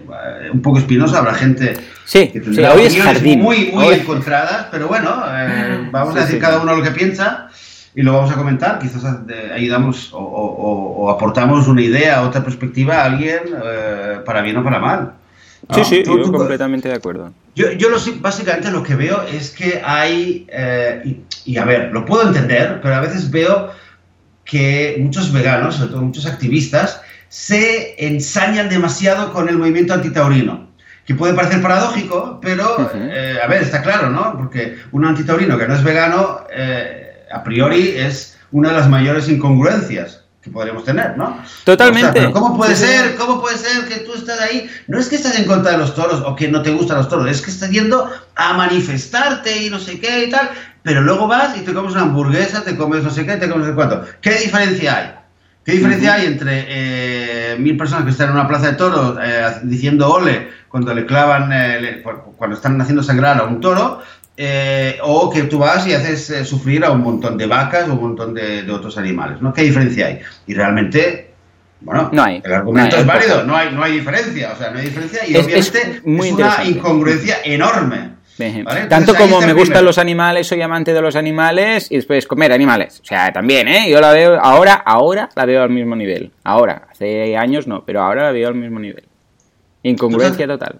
un 0.53 0.61
poco 0.61 0.79
espinoso, 0.79 1.17
habrá 1.17 1.33
gente 1.33 1.73
sí, 2.05 2.29
que 2.29 2.39
tendrá 2.39 2.75
muy, 2.75 3.71
muy 3.73 3.93
encontradas, 3.93 4.67
pero 4.71 4.87
bueno, 4.87 5.21
vamos 5.91 6.15
a 6.15 6.21
decir 6.21 6.39
cada 6.39 6.61
uno 6.61 6.77
lo 6.77 6.81
que 6.81 6.91
piensa 6.91 7.49
y 7.95 8.01
lo 8.01 8.13
vamos 8.13 8.31
a 8.31 8.35
comentar. 8.35 8.79
Quizás 8.79 9.03
ayudamos 9.53 10.09
o, 10.13 11.09
aportamos 11.09 11.67
una 11.67 11.81
idea, 11.81 12.21
otra 12.23 12.43
perspectiva 12.43 13.01
a 13.01 13.05
alguien 13.05 13.39
eh, 13.63 14.19
para 14.25 14.41
bien 14.41 14.57
o 14.57 14.63
para 14.63 14.79
mal. 14.79 15.13
Sí, 15.73 15.83
sí, 15.85 16.03
yo 16.05 16.31
completamente 16.31 16.89
de 16.89 16.95
acuerdo. 16.95 17.31
Yo, 17.55 17.71
yo 17.71 17.89
lo, 17.89 17.97
básicamente 18.19 18.69
lo 18.69 18.83
que 18.83 18.95
veo 18.95 19.23
es 19.23 19.51
que 19.51 19.81
hay, 19.83 20.45
eh, 20.51 21.21
y, 21.45 21.57
a 21.57 21.65
ver, 21.65 21.91
lo 21.93 22.03
puedo 22.03 22.27
entender, 22.27 22.79
pero 22.81 22.95
a 22.95 22.99
veces 22.99 23.31
veo 23.31 23.69
que 24.43 24.97
muchos 24.99 25.31
veganos, 25.31 25.75
sobre 25.75 25.91
todo 25.91 26.01
muchos 26.01 26.25
activistas, 26.25 27.01
se 27.29 27.95
ensañan 28.05 28.69
demasiado 28.69 29.31
con 29.31 29.47
el 29.47 29.57
movimiento 29.57 29.93
antitaurino. 29.93 30.73
Que 31.05 31.15
puede 31.15 31.33
parecer 31.33 31.61
paradójico, 31.61 32.39
pero, 32.41 32.89
eh, 32.93 33.37
a 33.43 33.47
ver, 33.47 33.61
está 33.61 33.81
claro, 33.81 34.09
¿no? 34.09 34.37
Porque 34.37 34.77
un 34.91 35.05
antitaurino 35.05 35.57
que 35.57 35.67
no 35.67 35.75
es 35.75 35.83
vegano, 35.83 36.41
a 37.33 37.43
priori 37.43 37.95
es 37.97 38.37
una 38.51 38.69
de 38.69 38.75
las 38.75 38.89
mayores 38.89 39.27
incongruencias 39.27 40.23
que 40.43 40.49
podríamos 40.49 40.83
tener, 40.83 41.17
¿no? 41.17 41.41
Totalmente. 41.63 42.29
¿cómo 42.31 42.57
puede 42.57 42.75
ser? 42.75 43.15
¿Cómo 43.15 43.41
puede 43.41 43.57
ser 43.57 43.85
que 43.87 44.01
tú 44.01 44.13
estás 44.13 44.41
ahí? 44.41 44.69
No 44.87 44.99
es 44.99 45.07
que 45.07 45.15
estás 45.15 45.39
en 45.39 45.45
contra 45.45 45.71
de 45.71 45.77
los 45.77 45.95
toros 45.95 46.21
o 46.25 46.35
que 46.35 46.49
no 46.49 46.61
te 46.61 46.71
gustan 46.71 46.97
los 46.97 47.07
toros, 47.07 47.29
es 47.29 47.41
que 47.41 47.49
estás 47.49 47.69
yendo 47.69 48.09
a 48.35 48.53
manifestarte 48.53 49.63
y 49.63 49.69
no 49.69 49.79
sé 49.79 49.99
qué 50.01 50.25
y 50.25 50.29
tal, 50.29 50.49
pero 50.83 51.01
luego 51.01 51.27
vas 51.27 51.57
y 51.57 51.61
te 51.61 51.73
comes 51.73 51.93
una 51.93 52.01
hamburguesa, 52.01 52.63
te 52.63 52.75
comes 52.75 53.03
no 53.03 53.09
sé 53.09 53.25
qué, 53.25 53.37
te 53.37 53.49
comes 53.49 53.67
no 53.67 53.71
sé 53.71 53.75
cuánto. 53.75 54.05
¿Qué 54.19 54.31
diferencia 54.31 54.97
hay? 54.97 55.11
¿Qué 55.63 55.71
diferencia 55.71 56.15
hay 56.15 56.25
entre 56.25 56.65
eh, 56.67 57.55
mil 57.57 57.77
personas 57.77 58.03
que 58.03 58.11
están 58.11 58.27
en 58.27 58.35
una 58.35 58.47
plaza 58.49 58.67
de 58.71 58.73
toros 58.73 59.17
eh, 59.23 59.45
diciendo 59.63 60.11
ole 60.11 60.49
cuando 60.67 60.93
le 60.93 61.05
clavan, 61.05 61.51
eh, 61.53 62.03
cuando 62.35 62.57
están 62.57 62.81
haciendo 62.81 63.01
sangrar 63.01 63.39
a 63.39 63.45
un 63.45 63.61
toro, 63.61 64.01
eh, 64.35 64.97
o 65.03 65.29
que 65.29 65.43
tú 65.43 65.59
vas 65.59 65.85
y 65.85 65.93
haces 65.93 66.29
eh, 66.31 66.45
sufrir 66.45 66.83
a 66.83 66.91
un 66.91 67.01
montón 67.01 67.37
de 67.37 67.45
vacas 67.45 67.87
o 67.87 67.93
un 67.93 68.01
montón 68.01 68.33
de, 68.33 68.69
otros 68.71 68.97
animales, 68.97 69.41
¿no? 69.41 69.53
¿Qué 69.53 69.61
diferencia 69.61 70.07
hay? 70.07 70.19
Y 70.47 70.53
realmente, 70.55 71.33
bueno, 71.81 72.09
no 72.11 72.23
hay, 72.23 72.41
el 72.43 72.53
argumento 72.53 72.97
es 72.97 73.05
válido, 73.05 73.43
no 73.43 73.55
hay, 73.55 73.71
no 73.71 73.83
hay 73.83 73.93
diferencia, 73.93 74.53
o 74.53 74.57
sea, 74.57 74.71
no 74.71 74.79
hay 74.79 74.85
diferencia 74.85 75.21
y 75.27 75.35
obviamente 75.35 75.81
es, 75.81 76.01
una 76.03 76.63
incongruencia 76.65 77.37
enorme. 77.43 78.13
Tanto 78.89 79.13
como 79.13 79.39
me 79.41 79.53
gustan 79.53 79.85
los 79.85 79.99
animales, 79.99 80.47
soy 80.47 80.61
amante 80.61 80.93
de 80.93 81.01
los 81.01 81.15
animales 81.15 81.91
y 81.91 81.97
después 81.97 82.25
comer 82.25 82.51
animales. 82.51 82.99
O 83.01 83.05
sea, 83.05 83.31
también, 83.31 83.67
¿eh? 83.67 83.89
Yo 83.89 84.01
la 84.01 84.11
veo 84.11 84.39
ahora, 84.41 84.73
ahora 84.73 85.29
la 85.35 85.45
veo 85.45 85.61
al 85.61 85.69
mismo 85.69 85.95
nivel. 85.95 86.31
Ahora, 86.43 86.87
hace 86.91 87.37
años 87.37 87.67
no, 87.67 87.85
pero 87.85 88.01
ahora 88.01 88.23
la 88.23 88.31
veo 88.31 88.47
al 88.47 88.55
mismo 88.55 88.79
nivel. 88.79 89.03
Incongruencia 89.83 90.47
total. 90.47 90.79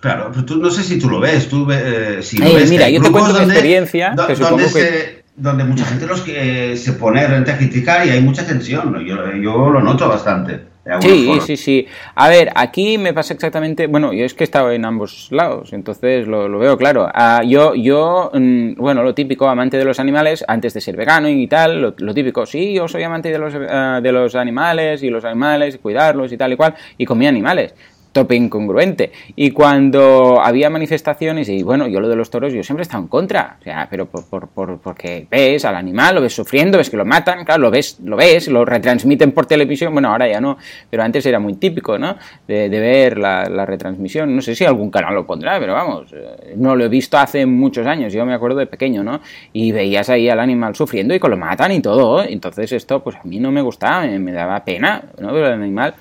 Claro, 0.00 0.30
pero 0.32 0.44
tú 0.46 0.56
no 0.56 0.70
sé 0.70 0.82
si 0.82 0.98
tú 0.98 1.10
lo 1.10 1.20
ves. 1.20 1.48
Tú, 1.48 1.70
eh, 1.70 2.18
si 2.22 2.40
mira, 2.40 2.88
yo 2.88 3.02
te 3.02 3.10
cuento 3.10 3.32
donde, 3.34 3.52
experiencia. 3.52 4.14
que 4.26 4.34
donde, 4.34 4.68
se, 4.68 5.24
donde 5.36 5.64
mucha 5.64 5.84
gente 5.84 6.06
los 6.06 6.22
que, 6.22 6.74
se 6.76 6.94
pone 6.94 7.20
a 7.20 7.58
criticar 7.58 8.06
y 8.06 8.10
hay 8.10 8.22
mucha 8.22 8.46
tensión. 8.46 8.94
Yo, 9.04 9.32
yo 9.36 9.70
lo 9.70 9.82
noto 9.82 10.08
bastante. 10.08 10.70
Sí, 11.00 11.38
sí, 11.46 11.56
sí. 11.58 11.86
A 12.14 12.28
ver, 12.30 12.50
aquí 12.54 12.96
me 12.96 13.12
pasa 13.12 13.34
exactamente. 13.34 13.86
Bueno, 13.86 14.12
yo 14.14 14.24
es 14.24 14.32
que 14.32 14.44
he 14.44 14.46
estado 14.46 14.72
en 14.72 14.86
ambos 14.86 15.28
lados, 15.30 15.74
entonces 15.74 16.26
lo, 16.26 16.58
veo 16.58 16.78
claro. 16.78 17.08
Ah, 17.12 17.42
yo, 17.46 17.74
yo, 17.74 18.30
mm, 18.32 18.74
bueno, 18.76 19.02
lo 19.02 19.14
típico, 19.14 19.48
amante 19.48 19.76
de 19.76 19.84
los 19.84 20.00
animales, 20.00 20.42
antes 20.48 20.72
de 20.72 20.80
ser 20.80 20.96
vegano 20.96 21.28
y 21.28 21.46
tal, 21.46 21.94
lo, 21.96 22.14
típico, 22.14 22.46
sí, 22.46 22.72
yo 22.72 22.88
soy 22.88 23.02
amante 23.02 23.30
de 23.30 23.38
los, 23.38 23.54
ah, 23.68 24.00
de 24.02 24.10
los 24.10 24.34
animales 24.34 25.02
y 25.02 25.10
los 25.10 25.24
animales, 25.24 25.74
y 25.74 25.78
cuidarlos 25.78 26.32
y 26.32 26.38
tal 26.38 26.54
y 26.54 26.56
cual, 26.56 26.74
y 26.96 27.04
comía 27.04 27.28
animales 27.28 27.74
tope 28.12 28.34
incongruente. 28.34 29.12
Y 29.36 29.50
cuando 29.50 30.40
había 30.40 30.70
manifestaciones, 30.70 31.48
y 31.48 31.62
bueno, 31.62 31.86
yo 31.86 32.00
lo 32.00 32.08
de 32.08 32.16
los 32.16 32.30
toros, 32.30 32.52
yo 32.52 32.62
siempre 32.62 32.82
he 32.82 32.84
estado 32.84 33.02
en 33.02 33.08
contra, 33.08 33.56
o 33.60 33.64
sea, 33.64 33.86
pero 33.90 34.06
por, 34.06 34.48
por, 34.48 34.78
porque 34.78 35.26
ves 35.30 35.64
al 35.64 35.76
animal, 35.76 36.16
lo 36.16 36.20
ves 36.20 36.34
sufriendo, 36.34 36.78
ves 36.78 36.90
que 36.90 36.96
lo 36.96 37.04
matan, 37.04 37.44
claro, 37.44 37.62
lo 37.62 37.70
ves, 37.70 37.98
lo 38.02 38.16
ves, 38.16 38.48
lo 38.48 38.64
retransmiten 38.64 39.32
por 39.32 39.46
televisión, 39.46 39.92
bueno, 39.92 40.10
ahora 40.10 40.28
ya 40.28 40.40
no, 40.40 40.58
pero 40.88 41.02
antes 41.02 41.24
era 41.26 41.38
muy 41.38 41.54
típico, 41.54 41.98
¿no? 41.98 42.16
De, 42.46 42.68
ver 42.68 43.18
la, 43.18 43.66
retransmisión, 43.66 44.34
no 44.34 44.40
sé 44.40 44.54
si 44.54 44.64
algún 44.64 44.90
canal 44.90 45.14
lo 45.14 45.26
pondrá, 45.26 45.60
pero 45.60 45.74
vamos, 45.74 46.12
eh, 46.12 46.54
no 46.56 46.74
lo 46.74 46.84
he 46.84 46.88
visto 46.88 47.18
hace 47.18 47.44
muchos 47.44 47.86
años, 47.86 48.12
yo 48.12 48.24
me 48.24 48.34
acuerdo 48.34 48.58
de 48.58 48.66
pequeño, 48.66 49.04
¿no? 49.04 49.20
Y 49.52 49.70
veías 49.70 50.08
ahí 50.08 50.28
al 50.28 50.40
animal 50.40 50.74
sufriendo 50.74 51.14
y 51.14 51.20
que 51.20 51.28
lo 51.28 51.36
matan 51.36 51.72
y 51.72 51.80
todo, 51.80 52.24
entonces 52.24 52.72
esto, 52.72 53.02
pues 53.02 53.16
a 53.16 53.22
mí 53.24 53.38
no 53.38 53.52
me 53.52 53.60
gustaba, 53.60 54.06
me, 54.06 54.18
me 54.18 54.32
daba 54.32 54.64
pena, 54.64 55.02
¿no? 55.18 55.28
Pero 55.28 55.46
el 55.48 55.52
animal 55.52 55.94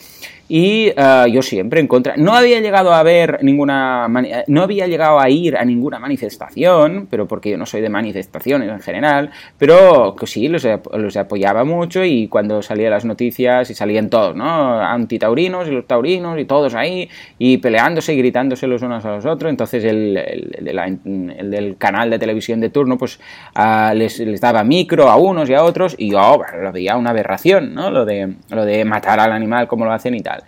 y 0.51 0.89
uh, 0.89 1.27
yo 1.27 1.43
siempre 1.43 1.79
en 1.79 1.87
contra. 1.87 2.15
No 2.17 2.33
había 2.33 2.59
llegado 2.59 2.91
a 2.91 3.03
ver 3.03 3.43
ninguna. 3.43 4.07
No 4.47 4.63
había 4.63 4.87
llegado 4.87 5.19
a 5.19 5.29
ir 5.29 5.55
a 5.55 5.63
ninguna 5.63 5.99
manifestación, 5.99 7.07
pero 7.09 7.27
porque 7.27 7.51
yo 7.51 7.57
no 7.57 7.67
soy 7.67 7.81
de 7.81 7.89
manifestaciones 7.89 8.67
en 8.67 8.79
general, 8.79 9.29
pero 9.59 10.15
que 10.19 10.25
sí, 10.25 10.47
los, 10.47 10.67
los 10.93 11.15
apoyaba 11.17 11.63
mucho 11.63 12.03
y 12.03 12.27
cuando 12.27 12.63
salían 12.63 12.91
las 12.91 13.05
noticias 13.05 13.69
y 13.69 13.75
salían 13.75 14.09
todos, 14.09 14.35
¿no? 14.35 14.81
Antitaurinos 14.81 15.67
y 15.67 15.71
los 15.71 15.85
taurinos 15.85 16.39
y 16.39 16.45
todos 16.45 16.73
ahí 16.73 17.07
y 17.37 17.57
peleándose 17.57 18.15
y 18.15 18.17
gritándose 18.17 18.65
los 18.65 18.81
unos 18.81 19.05
a 19.05 19.11
los 19.11 19.25
otros. 19.27 19.51
Entonces 19.51 19.83
el, 19.83 20.17
el, 20.17 21.51
del 21.51 21.77
canal 21.77 22.09
de 22.09 22.17
televisión 22.17 22.59
de 22.59 22.71
turno, 22.71 22.97
pues 22.97 23.19
uh, 23.55 23.93
les, 23.93 24.19
les, 24.19 24.41
daba 24.41 24.63
micro 24.63 25.09
a 25.09 25.15
unos 25.15 25.47
y 25.47 25.53
a 25.53 25.63
otros 25.63 25.95
y 25.95 26.09
yo 26.11 26.41
lo 26.59 26.71
veía 26.71 26.97
una 26.97 27.11
aberración, 27.11 27.75
¿no? 27.75 27.91
Lo 27.91 28.03
de, 28.03 28.33
lo 28.49 28.65
de 28.65 28.83
matar 28.83 29.19
al 29.19 29.31
animal 29.31 29.67
como 29.67 29.85
lo 29.85 29.91
hacen 29.91 30.15
y 30.15 30.21
tal. 30.21 30.38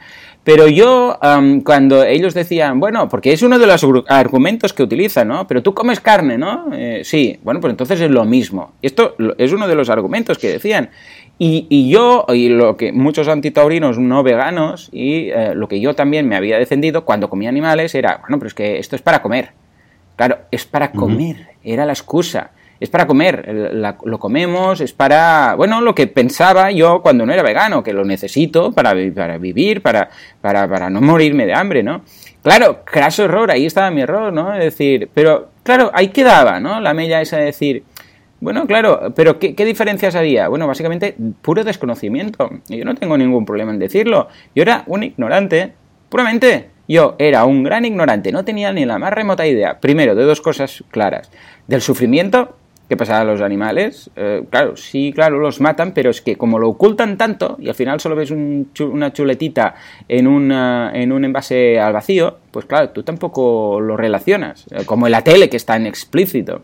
Pero 0.43 0.67
yo, 0.67 1.19
cuando 1.63 2.03
ellos 2.03 2.33
decían, 2.33 2.79
bueno, 2.79 3.07
porque 3.09 3.31
es 3.31 3.43
uno 3.43 3.59
de 3.59 3.67
los 3.67 3.85
argumentos 4.07 4.73
que 4.73 4.81
utilizan, 4.81 5.27
¿no? 5.27 5.45
Pero 5.47 5.61
tú 5.61 5.75
comes 5.75 5.99
carne, 5.99 6.37
¿no? 6.37 6.69
Eh, 6.73 7.01
sí, 7.03 7.39
bueno, 7.43 7.59
pues 7.59 7.71
entonces 7.71 8.01
es 8.01 8.09
lo 8.09 8.25
mismo. 8.25 8.71
Esto 8.81 9.15
es 9.37 9.53
uno 9.53 9.67
de 9.67 9.75
los 9.75 9.89
argumentos 9.89 10.39
que 10.39 10.49
decían. 10.49 10.89
Y, 11.43 11.89
yo, 11.89 12.25
y 12.29 12.49
lo 12.49 12.77
que 12.77 12.91
muchos 12.91 13.27
antitaurinos 13.27 13.97
no 13.97 14.21
veganos, 14.21 14.89
y 14.91 15.29
eh, 15.29 15.53
lo 15.55 15.67
que 15.67 15.79
yo 15.79 15.95
también 15.95 16.27
me 16.27 16.35
había 16.35 16.59
defendido 16.59 17.03
cuando 17.03 17.31
comía 17.31 17.49
animales 17.49 17.95
era, 17.95 18.17
bueno, 18.21 18.37
pero 18.37 18.47
es 18.47 18.53
que 18.53 18.77
esto 18.77 18.95
es 18.95 19.01
para 19.01 19.23
comer. 19.23 19.51
Claro, 20.15 20.37
es 20.51 20.65
para 20.65 20.91
comer, 20.91 21.47
era 21.63 21.85
la 21.85 21.93
excusa 21.93 22.51
es 22.81 22.89
para 22.89 23.05
comer, 23.05 23.71
lo 24.03 24.19
comemos, 24.19 24.81
es 24.81 24.91
para, 24.91 25.53
bueno, 25.55 25.81
lo 25.81 25.93
que 25.93 26.07
pensaba 26.07 26.71
yo 26.71 27.03
cuando 27.03 27.27
no 27.27 27.31
era 27.31 27.43
vegano, 27.43 27.83
que 27.83 27.93
lo 27.93 28.03
necesito 28.03 28.71
para, 28.71 28.95
para 29.13 29.37
vivir, 29.37 29.83
para, 29.83 30.09
para, 30.41 30.67
para 30.67 30.89
no 30.89 30.99
morirme 30.99 31.45
de 31.45 31.53
hambre, 31.53 31.83
¿no? 31.83 32.01
Claro, 32.41 32.81
craso 32.83 33.25
error, 33.25 33.51
ahí 33.51 33.67
estaba 33.67 33.91
mi 33.91 34.01
error, 34.01 34.33
¿no? 34.33 34.51
Es 34.55 34.63
decir, 34.63 35.11
pero 35.13 35.49
claro, 35.61 35.91
ahí 35.93 36.07
quedaba, 36.07 36.59
¿no? 36.59 36.81
La 36.81 36.95
mella 36.95 37.21
esa 37.21 37.37
de 37.37 37.45
decir, 37.45 37.83
bueno, 38.39 38.65
claro, 38.65 39.13
pero 39.15 39.37
¿qué, 39.37 39.53
¿qué, 39.53 39.63
diferencias 39.63 40.15
había? 40.15 40.47
Bueno, 40.47 40.65
básicamente 40.65 41.15
puro 41.43 41.63
desconocimiento. 41.63 42.49
Y 42.67 42.77
yo 42.77 42.85
no 42.85 42.95
tengo 42.95 43.15
ningún 43.15 43.45
problema 43.45 43.71
en 43.71 43.77
decirlo. 43.77 44.27
Yo 44.55 44.63
era 44.63 44.85
un 44.87 45.03
ignorante, 45.03 45.73
puramente. 46.09 46.71
Yo 46.87 47.15
era 47.19 47.45
un 47.45 47.63
gran 47.63 47.85
ignorante, 47.85 48.31
no 48.31 48.43
tenía 48.43 48.73
ni 48.73 48.85
la 48.85 48.97
más 48.97 49.13
remota 49.13 49.45
idea, 49.45 49.79
primero, 49.79 50.15
de 50.15 50.23
dos 50.23 50.41
cosas 50.41 50.83
claras. 50.89 51.31
Del 51.67 51.81
sufrimiento 51.81 52.57
¿Qué 52.91 52.97
pasa 52.97 53.21
a 53.21 53.23
los 53.23 53.39
animales? 53.39 54.11
Eh, 54.17 54.43
claro, 54.49 54.75
sí, 54.75 55.13
claro, 55.15 55.39
los 55.39 55.61
matan, 55.61 55.93
pero 55.93 56.09
es 56.09 56.21
que 56.21 56.35
como 56.35 56.59
lo 56.59 56.67
ocultan 56.67 57.15
tanto 57.15 57.55
y 57.57 57.69
al 57.69 57.73
final 57.73 58.01
solo 58.01 58.17
ves 58.17 58.31
una 58.31 59.13
chuletita 59.13 59.75
en, 60.09 60.51
en 60.51 61.11
un 61.13 61.23
envase 61.23 61.79
al 61.79 61.93
vacío, 61.93 62.39
pues 62.51 62.65
claro, 62.65 62.89
tú 62.89 63.01
tampoco 63.03 63.79
lo 63.79 63.95
relacionas, 63.95 64.65
eh, 64.71 64.83
como 64.85 65.05
en 65.05 65.13
la 65.13 65.23
tele 65.23 65.49
que 65.49 65.55
está 65.55 65.77
en 65.77 65.85
explícito. 65.85 66.63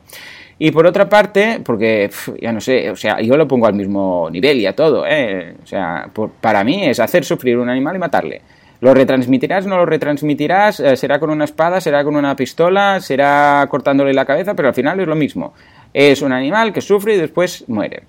Y 0.60 0.72
por 0.72 0.86
otra 0.86 1.08
parte, 1.08 1.62
porque 1.64 2.10
ya 2.42 2.52
no 2.52 2.60
sé, 2.60 2.92
o 2.92 2.98
sea, 2.98 3.22
yo 3.22 3.38
lo 3.38 3.48
pongo 3.48 3.66
al 3.66 3.76
mismo 3.76 4.28
nivel 4.30 4.60
y 4.60 4.66
a 4.66 4.76
todo, 4.76 5.06
¿eh? 5.08 5.56
O 5.64 5.66
sea, 5.66 6.10
para 6.42 6.66
mí 6.66 6.90
es 6.90 7.00
hacer 7.00 7.24
sufrir 7.24 7.58
un 7.58 7.70
animal 7.70 7.96
y 7.96 8.00
matarle. 8.00 8.42
¿Lo 8.80 8.94
retransmitirás? 8.94 9.66
¿No 9.66 9.78
lo 9.78 9.86
retransmitirás? 9.86 10.80
Eh, 10.80 10.96
¿Será 10.98 11.20
con 11.20 11.32
una 11.32 11.46
espada? 11.46 11.82
¿Será 11.82 12.04
con 12.04 12.16
una 12.16 12.36
pistola? 12.36 13.00
¿Será 13.00 13.66
cortándole 13.70 14.14
la 14.14 14.26
cabeza? 14.26 14.54
Pero 14.54 14.68
al 14.68 14.76
final 14.76 15.00
es 15.00 15.08
lo 15.08 15.16
mismo. 15.16 15.54
Es 15.94 16.22
un 16.22 16.32
animal 16.32 16.74
que 16.74 16.82
sufre 16.82 17.16
y 17.16 17.18
después 17.18 17.64
muere. 17.68 18.04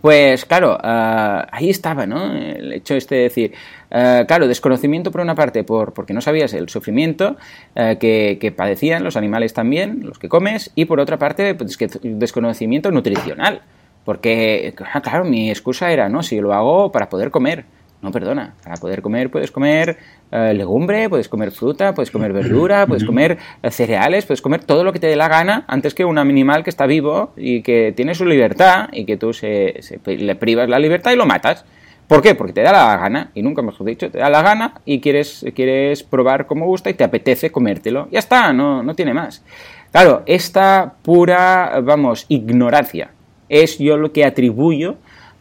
Pues 0.00 0.44
claro, 0.44 0.78
ah, 0.80 1.48
ahí 1.50 1.70
estaba, 1.70 2.06
¿no? 2.06 2.32
El 2.32 2.72
hecho 2.72 2.94
este 2.94 3.16
de 3.16 3.22
decir, 3.22 3.52
ah, 3.90 4.24
claro, 4.26 4.46
desconocimiento 4.46 5.10
por 5.10 5.20
una 5.20 5.34
parte, 5.34 5.64
por, 5.64 5.94
porque 5.94 6.12
no 6.12 6.20
sabías 6.20 6.52
el 6.54 6.68
sufrimiento 6.68 7.36
ah, 7.74 7.96
que, 7.96 8.54
padecían 8.56 9.02
los 9.02 9.16
animales 9.16 9.52
también, 9.52 10.02
los 10.04 10.18
que 10.18 10.28
comes, 10.28 10.70
y 10.74 10.84
por 10.84 11.00
otra 11.00 11.18
parte, 11.18 11.54
pues, 11.54 11.76
desconocimiento 12.02 12.90
nutricional. 12.90 13.62
Porque, 14.04 14.72
claro, 15.02 15.24
mi 15.24 15.50
excusa 15.50 15.90
era, 15.90 16.08
no, 16.08 16.22
si 16.22 16.40
lo 16.40 16.54
hago 16.54 16.92
para 16.92 17.08
poder 17.08 17.32
comer. 17.32 17.64
No, 18.02 18.12
perdona, 18.12 18.54
para 18.62 18.76
poder 18.76 19.00
comer 19.02 19.30
puedes 19.30 19.50
comer 19.50 19.96
eh, 20.30 20.52
legumbre, 20.54 21.08
puedes 21.08 21.28
comer 21.28 21.50
fruta, 21.50 21.94
puedes 21.94 22.10
comer 22.10 22.32
verdura, 22.32 22.86
puedes 22.86 23.04
comer 23.04 23.38
eh, 23.62 23.70
cereales, 23.70 24.26
puedes 24.26 24.42
comer 24.42 24.62
todo 24.64 24.84
lo 24.84 24.92
que 24.92 25.00
te 25.00 25.06
dé 25.06 25.16
la 25.16 25.28
gana 25.28 25.64
antes 25.66 25.94
que 25.94 26.04
un 26.04 26.18
animal 26.18 26.62
que 26.62 26.70
está 26.70 26.86
vivo 26.86 27.32
y 27.36 27.62
que 27.62 27.92
tiene 27.96 28.14
su 28.14 28.26
libertad 28.26 28.88
y 28.92 29.06
que 29.06 29.16
tú 29.16 29.32
se, 29.32 29.80
le 30.04 30.36
privas 30.36 30.68
la 30.68 30.78
libertad 30.78 31.12
y 31.12 31.16
lo 31.16 31.26
matas. 31.26 31.64
¿Por 32.06 32.22
qué? 32.22 32.36
Porque 32.36 32.52
te 32.52 32.62
da 32.62 32.70
la 32.70 32.96
gana, 32.98 33.32
y 33.34 33.42
nunca 33.42 33.62
mejor 33.62 33.84
dicho, 33.84 34.08
te 34.08 34.18
da 34.18 34.30
la 34.30 34.40
gana 34.40 34.74
y 34.84 35.00
quieres, 35.00 35.44
quieres 35.56 36.04
probar 36.04 36.46
cómo 36.46 36.66
gusta 36.66 36.88
y 36.88 36.94
te 36.94 37.02
apetece 37.02 37.50
comértelo. 37.50 38.06
Ya 38.12 38.20
está, 38.20 38.52
no, 38.52 38.84
no 38.84 38.94
tiene 38.94 39.12
más. 39.12 39.42
Claro, 39.90 40.22
esta 40.26 40.94
pura, 41.02 41.80
vamos, 41.82 42.26
ignorancia 42.28 43.10
es 43.48 43.78
yo 43.78 43.96
lo 43.96 44.12
que 44.12 44.24
atribuyo 44.24 44.96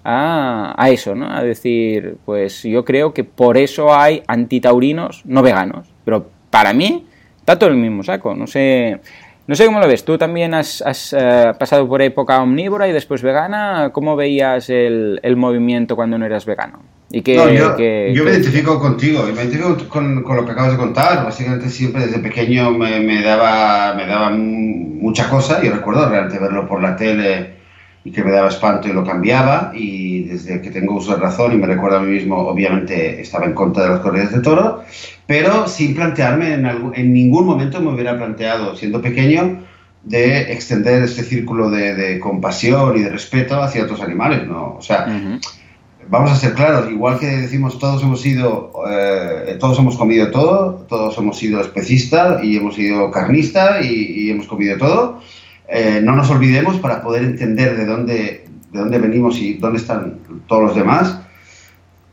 a, 0.06 0.90
eso, 0.90 1.16
¿no? 1.16 1.30
A 1.30 1.44
decir, 1.44 2.18
pues 2.26 2.62
yo 2.64 2.86
creo 2.86 3.14
que 3.14 3.24
por 3.24 3.58
eso 3.58 3.94
hay 3.94 4.22
antitaurinos 4.28 5.24
no 5.26 5.42
veganos. 5.42 5.88
Pero 6.06 6.30
para 6.52 6.74
mí 6.74 7.08
está 7.40 7.58
todo 7.58 7.72
el 7.72 7.78
mismo 7.78 8.04
saco. 8.04 8.36
No 8.36 8.46
sé, 8.46 9.00
no 9.48 9.56
sé 9.56 9.66
cómo 9.66 9.80
lo 9.80 9.88
ves. 9.88 10.06
Tú 10.06 10.18
también 10.18 10.54
has, 10.54 10.84
eh, 11.18 11.54
pasado 11.58 11.88
por 11.88 12.04
época 12.04 12.40
omnívora 12.42 12.88
y 12.88 12.92
después 12.92 13.24
vegana. 13.24 13.90
¿Cómo 13.92 14.16
veías 14.16 14.70
el, 14.70 15.20
movimiento 15.36 15.96
cuando 15.96 16.20
no 16.20 16.26
eras 16.26 16.46
vegano? 16.46 16.84
¿Y 17.10 17.22
que, 17.22 17.36
yo, 17.36 18.24
me 18.24 18.32
identifico 18.32 18.80
contigo, 18.80 19.24
me 19.24 19.32
identifico 19.32 19.78
con, 19.88 20.24
lo 20.24 20.46
que 20.46 20.52
acabas 20.52 20.74
de 20.74 20.78
contar. 20.78 21.24
Básicamente 21.24 21.70
siempre 21.70 22.06
desde 22.06 22.20
pequeño 22.20 22.72
me, 22.72 23.00
me, 23.00 23.24
daba, 23.24 23.96
me 23.96 24.06
daba 24.06 24.30
mucha 24.30 25.30
cosa. 25.30 25.66
y 25.66 25.70
recuerdo 25.70 26.08
realmente 26.10 26.38
verlo 26.38 26.68
por 26.68 26.82
la 26.82 26.96
tele 26.96 27.55
y 28.06 28.12
que 28.12 28.24
me 28.24 28.32
daba 28.32 28.50
espanto 28.50 28.88
y 28.88 28.94
lo 28.94 29.04
cambiaba 29.04 29.72
y 29.76 30.24
desde 30.26 30.62
que 30.62 30.70
tengo 30.70 30.96
uso 30.96 31.16
de 31.16 31.22
razón 31.22 31.54
y 31.54 31.58
me 31.58 31.66
recuerdo 31.66 31.98
a 31.98 32.02
mí 32.02 32.12
mismo, 32.14 32.38
obviamente 32.38 33.20
estaba 33.20 33.46
en 33.46 33.54
contra 33.54 33.84
de 33.84 33.90
las 33.90 34.00
corridas 34.00 34.32
de 34.32 34.42
toro, 34.42 34.84
pero 35.26 35.68
sin 35.68 35.96
plantearme, 35.96 36.54
en, 36.54 36.66
en 36.94 37.14
ningún 37.14 37.48
momento 37.48 37.82
me 37.82 37.92
hubiera 37.92 38.16
planteado, 38.16 38.76
siendo 38.76 39.02
pequeño, 39.02 39.64
de 40.04 40.54
extender 40.54 41.02
este 41.02 41.24
círculo 41.24 41.72
de, 41.72 41.96
de 41.96 42.20
compasión 42.20 42.96
y 42.96 43.02
de 43.02 43.10
respeto 43.10 43.60
hacia 43.60 43.84
otros 43.86 44.02
animales, 44.02 44.48
¿no? 44.48 44.76
O 44.78 44.82
sea, 44.84 45.08
vamos 46.08 46.32
a 46.32 46.36
ser 46.36 46.54
claros, 46.54 46.92
igual 46.92 47.18
que 47.18 47.26
decimos 47.26 47.80
todos 47.80 48.04
hemos 48.04 48.22
sido, 48.22 48.72
eh, 48.88 49.58
todos 49.60 49.80
hemos 49.80 49.98
comido 49.98 50.30
todo, 50.30 50.86
todos 50.88 51.18
hemos 51.18 51.40
sido 51.40 51.60
especistas 51.60 52.44
y 52.44 52.58
hemos 52.58 52.76
sido 52.76 53.10
carnistas 53.10 53.84
y, 53.84 54.26
y 54.26 54.30
hemos 54.30 54.46
comido 54.46 54.78
todo, 54.78 55.22
eh, 55.68 56.00
no 56.04 56.16
nos 56.16 56.30
olvidemos 56.30 56.78
para 56.78 57.02
poder 57.02 57.24
entender 57.24 57.76
de 57.76 57.86
dónde, 57.86 58.46
de 58.72 58.80
dónde 58.80 59.00
venimos 59.00 59.38
y 59.38 59.56
dónde 59.56 59.80
están 59.80 60.20
todos 60.48 60.64
los 60.64 60.76
demás. 60.76 61.20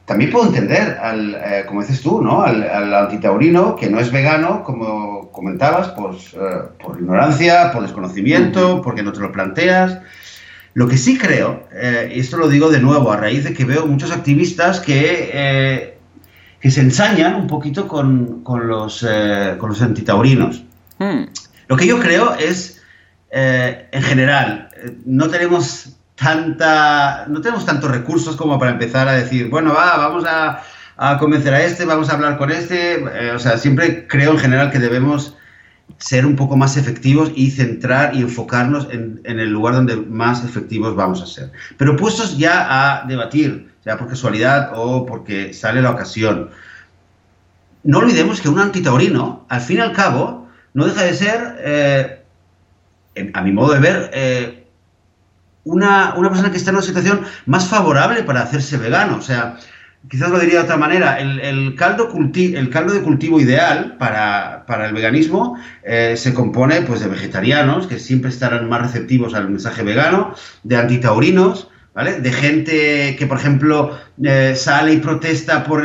También 0.07 0.31
puedo 0.31 0.47
entender, 0.47 0.99
al, 1.01 1.35
eh, 1.35 1.65
como 1.67 1.83
dices 1.83 2.03
tú, 2.03 2.23
¿no? 2.23 2.43
al, 2.43 2.93
antitaurino 2.95 3.77
que 3.77 3.89
no 3.89 4.01
es 4.01 4.11
vegano, 4.11 4.65
como 4.65 5.31
comentabas, 5.31 5.89
pues, 5.91 6.35
eh, 6.35 6.63
por 6.83 6.99
ignorancia, 6.99 7.71
por 7.73 7.83
desconocimiento, 7.83 8.83
porque 8.83 9.03
no 9.03 9.13
te 9.13 9.21
lo 9.21 9.31
planteas. 9.31 9.99
Lo 10.75 10.89
que 10.89 10.97
sí 10.97 11.19
creo, 11.19 11.65
y 12.11 12.19
esto 12.19 12.39
lo 12.39 12.49
digo 12.49 12.71
de 12.71 12.81
nuevo 12.81 13.13
a 13.13 13.19
raíz 13.19 13.45
de 13.45 13.53
que 13.53 13.67
veo 13.67 13.85
muchos 13.87 14.11
activistas 14.11 14.81
que, 14.81 15.99
que 16.59 16.71
se 16.71 16.81
ensañan 16.81 17.35
un 17.35 17.47
poquito 17.47 17.87
con, 17.87 18.43
con 18.43 18.69
los, 18.69 19.07
con 19.59 19.69
los 19.69 19.83
antitaurinos. 19.83 20.65
Hmm. 20.99 21.25
Lo 21.69 21.77
que 21.77 21.87
yo 21.87 22.01
creo 22.01 22.35
es 22.37 22.82
eh, 23.35 23.89
en 23.91 24.03
general, 24.03 24.69
eh, 24.77 24.95
no 25.07 25.31
tenemos 25.31 25.97
tanta, 26.17 27.25
no 27.29 27.41
tenemos 27.41 27.65
tantos 27.65 27.91
recursos 27.91 28.37
como 28.37 28.59
para 28.59 28.73
empezar 28.73 29.09
a 29.09 29.13
decir, 29.13 29.49
bueno, 29.49 29.73
va, 29.73 29.97
vamos 29.97 30.25
a, 30.29 30.63
convencer 31.19 31.55
a 31.55 31.63
este, 31.65 31.87
vamos 31.87 32.11
a 32.11 32.13
hablar 32.13 32.37
con 32.37 32.51
este. 32.51 32.97
Eh, 32.97 33.33
o 33.35 33.39
sea, 33.39 33.57
siempre 33.57 34.07
creo 34.07 34.33
en 34.33 34.39
general 34.39 34.71
que 34.71 34.79
debemos 34.79 35.35
ser 35.97 36.27
un 36.27 36.37
poco 36.37 36.57
más 36.57 36.77
efectivos 36.77 37.33
y 37.35 37.51
centrar 37.51 38.15
y 38.15 38.21
enfocarnos 38.21 38.87
en, 38.91 39.21
el 39.25 39.51
lugar 39.51 39.75
donde 39.75 39.97
más 39.97 40.45
efectivos 40.45 40.95
vamos 40.95 41.23
a 41.23 41.27
ser. 41.27 41.51
Pero 41.79 41.97
puestos 41.97 42.37
ya 42.37 42.67
a 42.69 43.07
debatir, 43.07 43.73
sea 43.83 43.97
por 43.97 44.09
casualidad 44.09 44.73
o 44.75 45.07
porque 45.07 45.55
sale 45.55 45.81
la 45.81 45.91
ocasión, 45.91 46.51
no 47.83 47.99
olvidemos 47.99 48.43
que 48.43 48.51
un 48.51 48.61
antitaurino, 48.61 49.47
al 49.49 49.61
fin 49.63 49.79
y 49.79 49.81
al 49.81 49.93
cabo, 49.93 50.49
no 50.75 50.85
deja 50.85 51.03
de 51.03 51.15
ser 51.15 52.22
a 53.35 53.43
mi 53.43 53.53
modo 53.53 53.75
de 53.75 53.81
ver, 53.81 54.11
eh, 54.15 54.67
una, 55.65 56.15
persona 56.15 56.51
que 56.51 56.57
está 56.57 56.71
en 56.71 56.77
una 56.77 56.85
situación 56.85 57.23
más 57.47 57.69
favorable 57.69 58.23
para 58.23 58.43
hacerse 58.43 58.77
vegano. 58.79 59.17
O 59.17 59.23
sea, 59.23 59.59
quizás 60.09 60.31
lo 60.31 60.39
diría 60.39 60.59
de 60.59 60.65
otra 60.65 60.77
manera, 60.77 61.19
el, 61.19 61.75
caldo, 61.77 62.11
el 62.35 62.71
caldo 62.71 62.95
de 62.95 63.03
cultivo 63.03 63.41
ideal 63.41 63.97
para, 63.99 64.65
el 64.87 64.93
veganismo 64.93 65.59
eh, 65.85 66.15
se 66.17 66.35
compone 66.35 66.83
pues, 66.83 67.01
de 67.01 67.09
vegetarianos, 67.09 67.87
que 67.87 67.99
siempre 67.99 68.31
estarán 68.31 68.69
más 68.69 68.83
receptivos 68.83 69.35
al 69.35 69.49
mensaje 69.49 69.83
vegano, 69.83 70.35
de 70.65 70.77
antitaurinos, 70.77 71.69
¿vale? 71.95 72.21
De 72.21 72.33
gente 72.33 73.17
que, 73.17 73.27
por 73.27 73.39
ejemplo, 73.39 73.99
eh, 74.23 74.55
sale 74.57 74.95
y 74.95 74.97
protesta 74.99 75.63
por, 75.63 75.83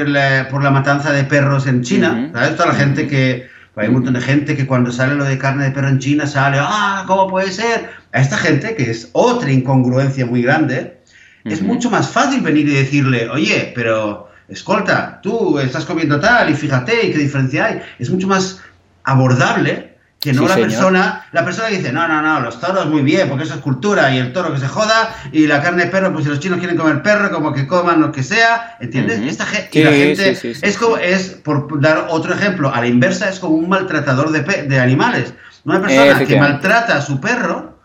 por 0.50 0.64
la 0.64 0.72
matanza 0.72 1.12
de 1.12 1.24
perros 1.26 1.68
en 1.68 1.84
China, 1.84 2.32
¿sabes? 2.34 2.56
Toda 2.56 2.70
la 2.70 2.76
gente 2.76 3.08
que 3.08 3.57
hay 3.78 3.88
un 3.90 3.96
montón 3.96 4.14
de 4.14 4.22
gente 4.22 4.56
que 4.56 4.66
cuando 4.66 4.92
sale 4.92 5.16
lo 5.16 5.24
de 5.24 5.38
carne 5.38 5.66
de 5.66 5.72
perro 5.72 5.90
en 5.90 6.00
China 6.00 6.26
sale, 6.26 6.58
ah, 6.60 7.04
¿cómo 7.08 7.28
puede 7.28 7.52
ser? 7.52 7.90
A 8.12 8.22
esta 8.22 8.38
gente, 8.38 8.76
que 8.76 8.90
es 8.90 9.10
otra 9.14 9.52
incongruencia 9.52 10.26
muy 10.26 10.42
grande, 10.42 10.98
es 11.46 11.62
mucho 11.62 11.90
más 11.90 12.10
fácil 12.10 12.42
venir 12.42 12.68
y 12.68 12.74
decirle, 12.74 13.30
oye, 13.30 13.72
pero 13.74 14.30
escolta, 14.50 15.22
tú 15.22 15.60
estás 15.60 15.86
comiendo 15.86 16.20
tal 16.20 16.50
y 16.50 16.56
fíjate 16.56 17.06
y 17.06 17.12
qué 17.12 17.20
diferencia 17.20 17.66
hay. 17.66 17.82
Es 18.00 18.10
mucho 18.10 18.28
más 18.28 18.62
abordable 19.04 19.97
que 20.20 20.34
no 20.34 20.48
la 20.48 20.56
persona, 20.56 21.26
la 21.32 21.46
persona 21.46 21.68
dice, 21.68 21.92
no, 21.92 22.08
no, 22.08 22.22
no, 22.22 22.40
los 22.40 22.60
toros 22.60 22.88
muy 22.88 23.04
bien, 23.04 23.30
porque 23.30 23.44
eso 23.44 23.54
es 23.54 23.62
cultura, 23.62 24.14
y 24.14 24.18
el 24.18 24.34
toro 24.34 24.52
que 24.52 24.60
se 24.60 24.68
joda, 24.68 25.16
y 25.32 25.46
la 25.46 25.62
carne 25.62 25.86
de 25.86 25.92
perro, 25.92 26.12
pues 26.12 26.26
si 26.26 26.30
los 26.30 26.40
chinos 26.40 26.58
quieren 26.58 26.76
comer 26.76 27.04
perro, 27.04 27.32
como 27.32 27.54
que 27.54 27.68
coman 27.68 28.02
lo 28.02 28.12
que 28.12 28.24
sea, 28.24 28.78
¿entiendes? 28.80 29.20
Esta 29.20 29.46
gente, 29.46 29.80
y 29.80 29.84
la 29.84 29.92
gente 29.92 30.58
es 30.62 30.78
como, 30.78 30.98
es, 30.98 31.30
por 31.30 31.80
dar 31.80 32.08
otro 32.10 32.34
ejemplo, 32.34 32.74
a 32.74 32.82
la 32.82 32.88
inversa, 32.88 33.30
es 33.30 33.40
como 33.40 33.56
un 33.56 33.70
maltratador 33.70 34.32
de, 34.32 34.42
de 34.64 34.80
animales. 34.80 35.34
Una 35.66 35.82
persona 35.82 36.26
que 36.26 36.40
maltrata 36.40 36.98
a 36.98 37.02
su 37.02 37.22
perro, 37.22 37.78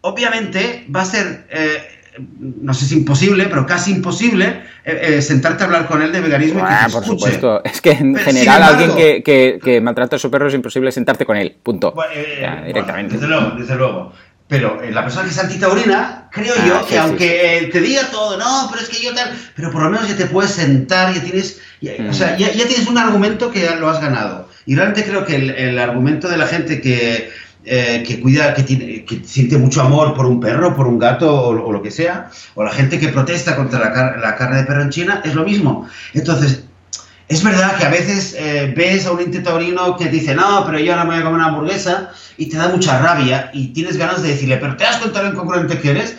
obviamente 0.00 0.86
va 0.94 1.02
a 1.02 1.06
ser... 1.06 1.46
Eh, 1.50 1.94
no 2.38 2.74
sé 2.74 2.86
si 2.86 2.96
imposible, 2.96 3.46
pero 3.46 3.66
casi 3.66 3.92
imposible, 3.92 4.62
eh, 4.84 5.00
eh, 5.02 5.22
sentarte 5.22 5.62
a 5.62 5.66
hablar 5.66 5.86
con 5.86 6.02
él 6.02 6.12
de 6.12 6.20
veganismo 6.20 6.60
y 6.60 6.62
que 6.62 6.68
ah, 6.68 6.88
por 6.90 7.04
supuesto. 7.04 7.62
Es 7.64 7.80
que 7.80 7.92
en 7.92 8.16
general 8.16 8.62
alguien 8.62 8.94
que, 9.22 9.60
que, 9.62 9.80
maltrata 9.80 10.16
a 10.16 10.18
su 10.18 10.30
perro 10.30 10.48
es 10.48 10.54
imposible 10.54 10.92
sentarte 10.92 11.24
con 11.24 11.36
él. 11.36 11.56
Punto. 11.62 11.94
Eh, 12.14 12.46
directamente. 12.66 13.14
desde 13.14 13.28
luego, 13.28 13.50
desde 13.56 13.74
luego. 13.76 14.12
Pero 14.48 14.80
la 14.90 15.02
persona 15.02 15.24
que 15.24 15.30
es 15.30 15.38
antitaurina, 15.38 16.28
creo 16.32 16.54
yo 16.66 16.76
ah, 16.76 16.86
que 16.88 16.98
aunque 16.98 17.68
te 17.70 17.80
diga 17.82 18.02
todo, 18.10 18.38
no, 18.38 18.68
pero 18.70 18.82
es 18.82 18.88
que 18.88 19.04
yo 19.04 19.14
tal, 19.14 19.30
pero 19.54 19.70
por 19.70 19.82
lo 19.82 19.90
menos 19.90 20.08
ya 20.08 20.16
te 20.16 20.24
puedes 20.24 20.52
sentar, 20.52 21.12
ya 21.12 21.22
tienes, 21.22 21.60
o 22.08 22.14
sea, 22.14 22.34
mm. 22.34 22.38
ya, 22.38 22.66
tienes 22.66 22.86
un 22.86 22.96
argumento 22.96 23.50
que 23.50 23.68
lo 23.78 23.90
has 23.90 24.00
ganado. 24.00 24.48
Y 24.64 24.74
realmente 24.74 25.04
creo 25.04 25.26
que 25.26 25.36
el 25.36 25.78
argumento 25.78 26.28
de 26.28 26.38
la 26.38 26.46
gente 26.46 26.80
que 26.80 27.30
eh, 27.70 28.02
que 28.06 28.18
cuida, 28.18 28.54
que, 28.54 28.62
tiene, 28.62 29.04
que 29.04 29.22
siente 29.24 29.58
mucho 29.58 29.82
amor 29.82 30.14
por 30.14 30.24
un 30.24 30.40
perro, 30.40 30.74
por 30.74 30.86
un 30.86 30.98
gato 30.98 31.48
o, 31.48 31.72
lo 31.72 31.82
que 31.82 31.90
sea, 31.90 32.30
o 32.54 32.64
la 32.64 32.70
gente 32.70 32.98
que 32.98 33.08
protesta 33.08 33.56
contra 33.56 33.78
la, 33.78 34.36
carne 34.36 34.56
de 34.56 34.64
perro 34.64 34.82
en 34.82 34.88
China, 34.88 35.20
es 35.22 35.34
lo 35.34 35.44
mismo. 35.44 35.86
Entonces, 36.14 36.64
es 37.28 37.44
verdad 37.44 37.76
que 37.76 37.84
a 37.84 37.90
veces 37.90 38.34
eh, 38.38 38.72
ves 38.74 39.04
a 39.04 39.12
un 39.12 39.20
intentaurino 39.20 39.98
que 39.98 40.08
dice, 40.08 40.34
no, 40.34 40.64
pero 40.64 40.78
yo 40.78 40.92
ahora 40.92 41.04
me 41.04 41.10
voy 41.10 41.20
a 41.20 41.24
comer 41.24 41.40
una 41.40 41.48
hamburguesa 41.48 42.10
y 42.38 42.46
te 42.46 42.56
da 42.56 42.68
mucha 42.68 43.00
rabia 43.00 43.50
y 43.52 43.68
tienes 43.74 43.98
ganas 43.98 44.22
de 44.22 44.30
decirle, 44.30 44.56
pero 44.56 44.74
¿te 44.74 44.84
das 44.84 44.96
cuenta 44.96 45.22
lo 45.22 45.28
incongruente 45.28 45.78
que 45.78 45.90
eres? 45.90 46.16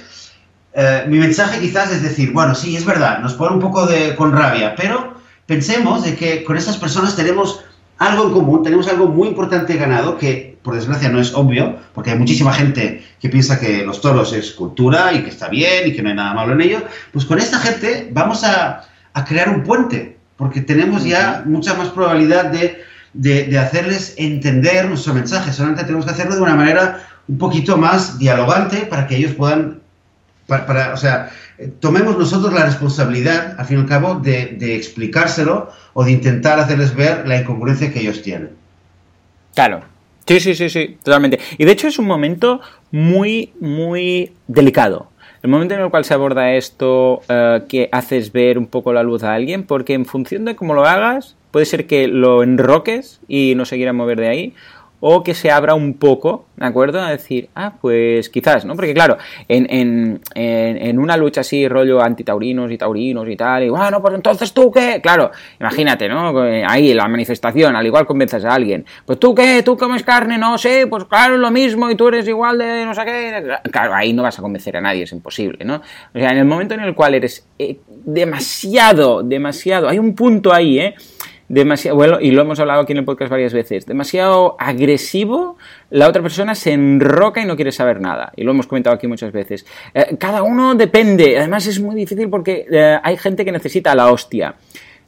Eh, 0.73 1.05
mi 1.07 1.17
mensaje 1.17 1.59
quizás 1.59 1.91
es 1.91 2.03
decir, 2.03 2.31
bueno, 2.31 2.53
sí, 2.53 2.75
es 2.75 2.85
verdad, 2.85 3.19
nos 3.19 3.33
pone 3.33 3.55
un 3.55 3.59
poco 3.59 3.87
de, 3.87 4.15
con 4.15 4.33
rabia, 4.33 4.75
pero 4.75 5.15
pensemos 5.47 6.03
de 6.03 6.15
que 6.15 6.43
con 6.43 6.57
esas 6.57 6.77
personas 6.77 7.15
tenemos 7.15 7.63
algo 7.99 8.27
en 8.27 8.31
común, 8.31 8.63
tenemos 8.63 8.87
algo 8.87 9.07
muy 9.07 9.27
importante 9.27 9.75
ganado 9.75 10.17
que 10.17 10.57
por 10.63 10.73
desgracia 10.73 11.09
no 11.09 11.19
es 11.19 11.33
obvio, 11.33 11.77
porque 11.93 12.11
hay 12.11 12.17
muchísima 12.17 12.53
gente 12.53 13.03
que 13.19 13.29
piensa 13.29 13.59
que 13.59 13.85
los 13.85 14.01
toros 14.01 14.33
es 14.33 14.51
cultura 14.51 15.13
y 15.13 15.23
que 15.23 15.29
está 15.29 15.49
bien 15.49 15.87
y 15.87 15.93
que 15.93 16.01
no 16.01 16.09
hay 16.09 16.15
nada 16.15 16.33
malo 16.33 16.53
en 16.53 16.61
ello, 16.61 16.81
pues 17.11 17.25
con 17.25 17.39
esta 17.39 17.59
gente 17.59 18.09
vamos 18.11 18.43
a, 18.43 18.85
crear 19.27 19.49
un 19.49 19.63
puente, 19.63 20.17
porque 20.37 20.61
tenemos 20.61 21.03
ya 21.03 21.43
mucha 21.45 21.73
más 21.73 21.89
probabilidad 21.89 22.45
de, 22.45 23.57
hacerles 23.59 24.13
entender 24.17 24.87
nuestro 24.87 25.13
mensaje, 25.13 25.51
solamente 25.51 25.83
tenemos 25.83 26.05
que 26.05 26.11
hacerlo 26.11 26.35
de 26.35 26.41
una 26.41 26.55
manera 26.55 27.05
un 27.27 27.37
poquito 27.37 27.77
más 27.77 28.17
dialogante 28.17 28.85
para 28.85 29.07
que 29.07 29.17
ellos 29.17 29.33
puedan, 29.33 29.78
para, 30.49 30.93
o 30.93 30.97
sea, 30.97 31.29
tomemos 31.79 32.17
nosotros 32.17 32.51
la 32.53 32.65
responsabilidad, 32.65 33.55
al 33.57 33.65
fin 33.65 33.77
y 33.77 33.81
al 33.81 33.87
cabo, 33.87 34.15
de, 34.15 34.57
de 34.59 34.75
explicárselo 34.75 35.69
o 35.93 36.03
de 36.03 36.11
intentar 36.11 36.59
hacerles 36.59 36.93
ver 36.95 37.27
la 37.27 37.39
incongruencia 37.39 37.93
que 37.93 38.01
ellos 38.01 38.21
tienen. 38.21 38.49
Claro, 39.55 39.81
Sí, 40.29 40.39
sí, 40.39 40.53
sí, 40.53 40.69
sí, 40.69 40.95
totalmente. 41.03 41.39
Y 41.57 41.65
de 41.65 41.71
hecho 41.71 41.87
es 41.87 41.97
un 41.97 42.05
momento 42.05 42.61
muy, 42.91 43.51
muy 43.59 44.33
delicado. 44.47 45.07
el 45.41 45.49
momento 45.49 45.73
en 45.73 45.81
el 45.81 45.89
cual 45.89 46.05
se 46.05 46.13
aborda 46.13 46.53
esto, 46.53 47.21
eh, 47.29 47.63
que 47.67 47.89
haces 47.91 48.31
ver 48.31 48.59
un 48.59 48.67
poco 48.67 48.93
la 48.93 49.01
luz 49.01 49.23
a 49.23 49.33
alguien, 49.33 49.63
porque 49.63 49.95
en 49.95 50.05
función 50.05 50.45
de 50.45 50.55
cómo 50.55 50.75
lo 50.75 50.85
hagas, 50.85 51.35
puede 51.49 51.65
ser 51.65 51.87
que 51.87 52.07
lo 52.07 52.43
enroques 52.43 53.21
y 53.27 53.55
no 53.55 53.65
se 53.65 53.77
quiera 53.77 53.91
mover 53.91 54.19
de 54.19 54.27
ahí, 54.27 54.53
o 54.99 55.23
que 55.23 55.33
se 55.33 55.49
abra 55.49 55.73
un 55.75 55.93
poco, 55.93 56.45
¿de 56.57 56.65
acuerdo? 56.65 56.99
A 56.99 57.11
decir, 57.11 57.49
ah, 57.55 57.73
pues 57.79 58.29
quizás, 58.29 58.65
¿no? 58.65 58.75
Porque 58.75 58.93
claro, 58.93 59.17
en, 59.47 59.65
en, 59.69 60.21
en, 60.35 60.99
una 60.99 61.15
lucha 61.15 61.41
así, 61.41 61.67
rollo 61.67 62.01
antitaurinos 62.01 62.71
y 62.71 62.77
taurinos 62.77 63.27
y 63.29 63.35
tal, 63.35 63.63
y 63.63 63.69
bueno, 63.69 64.01
pues 64.01 64.13
entonces 64.15 64.53
tú 64.53 64.71
qué, 64.71 64.99
claro, 65.01 65.31
imagínate, 65.59 66.09
¿no? 66.09 66.37
Ahí, 66.67 66.93
la 66.93 67.07
manifestación, 67.07 67.75
al 67.75 67.85
igual 67.85 68.05
convences 68.05 68.43
a 68.43 68.53
alguien, 68.53 68.85
pues 69.05 69.19
tú 69.19 69.33
qué, 69.33 69.63
tú 69.63 69.77
comes 69.77 70.03
carne, 70.03 70.37
no 70.37 70.57
sé, 70.57 70.87
pues 70.87 71.05
claro, 71.05 71.35
es 71.35 71.39
lo 71.39 71.51
mismo 71.51 71.89
y 71.89 71.95
tú 71.95 72.09
eres 72.09 72.27
igual 72.27 72.57
de 72.57 72.85
no 72.85 72.93
sé 72.93 73.05
qué, 73.05 73.43
claro, 73.71 73.95
ahí 73.95 74.11
no 74.11 74.23
vas 74.23 74.37
a 74.37 74.41
convencer 74.41 74.75
a 74.75 74.81
nadie, 74.81 75.03
es 75.03 75.11
imposible, 75.11 75.63
¿no? 75.63 75.81
O 76.13 76.19
sea, 76.19 76.31
en 76.31 76.39
el 76.39 76.45
momento 76.45 76.73
en 76.73 76.81
el 76.81 76.93
cual 76.93 77.15
eres 77.15 77.47
eh, 77.57 77.79
demasiado, 77.87 79.23
demasiado, 79.23 79.87
hay 79.87 79.99
un 79.99 80.13
punto 80.13 80.53
ahí, 80.53 80.79
¿eh? 80.79 80.95
Demasiado, 81.49 81.97
bueno, 81.97 82.19
y 82.21 82.31
lo 82.31 82.43
hemos 82.43 82.59
hablado 82.59 82.81
aquí 82.81 82.93
en 82.93 82.99
el 82.99 83.05
podcast 83.05 83.29
varias 83.31 83.53
veces, 83.53 83.85
demasiado 83.85 84.55
agresivo, 84.59 85.57
la 85.89 86.07
otra 86.07 86.21
persona 86.21 86.55
se 86.55 86.71
enroca 86.71 87.41
y 87.41 87.45
no 87.45 87.55
quiere 87.55 87.71
saber 87.71 87.99
nada. 87.99 88.31
Y 88.35 88.43
lo 88.43 88.51
hemos 88.51 88.67
comentado 88.67 88.95
aquí 88.95 89.07
muchas 89.07 89.33
veces. 89.33 89.65
Eh, 89.93 90.15
cada 90.17 90.43
uno 90.43 90.75
depende, 90.75 91.37
además 91.37 91.67
es 91.67 91.81
muy 91.81 91.95
difícil 91.95 92.29
porque 92.29 92.65
eh, 92.71 92.99
hay 93.03 93.17
gente 93.17 93.43
que 93.43 93.51
necesita 93.51 93.93
la 93.95 94.11
hostia. 94.11 94.55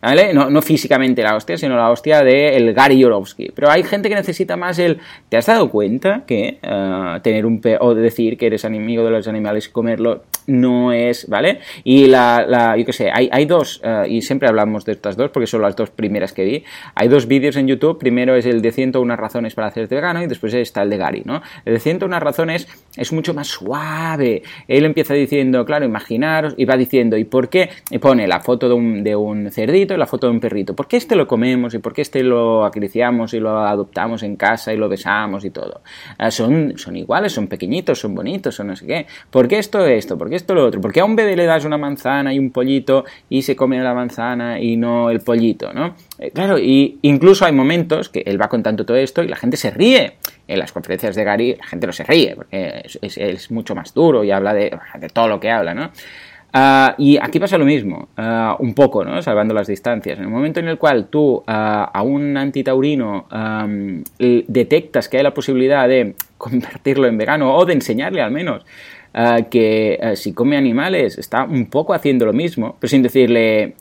¿Vale? 0.01 0.33
No, 0.33 0.49
no, 0.49 0.63
físicamente 0.63 1.21
la 1.21 1.35
hostia, 1.35 1.59
sino 1.59 1.75
la 1.75 1.91
hostia 1.91 2.23
de 2.23 2.57
el 2.57 2.73
Gary 2.73 2.97
Yorovsky. 2.97 3.51
Pero 3.53 3.69
hay 3.69 3.83
gente 3.83 4.09
que 4.09 4.15
necesita 4.15 4.57
más 4.57 4.79
el. 4.79 4.99
¿Te 5.29 5.37
has 5.37 5.45
dado 5.45 5.69
cuenta 5.69 6.23
que 6.25 6.57
uh, 6.63 7.19
tener 7.19 7.45
un 7.45 7.61
perro 7.61 7.85
o 7.85 7.93
decir 7.93 8.35
que 8.35 8.47
eres 8.47 8.63
enemigo 8.63 9.03
de 9.03 9.11
los 9.11 9.27
animales 9.27 9.67
y 9.67 9.71
comerlo 9.71 10.23
no 10.47 10.91
es. 10.91 11.27
¿Vale? 11.27 11.59
Y 11.83 12.07
la. 12.07 12.75
yo 12.77 12.85
qué 12.85 12.93
sé, 12.93 13.09
hay, 13.13 13.29
hay 13.31 13.45
dos, 13.45 13.81
uh, 13.83 14.07
y 14.07 14.21
siempre 14.21 14.47
hablamos 14.47 14.85
de 14.85 14.93
estas 14.93 15.17
dos 15.17 15.31
porque 15.31 15.47
son 15.47 15.61
las 15.61 15.75
dos 15.75 15.89
primeras 15.89 16.33
que 16.33 16.43
vi. 16.43 16.63
Hay 16.95 17.07
dos 17.07 17.27
vídeos 17.27 17.55
en 17.55 17.67
YouTube. 17.67 17.97
Primero 17.97 18.35
es 18.35 18.45
el 18.45 18.61
de 18.61 18.71
101 18.71 19.15
razones 19.15 19.55
para 19.55 19.67
hacerte 19.67 19.95
vegano 19.95 20.23
y 20.23 20.27
después 20.27 20.53
está 20.53 20.83
el 20.83 20.89
de 20.89 20.97
Gary, 20.97 21.23
¿no? 21.25 21.41
El 21.65 21.73
de 21.73 21.79
101 21.79 22.19
razones 22.19 22.67
es 22.95 23.11
mucho 23.13 23.33
más 23.33 23.47
suave. 23.47 24.43
Él 24.67 24.85
empieza 24.85 25.13
diciendo, 25.13 25.65
claro, 25.65 25.85
imaginaros, 25.85 26.53
y 26.57 26.65
va 26.65 26.77
diciendo, 26.77 27.17
¿y 27.17 27.23
por 27.23 27.49
qué? 27.49 27.69
Y 27.89 27.99
pone 27.99 28.27
la 28.27 28.39
foto 28.39 28.67
de 28.67 28.73
un, 28.73 29.03
de 29.03 29.15
un 29.15 29.51
cerdito 29.51 29.91
la 29.97 30.07
foto 30.07 30.27
de 30.27 30.33
un 30.33 30.39
perrito. 30.39 30.75
¿Por 30.75 30.87
qué 30.87 30.97
este 30.97 31.15
lo 31.15 31.27
comemos 31.27 31.73
y 31.73 31.79
por 31.79 31.93
qué 31.93 32.01
este 32.01 32.23
lo 32.23 32.65
acariciamos 32.65 33.33
y 33.33 33.39
lo 33.39 33.59
adoptamos 33.59 34.23
en 34.23 34.35
casa 34.35 34.73
y 34.73 34.77
lo 34.77 34.89
besamos 34.89 35.45
y 35.45 35.49
todo? 35.49 35.81
Ah, 36.17 36.31
son, 36.31 36.77
son 36.77 36.95
iguales, 36.95 37.33
son 37.33 37.47
pequeñitos, 37.47 37.99
son 37.99 38.15
bonitos, 38.15 38.55
son 38.55 38.67
no 38.67 38.75
sé 38.75 38.85
qué. 38.85 39.05
¿Por 39.29 39.47
qué 39.47 39.59
esto 39.59 39.85
esto? 39.85 40.17
¿Por 40.17 40.29
qué 40.31 40.37
esto 40.37 40.55
lo 40.55 40.65
otro? 40.65 40.79
¿Por 40.79 40.93
qué 40.93 41.01
a 41.01 41.05
un 41.05 41.15
bebé 41.15 41.35
le 41.35 41.45
das 41.45 41.65
una 41.65 41.77
manzana 41.77 42.33
y 42.33 42.39
un 42.39 42.51
pollito 42.51 43.03
y 43.29 43.41
se 43.41 43.55
come 43.55 43.79
la 43.81 43.93
manzana 43.93 44.61
y 44.61 44.77
no 44.77 45.09
el 45.09 45.19
pollito? 45.19 45.73
¿no? 45.73 45.95
Eh, 46.17 46.31
claro, 46.31 46.57
y 46.57 46.99
incluso 47.01 47.45
hay 47.45 47.51
momentos 47.51 48.07
que 48.07 48.23
él 48.25 48.41
va 48.41 48.47
contando 48.47 48.85
todo 48.85 48.95
esto 48.95 49.21
y 49.21 49.27
la 49.27 49.35
gente 49.35 49.57
se 49.57 49.71
ríe. 49.71 50.13
En 50.47 50.59
las 50.59 50.71
conferencias 50.71 51.15
de 51.15 51.23
Gary 51.23 51.55
la 51.55 51.65
gente 51.65 51.85
no 51.85 51.93
se 51.93 52.03
ríe 52.03 52.35
porque 52.35 52.83
es, 53.01 53.51
mucho 53.51 53.75
más 53.75 53.93
duro 53.93 54.23
y 54.23 54.31
habla 54.31 54.53
de, 54.53 54.77
todo 55.13 55.27
lo 55.27 55.39
que 55.39 55.51
habla, 55.51 55.73
¿no? 55.73 55.91
Uh, 56.53 56.91
y 56.97 57.17
aquí 57.17 57.39
pasa 57.39 57.57
lo 57.57 57.63
mismo, 57.63 58.09
uh, 58.17 58.61
un 58.61 58.73
poco, 58.73 59.05
¿no? 59.05 59.21
Salvando 59.21 59.53
las 59.53 59.67
distancias. 59.67 60.17
En 60.17 60.25
el 60.25 60.29
momento 60.29 60.59
en 60.59 60.67
el 60.67 60.77
cual 60.77 61.07
tú 61.07 61.35
uh, 61.35 61.43
a 61.47 62.01
un 62.03 62.35
antitaurino 62.35 63.27
um, 63.31 64.03
detectas 64.19 65.07
que 65.07 65.17
hay 65.17 65.23
la 65.23 65.33
posibilidad 65.33 65.87
de 65.87 66.15
convertirlo 66.37 67.07
en 67.07 67.17
vegano 67.17 67.55
o 67.55 67.65
de 67.65 67.73
enseñarle 67.73 68.21
al 68.21 68.31
menos 68.31 68.65
que 69.49 70.13
si 70.15 70.33
come 70.33 70.57
animales 70.57 71.17
está 71.17 71.43
un 71.43 71.69
poco 71.69 71.93
haciendo 71.93 72.25
lo 72.25 72.33
mismo, 72.33 72.77
pero 72.79 72.89
sin 72.89 73.01
decirle, 73.03 73.75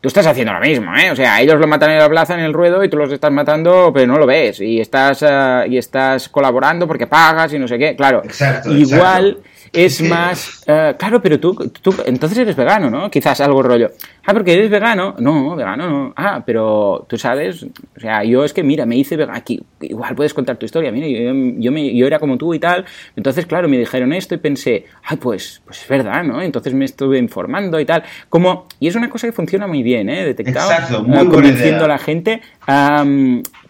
tú 0.00 0.08
estás 0.08 0.26
haciendo 0.26 0.52
lo 0.52 0.60
mismo, 0.60 0.94
¿eh? 0.96 1.10
O 1.10 1.16
sea, 1.16 1.40
ellos 1.40 1.58
lo 1.58 1.66
matan 1.66 1.90
en 1.90 1.98
la 1.98 2.08
plaza, 2.08 2.34
en 2.34 2.40
el 2.40 2.52
ruedo, 2.52 2.84
y 2.84 2.88
tú 2.88 2.96
los 2.96 3.10
estás 3.10 3.32
matando, 3.32 3.90
pero 3.92 4.06
no 4.06 4.18
lo 4.18 4.26
ves. 4.26 4.60
Y 4.60 4.80
estás, 4.80 5.24
y 5.68 5.76
estás 5.76 6.28
colaborando 6.28 6.86
porque 6.86 7.06
pagas 7.06 7.52
y 7.52 7.58
no 7.58 7.66
sé 7.66 7.78
qué. 7.78 7.96
Claro, 7.96 8.22
igual 8.66 9.38
es 9.76 10.02
más... 10.02 10.62
Eh, 10.66 10.94
claro, 10.98 11.22
pero 11.22 11.38
tú, 11.38 11.54
tú 11.82 11.94
entonces 12.04 12.38
eres 12.38 12.56
vegano, 12.56 12.90
¿no? 12.90 13.10
Quizás 13.10 13.40
algo 13.40 13.62
rollo. 13.62 13.90
Ah, 14.24 14.32
porque 14.32 14.54
eres 14.54 14.70
vegano. 14.70 15.14
No, 15.18 15.54
vegano 15.54 15.88
no. 15.88 16.12
Ah, 16.16 16.42
pero 16.44 17.06
tú 17.08 17.16
sabes, 17.16 17.62
o 17.62 18.00
sea, 18.00 18.24
yo 18.24 18.44
es 18.44 18.52
que, 18.52 18.62
mira, 18.62 18.86
me 18.86 18.96
hice 18.96 19.16
vegano. 19.16 19.38
Aquí, 19.38 19.62
igual 19.80 20.14
puedes 20.14 20.34
contar 20.34 20.56
tu 20.56 20.66
historia. 20.66 20.90
Mira, 20.90 21.06
yo, 21.06 21.70
me, 21.70 21.94
yo 21.94 22.06
era 22.06 22.18
como 22.18 22.36
tú 22.36 22.54
y 22.54 22.58
tal. 22.58 22.84
Entonces, 23.14 23.46
claro, 23.46 23.68
me 23.68 23.78
dijeron 23.78 24.12
esto 24.12 24.34
y 24.34 24.38
pensé, 24.38 24.86
ay, 25.04 25.18
pues, 25.18 25.62
pues 25.64 25.82
es 25.82 25.88
verdad, 25.88 26.24
¿no? 26.24 26.42
Entonces 26.42 26.74
me 26.74 26.84
estuve 26.84 27.18
informando 27.18 27.78
y 27.78 27.84
tal. 27.84 28.02
Como, 28.28 28.66
y 28.80 28.88
es 28.88 28.96
una 28.96 29.10
cosa 29.10 29.26
que 29.26 29.32
funciona 29.32 29.66
muy 29.66 29.82
bien, 29.82 30.08
¿eh? 30.08 30.24
Detectado. 30.24 30.70
Exacto, 30.70 31.04
muy 31.04 31.26
uh, 31.26 31.30
convenciendo 31.30 31.84
a 31.84 31.88
la 31.88 31.98
gente, 31.98 32.40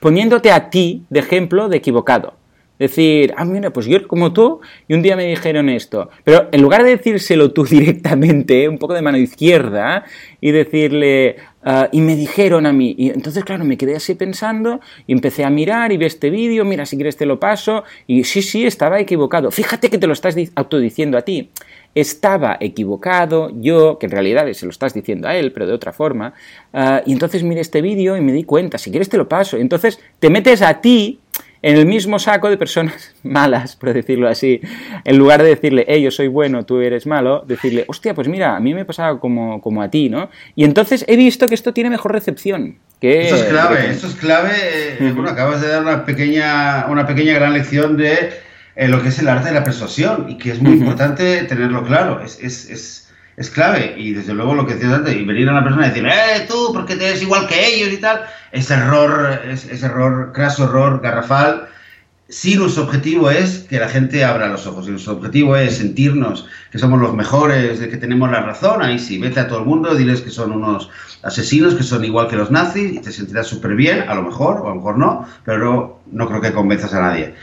poniéndote 0.01 0.51
a 0.51 0.71
ti 0.71 1.05
de 1.11 1.21
ejemplo 1.21 1.69
de 1.69 1.77
equivocado. 1.77 2.35
Decir, 2.79 3.33
ah, 3.37 3.45
mira, 3.45 3.71
pues 3.73 3.87
yo 3.87 4.07
como 4.07 4.33
tú 4.33 4.61
y 4.87 4.95
un 4.95 5.03
día 5.03 5.17
me 5.17 5.25
dijeron 5.25 5.69
esto. 5.69 6.11
Pero 6.25 6.49
en 6.53 6.61
lugar 6.61 6.85
de 6.85 6.91
decírselo 6.91 7.53
tú 7.53 7.65
directamente, 7.71 8.69
un 8.69 8.79
poco 8.79 8.95
de 8.95 9.03
mano 9.03 9.19
izquierda, 9.19 10.05
y 10.41 10.51
decirle, 10.53 11.37
uh, 11.65 11.87
y 11.91 12.01
me 12.01 12.15
dijeron 12.17 12.67
a 12.67 12.73
mí. 12.73 12.95
Y 12.99 13.11
entonces, 13.11 13.45
claro, 13.45 13.65
me 13.65 13.77
quedé 13.77 13.97
así 13.97 14.15
pensando 14.15 14.81
y 15.07 15.13
empecé 15.13 15.45
a 15.45 15.51
mirar 15.51 15.91
y 15.93 15.97
vi 15.97 16.07
este 16.07 16.31
vídeo, 16.31 16.65
mira, 16.65 16.87
si 16.87 16.97
quieres 16.97 17.17
te 17.17 17.27
lo 17.27 17.41
paso. 17.41 17.85
Y 18.07 18.25
sí, 18.25 18.43
sí, 18.43 18.67
estaba 18.67 19.01
equivocado. 19.01 19.51
Fíjate 19.51 19.91
que 19.91 19.99
te 19.99 20.07
lo 20.07 20.13
estás 20.13 20.37
autodiciendo 20.55 21.19
a 21.19 21.23
ti. 21.23 21.51
Estaba 21.95 22.59
equivocado 22.61 23.51
yo, 23.55 23.99
que 23.99 24.07
en 24.07 24.13
realidad 24.13 24.53
se 24.53 24.67
lo 24.67 24.71
estás 24.71 24.93
diciendo 24.93 25.29
a 25.29 25.37
él, 25.37 25.53
pero 25.53 25.67
de 25.67 25.73
otra 25.73 25.93
forma. 25.93 26.35
Uh, 26.73 27.01
y 27.07 27.13
entonces 27.13 27.43
miré 27.43 27.61
este 27.61 27.81
vídeo 27.81 28.17
y 28.17 28.21
me 28.21 28.33
di 28.33 28.45
cuenta, 28.45 28.79
si 28.79 28.91
quieres 28.91 29.09
te 29.09 29.17
lo 29.17 29.29
paso. 29.29 29.57
Entonces 29.57 29.99
te 30.21 30.31
metes 30.31 30.63
a 30.63 30.81
ti 30.81 31.21
en 31.67 31.77
el 31.77 31.85
mismo 31.85 32.21
saco 32.21 32.49
de 32.49 32.57
personas 32.57 33.13
malas, 33.25 33.75
por 33.75 33.93
decirlo 33.93 34.29
así. 34.29 34.61
En 35.05 35.19
lugar 35.19 35.43
de 35.43 35.49
decirle, 35.49 35.85
hey, 35.89 36.01
yo 36.01 36.13
soy 36.13 36.29
bueno, 36.29 36.65
tú 36.65 36.81
eres 36.81 37.07
malo, 37.07 37.45
decirle, 37.45 37.85
hostia, 37.89 38.15
pues 38.15 38.29
mira, 38.29 38.55
a 38.55 38.61
mí 38.61 38.73
me 38.73 38.85
pasado 38.85 39.19
como, 39.19 39.61
como 39.61 39.83
a 39.83 39.91
ti, 39.91 40.09
¿no? 40.09 40.31
Y 40.55 40.63
entonces 40.63 41.05
he 41.09 41.17
visto 41.17 41.49
que 41.49 41.57
esto 41.57 41.75
tiene 41.75 41.91
mejor 41.91 42.13
recepción. 42.13 42.79
Que... 43.01 43.23
Esto 43.23 43.37
es 43.37 43.45
clave, 43.47 43.91
esto 43.91 44.07
es 44.07 44.15
clave. 44.15 44.53
Eh, 44.99 45.13
bueno, 45.15 45.31
acabas 45.31 45.61
de 45.61 45.69
dar 45.69 45.83
una 45.83 46.07
pequeña, 46.07 46.87
una 46.89 47.07
pequeña 47.07 47.35
gran 47.35 47.53
lección 47.53 47.97
de 47.97 48.31
eh, 48.77 48.89
lo 48.89 49.03
que 49.03 49.09
es 49.09 49.19
el 49.19 49.29
arte 49.29 49.49
de 49.49 49.55
la 49.55 49.65
persuasión 49.65 50.27
y 50.29 50.39
que 50.39 50.53
es 50.53 50.63
muy 50.63 50.73
importante 50.73 51.43
tenerlo 51.43 51.85
claro. 51.85 52.23
es, 52.23 52.39
es, 52.41 52.71
es 52.71 53.06
es 53.37 53.51
clave. 53.51 53.95
Y 53.97 54.13
desde 54.13 54.35
luego 54.35 54.55
lo 54.55 54.67
que 54.67 54.75
decías 54.75 54.93
antes, 54.93 55.15
y 55.15 55.25
venir 55.25 55.49
a 55.49 55.53
una 55.53 55.65
persona 55.65 55.87
y 55.87 55.91
decir, 55.91 56.07
eh, 56.07 56.47
tú, 56.49 56.73
porque 56.73 56.97
te 56.97 57.09
eres 57.09 57.23
igual 57.23 57.47
que 57.47 57.75
ellos 57.75 57.93
y 57.93 57.99
tal, 57.99 58.23
es 58.53 58.71
error, 58.71 59.41
es, 59.47 59.83
error, 59.83 60.33
craso 60.33 60.65
error, 60.65 61.01
garrafal. 61.03 61.69
Si 62.29 62.57
nuestro 62.57 62.85
objetivo 62.85 63.31
es 63.31 63.67
que 63.69 63.79
la 63.79 63.89
gente 63.89 64.25
abra 64.25 64.49
los 64.49 64.67
ojos, 64.67 64.89
y 64.89 64.91
nuestro 64.91 65.13
objetivo 65.13 65.55
es 65.57 65.77
sentirnos 65.77 66.49
que 66.73 66.79
somos 66.79 67.01
los 67.01 67.15
mejores, 67.15 67.79
de 67.79 67.89
que 67.89 67.99
tenemos 67.99 68.29
la 68.33 68.41
razón, 68.41 68.83
ahí 68.83 68.99
sí, 68.99 69.19
vete 69.19 69.39
a 69.39 69.47
todo 69.47 69.61
el 69.61 69.65
mundo, 69.65 69.95
diles 69.95 70.23
que 70.23 70.31
son 70.31 70.51
unos 70.51 70.91
asesinos, 71.23 71.77
que 71.77 71.85
son 71.85 72.05
igual 72.05 72.27
que 72.27 72.35
los 72.35 72.51
nazis, 72.51 72.95
y 72.95 72.99
te 72.99 73.13
sentirás 73.13 73.47
súper 73.47 73.77
bien, 73.77 74.09
a 74.09 74.15
lo 74.17 74.23
mejor, 74.23 74.57
o 74.57 74.67
a 74.67 74.71
lo 74.71 74.75
mejor 74.77 74.99
no, 74.99 75.29
pero 75.45 76.01
no 76.11 76.27
creo 76.27 76.41
que 76.41 76.53
convenzas 76.53 76.95
a 76.95 77.01
nadie 77.01 77.35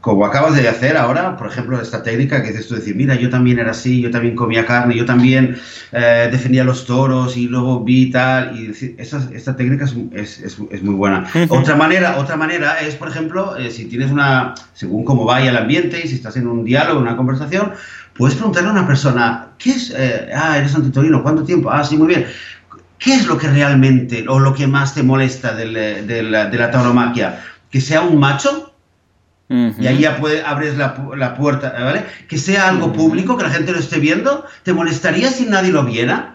como 0.00 0.24
acabas 0.24 0.54
de 0.54 0.68
hacer 0.68 0.96
ahora, 0.96 1.36
por 1.36 1.48
ejemplo, 1.48 1.80
esta 1.80 2.02
técnica 2.02 2.40
que 2.42 2.48
dices 2.48 2.68
tú, 2.68 2.76
decir, 2.76 2.94
mira, 2.94 3.16
yo 3.16 3.30
también 3.30 3.58
era 3.58 3.72
así, 3.72 4.00
yo 4.00 4.10
también 4.10 4.36
comía 4.36 4.64
carne, 4.64 4.96
yo 4.96 5.04
también 5.04 5.58
eh, 5.92 6.28
defendía 6.30 6.62
los 6.62 6.86
toros 6.86 7.36
y 7.36 7.48
luego 7.48 7.82
vi 7.82 8.10
tal, 8.10 8.56
y 8.56 8.68
decir, 8.68 8.94
esta, 8.98 9.56
técnica 9.56 9.86
es, 9.86 10.40
es, 10.40 10.58
es, 10.70 10.82
muy 10.82 10.94
buena. 10.94 11.28
otra, 11.48 11.74
manera, 11.74 12.16
otra 12.18 12.36
manera 12.36 12.80
es, 12.80 12.94
por 12.94 13.08
ejemplo, 13.08 13.56
eh, 13.56 13.70
si 13.70 13.86
tienes 13.86 14.12
una, 14.12 14.54
según 14.72 15.04
cómo 15.04 15.24
vaya 15.24 15.50
el 15.50 15.56
ambiente 15.56 16.00
y 16.02 16.08
si 16.08 16.14
estás 16.14 16.36
en 16.36 16.46
un 16.46 16.64
diálogo, 16.64 17.00
una 17.00 17.16
conversación, 17.16 17.72
puedes 18.16 18.36
preguntarle 18.36 18.68
a 18.68 18.72
una 18.72 18.86
persona, 18.86 19.48
¿qué 19.58 19.70
es? 19.70 19.92
Eh, 19.96 20.30
ah, 20.32 20.58
eres 20.58 20.76
antitorino, 20.76 21.22
¿cuánto 21.24 21.42
tiempo? 21.42 21.70
Ah, 21.70 21.82
sí, 21.82 21.96
muy 21.96 22.06
bien. 22.06 22.26
¿Qué 22.98 23.14
es 23.14 23.26
lo 23.26 23.36
que 23.36 23.48
realmente 23.48 24.24
o 24.28 24.38
lo 24.38 24.54
que 24.54 24.66
más 24.66 24.94
te 24.94 25.02
molesta 25.02 25.54
de 25.54 25.66
la, 26.22 26.46
de 26.46 26.58
la 26.58 26.70
tauromaquia? 26.70 27.40
¿Que 27.70 27.80
sea 27.80 28.02
un 28.02 28.18
macho? 28.18 28.67
Y 29.48 29.86
ahí 29.86 30.00
ya 30.00 30.18
puede, 30.18 30.42
abres 30.42 30.76
la, 30.76 30.94
la, 31.16 31.34
puerta, 31.34 31.72
¿vale? 31.72 32.04
Que 32.28 32.36
sea 32.36 32.68
algo 32.68 32.92
público, 32.92 33.36
que 33.38 33.44
la 33.44 33.50
gente 33.50 33.72
lo 33.72 33.78
esté 33.78 33.98
viendo. 33.98 34.44
¿Te 34.62 34.74
molestaría 34.74 35.30
si 35.30 35.46
nadie 35.46 35.72
lo 35.72 35.84
viera? 35.84 36.34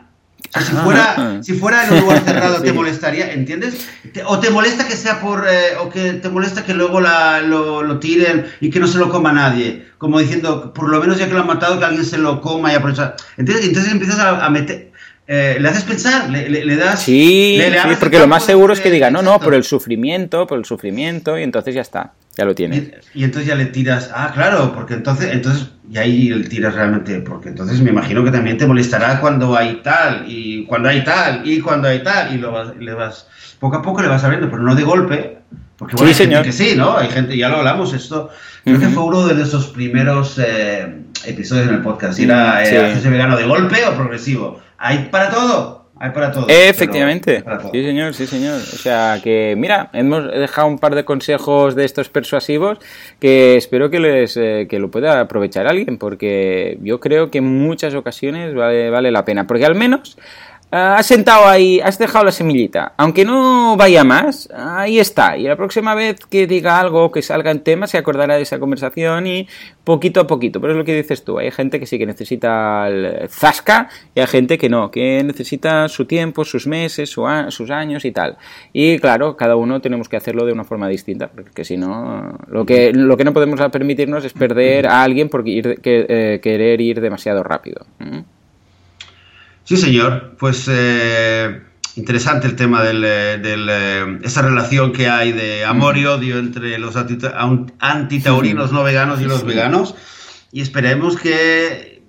si 0.59 0.73
fuera, 0.73 1.41
si 1.41 1.53
fuera 1.53 1.87
en 1.87 1.93
un 1.93 1.99
lugar 2.01 2.23
cerrado, 2.23 2.61
¿te 2.61 2.73
molestaría? 2.73 3.33
¿Entiendes? 3.33 3.87
¿O 4.25 4.39
te 4.39 4.49
molesta 4.49 4.87
que 4.87 4.95
sea 4.95 5.19
por... 5.19 5.47
Eh, 5.47 5.77
o 5.79 5.89
que 5.89 6.13
te 6.13 6.29
molesta 6.29 6.63
que 6.63 6.73
luego 6.73 7.01
la, 7.01 7.41
lo, 7.41 7.81
lo, 7.83 7.99
tiren 7.99 8.47
y 8.59 8.69
que 8.69 8.79
no 8.79 8.87
se 8.87 8.97
lo 8.97 9.09
coma 9.09 9.31
nadie? 9.31 9.87
Como 9.97 10.19
diciendo, 10.19 10.73
por 10.73 10.89
lo 10.89 10.99
menos 10.99 11.17
ya 11.17 11.27
que 11.27 11.33
lo 11.33 11.41
han 11.41 11.47
matado, 11.47 11.79
que 11.79 11.85
alguien 11.85 12.05
se 12.05 12.17
lo 12.17 12.41
coma 12.41 12.71
y 12.71 12.75
aprovecha. 12.75 13.15
¿Entiendes? 13.37 13.67
Entonces 13.67 13.91
empiezas 13.91 14.19
a, 14.19 14.45
a 14.45 14.49
meter 14.49 14.91
eh, 15.25 15.57
le 15.59 15.69
haces 15.69 15.83
pensar, 15.83 16.29
le, 16.29 16.49
le, 16.49 16.75
das... 16.75 17.01
Sí, 17.01 17.61
porque 17.99 18.19
lo 18.19 18.27
más 18.27 18.45
seguro 18.45 18.73
es 18.73 18.81
que 18.81 18.91
diga, 18.91 19.09
no, 19.09 19.21
no, 19.21 19.39
por 19.39 19.53
el 19.53 19.63
sufrimiento, 19.63 20.45
por 20.47 20.57
el 20.57 20.65
sufrimiento, 20.65 21.39
y 21.39 21.43
entonces 21.43 21.73
ya 21.73 21.81
está, 21.81 22.11
ya 22.35 22.43
lo 22.43 22.53
tienes. 22.53 22.89
Y, 23.13 23.23
entonces 23.23 23.47
ya 23.47 23.55
le 23.55 23.67
tiras, 23.67 24.11
ah, 24.13 24.31
claro, 24.33 24.73
porque 24.75 24.95
entonces, 24.95 25.31
entonces, 25.31 25.69
y 25.89 25.97
ahí 25.97 26.29
le 26.29 26.49
tiras 26.49 26.73
realmente, 26.73 27.19
porque 27.19 27.49
entonces 27.49 27.79
me 27.79 27.91
imagino 27.91 28.21
que 28.25 28.31
también 28.31 28.57
te 28.57 28.65
molestará 28.65 29.21
cuando 29.21 29.55
hay 29.55 29.81
tal, 29.81 30.25
y 30.27 30.65
cuando 30.65 30.89
hay 30.89 31.05
tal, 31.05 31.47
y 31.47 31.61
cuando 31.61 31.87
hay 31.87 32.03
tal, 32.03 32.35
y 32.35 32.37
lo 32.39 32.51
vas, 32.51 32.75
le 32.77 32.93
vas, 32.93 33.27
poco 33.59 33.77
a 33.77 33.81
poco 33.81 34.01
le 34.01 34.09
vas 34.09 34.25
abriendo, 34.25 34.49
pero 34.49 34.61
no 34.61 34.75
de 34.75 34.83
golpe, 34.83 35.37
porque 35.77 35.95
bueno, 35.95 36.13
sí, 36.13 36.21
hay 36.21 36.27
señor. 36.27 36.43
gente 36.43 36.57
que 36.57 36.69
sí, 36.69 36.75
¿no? 36.77 36.97
Hay 36.97 37.09
gente, 37.09 37.37
ya 37.37 37.49
lo 37.49 37.57
hablamos, 37.57 37.93
esto, 37.93 38.29
creo 38.63 38.79
que 38.79 38.87
fue 38.87 39.03
uno 39.03 39.27
de 39.27 39.41
esos 39.41 39.67
primeros 39.67 40.39
eh, 40.39 41.01
episodios 41.25 41.67
en 41.67 41.75
el 41.75 41.81
podcast, 41.81 42.15
si 42.15 42.23
era 42.23 42.63
eh, 42.63 42.99
vegano 43.03 43.35
de 43.37 43.45
golpe 43.45 43.85
o 43.85 43.93
progresivo 43.95 44.61
hay 44.83 45.05
para 45.09 45.29
todo. 45.29 45.83
Hay 45.97 46.09
para 46.09 46.31
todo. 46.31 46.47
Efectivamente. 46.49 47.41
Sí, 47.71 47.83
señor, 47.83 48.13
sí, 48.13 48.27
señor. 48.27 48.55
O 48.55 48.77
sea 48.77 49.21
que, 49.23 49.55
mira, 49.57 49.89
hemos 49.93 50.29
dejado 50.29 50.67
un 50.67 50.77
par 50.77 50.93
de 50.95 51.05
consejos 51.05 51.75
de 51.75 51.85
estos 51.85 52.09
persuasivos 52.09 52.79
que 53.19 53.55
espero 53.55 53.89
que 53.89 54.01
les 54.01 54.35
eh, 54.35 54.67
que 54.69 54.79
lo 54.79 54.91
pueda 54.91 55.21
aprovechar 55.21 55.67
alguien, 55.67 55.97
porque 55.97 56.77
yo 56.81 56.99
creo 56.99 57.31
que 57.31 57.37
en 57.37 57.45
muchas 57.45 57.95
ocasiones 57.95 58.53
vale, 58.53 58.89
vale 58.89 59.11
la 59.11 59.23
pena. 59.23 59.47
Porque 59.47 59.65
al 59.65 59.75
menos 59.75 60.17
has 60.75 61.05
sentado 61.05 61.45
ahí, 61.47 61.79
has 61.79 61.99
dejado 61.99 62.25
la 62.25 62.31
semillita. 62.31 62.93
Aunque 62.97 63.25
no 63.25 63.77
vaya 63.77 64.03
más, 64.03 64.49
ahí 64.55 64.97
está. 64.97 65.37
Y 65.37 65.43
la 65.43 65.55
próxima 65.55 65.93
vez 65.93 66.25
que 66.25 66.47
diga 66.47 66.79
algo, 66.79 67.11
que 67.11 67.21
salga 67.21 67.51
en 67.51 67.59
tema, 67.59 67.85
se 67.85 67.99
acordará 67.99 68.37
de 68.37 68.41
esa 68.41 68.59
conversación 68.59 69.27
y 69.27 69.47
poquito 69.83 70.21
a 70.21 70.27
poquito. 70.27 70.59
Pero 70.59 70.73
es 70.73 70.77
lo 70.77 70.83
que 70.83 70.95
dices 70.95 71.23
tú. 71.23 71.37
Hay 71.37 71.51
gente 71.51 71.79
que 71.79 71.85
sí 71.85 71.99
que 71.99 72.07
necesita 72.07 72.87
el 72.87 73.29
zasca 73.29 73.89
y 74.15 74.21
hay 74.21 74.27
gente 74.27 74.57
que 74.57 74.67
no, 74.67 74.89
que 74.89 75.23
necesita 75.23 75.87
su 75.89 76.05
tiempo, 76.05 76.43
sus 76.43 76.65
meses, 76.65 77.11
sus 77.11 77.69
años 77.69 78.03
y 78.03 78.11
tal. 78.11 78.37
Y 78.71 78.97
claro, 78.97 79.37
cada 79.37 79.55
uno 79.55 79.79
tenemos 79.79 80.09
que 80.09 80.17
hacerlo 80.17 80.43
de 80.43 80.53
una 80.53 80.63
forma 80.63 80.87
distinta, 80.87 81.27
porque 81.27 81.63
si 81.63 81.77
no, 81.77 82.35
lo 82.47 82.65
que, 82.65 82.91
lo 82.93 83.15
que 83.15 83.25
no 83.25 83.33
podemos 83.33 83.61
permitirnos 83.71 84.25
es 84.25 84.33
perder 84.33 84.87
a 84.87 85.03
alguien 85.03 85.29
por 85.29 85.43
eh, 85.45 86.39
querer 86.41 86.81
ir 86.81 86.99
demasiado 86.99 87.43
rápido. 87.43 87.85
Sí, 89.63 89.77
señor. 89.77 90.35
Pues 90.37 90.67
eh, 90.69 91.61
interesante 91.95 92.47
el 92.47 92.55
tema 92.55 92.83
de 92.83 92.91
eh, 92.91 93.41
eh, 93.43 94.19
esa 94.23 94.41
relación 94.41 94.93
que 94.93 95.07
hay 95.07 95.31
de 95.31 95.65
amor 95.65 95.97
y 95.97 96.05
odio 96.05 96.39
entre 96.39 96.77
los 96.77 96.95
antitaurinos 96.95 98.71
no 98.71 98.83
veganos 98.83 99.21
y 99.21 99.25
los 99.25 99.45
veganos. 99.45 99.95
Y 100.51 100.61
esperemos 100.61 101.17
que 101.17 102.03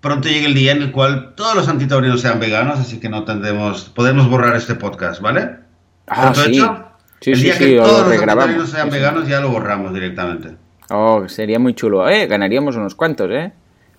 pronto 0.00 0.28
llegue 0.28 0.46
el 0.46 0.54
día 0.54 0.72
en 0.72 0.82
el 0.82 0.92
cual 0.92 1.34
todos 1.34 1.54
los 1.54 1.68
antitaurinos 1.68 2.20
sean 2.20 2.40
veganos, 2.40 2.78
así 2.78 3.00
que 3.00 3.08
no 3.08 3.24
tendremos, 3.24 3.84
podemos 3.84 4.28
borrar 4.28 4.56
este 4.56 4.74
podcast, 4.74 5.20
¿vale? 5.20 5.50
Ah, 6.08 6.32
sí. 6.34 6.50
Hecho? 6.50 6.88
Sí, 7.20 7.30
el 7.30 7.36
sí, 7.36 7.42
día 7.44 7.54
sí, 7.54 7.64
que 7.64 7.76
todos 7.76 8.08
los 8.08 8.18
antitaurinos 8.20 8.70
sean 8.70 8.90
veganos 8.90 9.28
ya 9.28 9.40
lo 9.40 9.50
borramos 9.50 9.94
directamente. 9.94 10.56
Oh, 10.90 11.28
sería 11.28 11.58
muy 11.58 11.74
chulo. 11.74 12.08
Eh, 12.08 12.26
ganaríamos 12.26 12.76
unos 12.76 12.94
cuantos, 12.94 13.30
¿eh? 13.30 13.52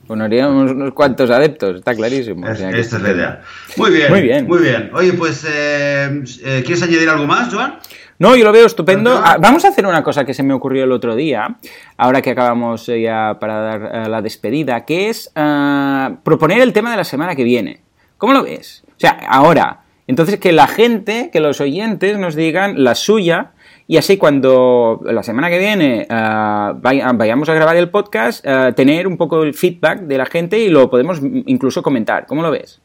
Poneríamos 0.07 0.71
unos 0.71 0.93
cuantos 0.93 1.29
adeptos, 1.29 1.77
está 1.77 1.95
clarísimo. 1.95 2.47
Es, 2.47 2.59
esta 2.59 2.97
es 2.97 3.01
la 3.01 3.11
idea. 3.11 3.41
Muy 3.77 3.91
bien, 3.91 4.09
muy 4.09 4.21
bien. 4.21 4.47
Muy 4.47 4.59
bien. 4.61 4.91
Oye, 4.93 5.13
pues, 5.13 5.45
eh, 5.49 6.23
eh, 6.43 6.61
¿quieres 6.65 6.83
añadir 6.83 7.09
algo 7.09 7.25
más, 7.25 7.53
Joan? 7.53 7.79
No, 8.19 8.35
yo 8.35 8.43
lo 8.43 8.51
veo 8.51 8.65
estupendo. 8.65 9.21
Ah, 9.23 9.37
vamos 9.39 9.63
a 9.65 9.69
hacer 9.69 9.85
una 9.85 10.03
cosa 10.03 10.25
que 10.25 10.33
se 10.33 10.43
me 10.43 10.53
ocurrió 10.53 10.83
el 10.83 10.91
otro 10.91 11.15
día, 11.15 11.55
ahora 11.97 12.21
que 12.21 12.31
acabamos 12.31 12.87
eh, 12.89 13.01
ya 13.01 13.37
para 13.39 13.59
dar 13.59 14.09
la 14.09 14.21
despedida, 14.21 14.85
que 14.85 15.09
es 15.09 15.31
proponer 16.23 16.61
el 16.61 16.73
tema 16.73 16.91
de 16.91 16.97
la 16.97 17.03
semana 17.05 17.35
que 17.35 17.43
viene. 17.43 17.81
¿Cómo 18.17 18.33
lo 18.33 18.43
ves? 18.43 18.83
O 18.89 18.99
sea, 18.99 19.17
ahora, 19.27 19.81
entonces 20.07 20.37
que 20.39 20.51
la 20.51 20.67
gente, 20.67 21.29
que 21.31 21.39
los 21.39 21.59
oyentes 21.61 22.17
nos 22.17 22.35
digan 22.35 22.83
la 22.83 22.95
suya 22.95 23.51
y 23.93 23.97
así 23.97 24.17
cuando 24.17 25.01
la 25.05 25.21
semana 25.21 25.51
que 25.51 25.59
viene 25.59 26.07
uh, 26.09 26.79
vayamos 26.81 27.47
a 27.47 27.53
grabar 27.53 27.75
el 27.75 27.91
podcast, 27.91 28.43
uh, 28.43 28.73
tener 28.73 29.05
un 29.05 29.17
poco 29.17 29.43
el 29.43 29.53
feedback 29.53 29.99
de 29.99 30.17
la 30.17 30.25
gente 30.25 30.57
y 30.57 30.69
lo 30.69 30.89
podemos 30.89 31.19
incluso 31.21 31.83
comentar. 31.83 32.25
¿Cómo 32.25 32.41
lo 32.41 32.49
ves? 32.49 32.81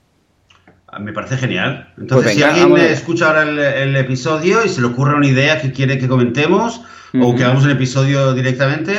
Ah, 0.87 0.99
me 0.99 1.14
parece 1.14 1.38
genial. 1.38 1.94
Entonces, 1.97 2.35
pues 2.35 2.37
venga, 2.37 2.55
si 2.55 2.61
alguien 2.61 2.85
escucha 2.90 3.29
ahora 3.29 3.44
el, 3.44 3.59
el, 3.59 3.97
episodio 3.97 4.62
y 4.66 4.68
se 4.68 4.83
le 4.83 4.88
ocurre 4.88 5.14
una 5.14 5.27
idea 5.27 5.59
que 5.62 5.73
quiere 5.73 5.97
que 5.97 6.09
comentemos 6.09 6.83
uh 7.14 7.16
-huh. 7.16 7.33
o 7.33 7.35
que 7.35 7.42
hagamos 7.42 7.64
un 7.64 7.71
episodio 7.71 8.35
directamente, 8.35 8.92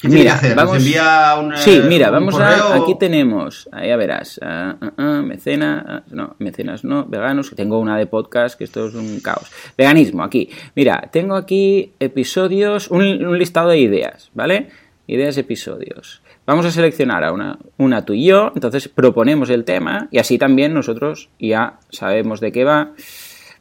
¿Qué 0.00 0.08
mira, 0.08 0.34
hacer? 0.34 0.56
Vamos, 0.56 0.74
¿Nos 0.74 0.84
envía 0.84 1.36
un, 1.38 1.56
sí, 1.56 1.82
mira, 1.86 2.08
un 2.08 2.14
vamos 2.14 2.34
correo? 2.34 2.64
a. 2.64 2.76
Aquí 2.76 2.96
tenemos, 2.98 3.68
ya 3.72 3.96
verás, 3.96 4.40
uh, 4.42 4.84
uh, 4.84 5.02
uh, 5.02 5.22
mecena, 5.22 6.04
no, 6.10 6.36
mecenas 6.38 6.84
no, 6.84 7.04
veganos. 7.06 7.52
Tengo 7.54 7.78
una 7.78 7.98
de 7.98 8.06
podcast 8.06 8.56
que 8.56 8.64
esto 8.64 8.86
es 8.86 8.94
un 8.94 9.20
caos. 9.20 9.50
Veganismo, 9.76 10.22
aquí. 10.22 10.48
Mira, 10.74 11.08
tengo 11.12 11.36
aquí 11.36 11.92
episodios, 12.00 12.90
un, 12.90 13.02
un 13.02 13.38
listado 13.38 13.68
de 13.70 13.78
ideas, 13.78 14.30
¿vale? 14.32 14.68
Ideas, 15.06 15.36
episodios. 15.36 16.22
Vamos 16.46 16.66
a 16.66 16.70
seleccionar 16.70 17.22
a 17.22 17.32
una, 17.32 17.58
una 17.76 18.04
tú 18.04 18.14
y 18.14 18.24
yo, 18.24 18.52
entonces 18.54 18.88
proponemos 18.88 19.50
el 19.50 19.64
tema 19.64 20.08
y 20.10 20.18
así 20.18 20.38
también 20.38 20.72
nosotros 20.74 21.28
ya 21.38 21.78
sabemos 21.90 22.40
de 22.40 22.52
qué 22.52 22.64
va. 22.64 22.92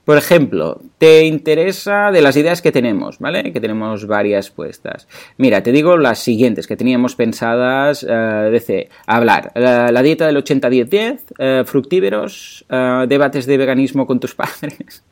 Por 0.10 0.17
ejemplo, 0.17 0.82
te 0.98 1.24
interesa 1.26 2.10
de 2.12 2.24
las 2.24 2.36
ideas 2.36 2.63
que 2.63 2.72
tenemos, 2.72 3.19
¿vale? 3.19 3.54
Que 3.54 3.62
tenemos 3.62 4.08
varias 4.08 4.50
puestas. 4.50 5.08
Mira, 5.38 5.62
te 5.62 5.72
digo 5.72 5.98
las 5.98 6.17
siguientes 6.17 6.65
que 6.65 6.76
teníamos 6.76 7.15
pensadas 7.15 8.02
uh, 8.02 8.08
de 8.08 8.89
hablar. 9.06 9.52
La, 9.54 9.91
la, 9.91 10.02
dieta 10.02 10.26
del 10.26 10.38
80-10-10, 10.38 11.62
uh, 11.62 11.63
fructíveros, 11.63 12.65
uh, 12.72 13.06
debates 13.06 13.45
de 13.45 13.58
veganismo 13.58 14.08
con 14.08 14.19
tus 14.19 14.34
padres. 14.41 15.04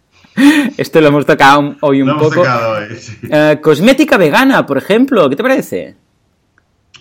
Esto 0.78 1.00
lo 1.00 1.10
hemos 1.10 1.28
tocado 1.28 1.76
hoy 1.82 2.02
un 2.02 2.08
Lo 2.08 2.18
poco. 2.18 2.34
Hemos 2.34 2.48
tocado 2.48 2.80
hoy, 2.80 2.96
sí. 2.96 3.18
cosmética 3.62 4.18
vegana, 4.18 4.66
por 4.66 4.80
ejemplo, 4.80 5.30
¿qué 5.30 5.36
te 5.36 5.44
parece? 5.44 5.96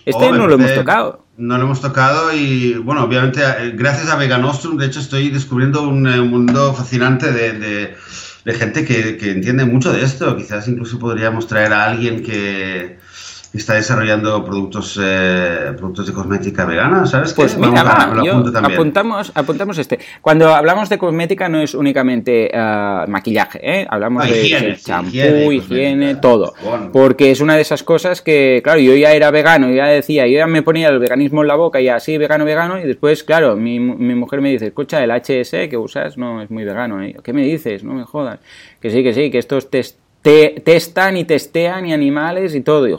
Este 0.07 0.23
Oh, 0.25 0.31
no 0.31 0.47
lo 0.47 0.53
hemos 0.55 0.65
parece- 0.67 0.79
tocado. 0.79 1.25
No 1.37 1.57
lo 1.57 1.65
hemos 1.65 1.81
tocado 1.81 2.33
y, 2.33 2.73
bueno, 2.75 3.03
obviamente, 3.03 3.41
eh, 3.43 3.71
gracias 3.75 4.09
a 4.09 4.15
Veganostrum, 4.15 4.77
de 4.77 4.87
hecho, 4.87 4.99
estoy 4.99 5.29
descubriendo 5.29 5.83
un 5.87 6.07
eh, 6.07 6.19
mundo 6.21 6.73
fascinante 6.73 7.31
de, 7.31 7.53
de- 7.59 7.95
de 8.45 8.53
gente 8.53 8.85
que, 8.85 9.17
que 9.17 9.31
entiende 9.31 9.65
mucho 9.65 9.91
de 9.91 10.03
esto. 10.03 10.35
Quizás 10.37 10.67
incluso 10.69 10.97
podríamos 10.97 11.45
traer 11.45 11.73
a 11.73 11.85
alguien 11.85 12.23
que 12.23 12.97
está 13.53 13.73
desarrollando 13.75 14.43
productos, 14.43 14.99
eh, 15.01 15.71
productos 15.77 16.07
de 16.07 16.13
cosmética 16.13 16.65
vegana, 16.65 17.05
¿sabes? 17.05 17.29
qué? 17.33 17.41
Pues 17.41 17.57
mira, 17.57 17.83
Vamos 17.83 18.17
va, 18.19 18.23
yo 18.25 18.31
apunto 18.33 18.51
también. 18.51 18.73
apuntamos, 18.79 19.31
apuntamos 19.33 19.77
este. 19.77 19.99
Cuando 20.21 20.53
hablamos 20.53 20.89
de 20.89 20.97
cosmética 20.97 21.49
no 21.49 21.61
es 21.61 21.73
únicamente 21.73 22.51
ah, 22.53 23.05
maquillaje, 23.07 23.59
¿eh? 23.81 23.87
hablamos 23.89 24.23
Ah, 24.25 24.27
de 24.27 24.77
champú, 24.83 25.51
higiene, 25.51 26.15
todo. 26.15 26.53
Porque 26.93 27.31
es 27.31 27.41
una 27.41 27.55
de 27.55 27.61
esas 27.61 27.83
cosas 27.83 28.21
que, 28.21 28.61
claro, 28.63 28.79
yo 28.79 28.95
ya 28.95 29.13
era 29.13 29.31
vegano, 29.31 29.69
yo 29.69 29.75
ya 29.75 29.85
decía, 29.87 30.27
yo 30.27 30.37
ya 30.37 30.47
me 30.47 30.61
ponía 30.61 30.89
el 30.89 30.99
veganismo 30.99 31.41
en 31.41 31.47
la 31.47 31.55
boca 31.55 31.79
y 31.81 31.87
así, 31.89 32.17
vegano, 32.17 32.45
vegano, 32.45 32.79
y 32.79 32.83
después, 32.83 33.23
claro, 33.23 33.55
mi, 33.55 33.79
mi 33.79 34.13
mujer 34.15 34.41
me 34.41 34.51
dice, 34.51 34.67
escucha, 34.67 35.03
el 35.03 35.09
HS 35.11 35.67
que 35.69 35.77
usas 35.77 36.17
no 36.17 36.41
es 36.41 36.51
muy 36.51 36.63
vegano, 36.63 37.01
¿eh? 37.01 37.15
¿qué 37.23 37.33
me 37.33 37.43
dices? 37.43 37.83
No 37.83 37.93
me 37.93 38.03
jodas. 38.03 38.39
Que 38.81 38.89
sí, 38.91 39.03
que 39.03 39.13
sí, 39.13 39.31
que 39.31 39.37
estos 39.39 39.69
tes- 39.71 39.97
te- 40.21 40.61
testan 40.63 41.17
y 41.17 41.23
testean 41.23 41.85
y 41.87 41.93
animales 41.93 42.53
y 42.53 42.61
todo. 42.61 42.87
Y, 42.87 42.95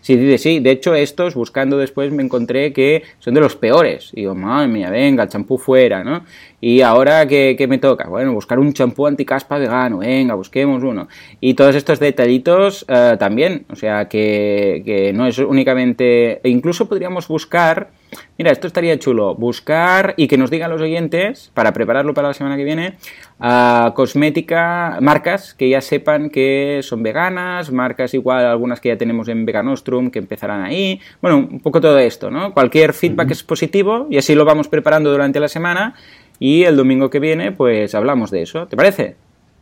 sí, 0.00 0.16
dice, 0.16 0.38
sí, 0.38 0.60
de 0.60 0.70
hecho 0.70 0.94
estos, 0.94 1.34
buscando 1.34 1.78
después, 1.78 2.10
me 2.12 2.22
encontré 2.22 2.72
que 2.72 3.02
son 3.18 3.34
de 3.34 3.40
los 3.40 3.56
peores. 3.56 4.10
Y 4.14 4.22
digo, 4.22 4.34
madre 4.34 4.68
mía, 4.68 4.90
venga, 4.90 5.22
el 5.22 5.28
champú 5.28 5.58
fuera, 5.58 6.02
¿no? 6.02 6.24
Y 6.60 6.80
ahora, 6.80 7.26
¿qué, 7.26 7.54
qué 7.56 7.66
me 7.66 7.78
toca? 7.78 8.08
Bueno, 8.08 8.32
buscar 8.32 8.58
un 8.58 8.72
champú 8.72 9.06
anticaspa 9.06 9.58
vegano, 9.58 9.98
venga, 9.98 10.34
busquemos 10.34 10.82
uno. 10.82 11.08
Y 11.40 11.54
todos 11.54 11.76
estos 11.76 12.00
detallitos 12.00 12.84
eh, 12.88 13.16
también, 13.18 13.64
o 13.70 13.76
sea, 13.76 14.08
que, 14.08 14.82
que 14.84 15.12
no 15.12 15.26
es 15.26 15.38
únicamente... 15.38 16.40
e 16.42 16.48
incluso 16.48 16.88
podríamos 16.88 17.28
buscar... 17.28 17.99
Mira, 18.38 18.52
esto 18.52 18.66
estaría 18.66 18.98
chulo. 18.98 19.34
Buscar 19.34 20.14
y 20.16 20.28
que 20.28 20.38
nos 20.38 20.50
digan 20.50 20.70
los 20.70 20.80
oyentes, 20.80 21.50
para 21.54 21.72
prepararlo 21.72 22.14
para 22.14 22.28
la 22.28 22.34
semana 22.34 22.56
que 22.56 22.64
viene, 22.64 22.96
a 23.38 23.92
cosmética, 23.94 24.98
marcas 25.00 25.54
que 25.54 25.68
ya 25.68 25.80
sepan 25.80 26.30
que 26.30 26.80
son 26.82 27.02
veganas, 27.02 27.70
marcas 27.70 28.14
igual 28.14 28.46
algunas 28.46 28.80
que 28.80 28.90
ya 28.90 28.98
tenemos 28.98 29.28
en 29.28 29.44
Veganostrum 29.44 30.10
que 30.10 30.18
empezarán 30.18 30.62
ahí. 30.62 31.00
Bueno, 31.20 31.38
un 31.38 31.60
poco 31.60 31.80
todo 31.80 31.98
esto, 31.98 32.30
¿no? 32.30 32.52
Cualquier 32.52 32.92
feedback 32.92 33.30
es 33.32 33.42
positivo 33.42 34.06
y 34.10 34.18
así 34.18 34.34
lo 34.34 34.44
vamos 34.44 34.68
preparando 34.68 35.10
durante 35.10 35.40
la 35.40 35.48
semana 35.48 35.94
y 36.38 36.64
el 36.64 36.76
domingo 36.76 37.10
que 37.10 37.20
viene 37.20 37.52
pues 37.52 37.94
hablamos 37.94 38.30
de 38.30 38.42
eso. 38.42 38.66
¿Te 38.66 38.76
parece? 38.76 39.16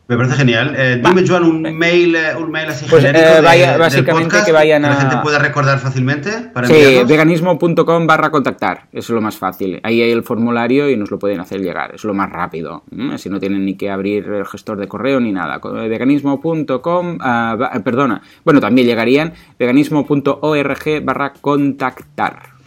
Me 0.08 0.16
parece 0.16 0.36
genial. 0.36 0.74
Eh, 0.74 1.02
dime, 1.04 1.22
Joan, 1.28 1.44
un 1.44 1.62
mail, 1.76 2.14
eh, 2.16 2.34
un 2.34 2.50
mail 2.50 2.68
así 2.70 2.86
Pues, 2.88 3.04
genérico 3.04 3.30
eh, 3.30 3.40
vaya- 3.42 3.76
básicamente 3.76 4.24
podcast 4.24 4.46
que 4.46 4.52
vayan 4.52 4.80
la 4.80 4.92
a- 4.92 5.00
gente 5.02 5.16
pueda 5.22 5.38
recordar 5.38 5.78
fácilmente 5.78 6.30
para 6.54 6.66
Sí, 6.66 7.00
veganismo.com 7.06 8.06
barra 8.06 8.30
contactar, 8.30 8.84
eso 8.90 8.98
es 9.00 9.10
lo 9.10 9.20
más 9.20 9.36
fácil. 9.36 9.80
Ahí 9.82 10.00
hay 10.00 10.10
el 10.10 10.22
formulario 10.22 10.88
y 10.88 10.96
nos 10.96 11.10
lo 11.10 11.18
pueden 11.18 11.40
hacer 11.40 11.60
llegar, 11.60 11.94
es 11.94 12.04
lo 12.04 12.14
más 12.14 12.30
rápido. 12.30 12.84
¿m? 12.90 13.12
Así 13.14 13.28
no 13.28 13.38
tienen 13.38 13.66
ni 13.66 13.74
que 13.76 13.90
abrir 13.90 14.24
el 14.26 14.46
gestor 14.46 14.78
de 14.78 14.88
correo 14.88 15.20
ni 15.20 15.30
nada. 15.30 15.58
Co- 15.60 15.72
Veganismo.com, 15.74 17.18
ah, 17.20 17.70
eh, 17.74 17.80
perdona, 17.80 18.22
bueno, 18.46 18.60
también 18.60 18.86
llegarían 18.86 19.34
veganismo.org 19.58 21.04
barra 21.04 21.32
contactar. 21.38 22.57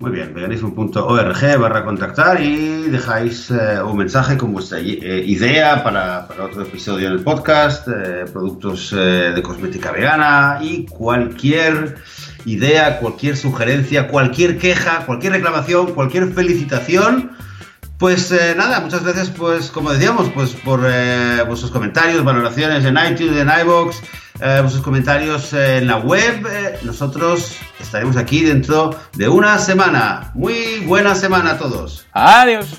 Muy 0.00 0.10
bien, 0.10 0.34
veganismo.org 0.34 1.58
barra 1.60 1.84
contactar 1.84 2.42
y 2.42 2.90
dejáis 2.90 3.48
eh, 3.52 3.80
un 3.80 3.96
mensaje 3.96 4.36
con 4.36 4.52
vuestra 4.52 4.80
eh, 4.80 5.22
idea 5.24 5.84
para, 5.84 6.26
otro 6.42 6.62
episodio 6.62 7.06
en 7.06 7.12
el 7.12 7.20
podcast, 7.20 7.86
eh, 7.86 8.24
productos 8.32 8.90
de 8.90 9.40
cosmética 9.40 9.92
vegana 9.92 10.58
y 10.60 10.84
cualquier 10.86 11.94
idea, 12.44 12.98
cualquier 12.98 13.36
sugerencia, 13.36 14.08
cualquier 14.08 14.58
queja, 14.58 15.06
cualquier 15.06 15.34
reclamación, 15.34 15.94
cualquier 15.94 16.26
felicitación. 16.32 17.33
Pues 18.04 18.30
nada, 18.54 18.80
muchas 18.80 19.02
gracias, 19.02 19.30
pues 19.30 19.70
como 19.70 19.90
decíamos, 19.90 20.28
pues 20.34 20.50
por 20.50 20.80
vuestros 21.46 21.70
comentarios, 21.70 22.22
valoraciones 22.22 22.84
en 22.84 22.98
iTunes, 22.98 23.40
en 23.40 23.48
iBox 23.62 23.96
eh, 24.40 24.58
vuestros 24.60 24.84
comentarios 24.84 25.54
en 25.54 25.86
la 25.86 25.96
web. 25.96 26.46
Eh, 26.46 26.80
nosotros 26.82 27.56
estaremos 27.80 28.18
aquí 28.18 28.44
dentro 28.44 28.94
de 29.14 29.26
una 29.26 29.58
semana. 29.58 30.32
Muy 30.34 30.80
buena 30.80 31.14
semana 31.14 31.52
a 31.52 31.58
todos. 31.58 32.04
Adiós. 32.12 32.78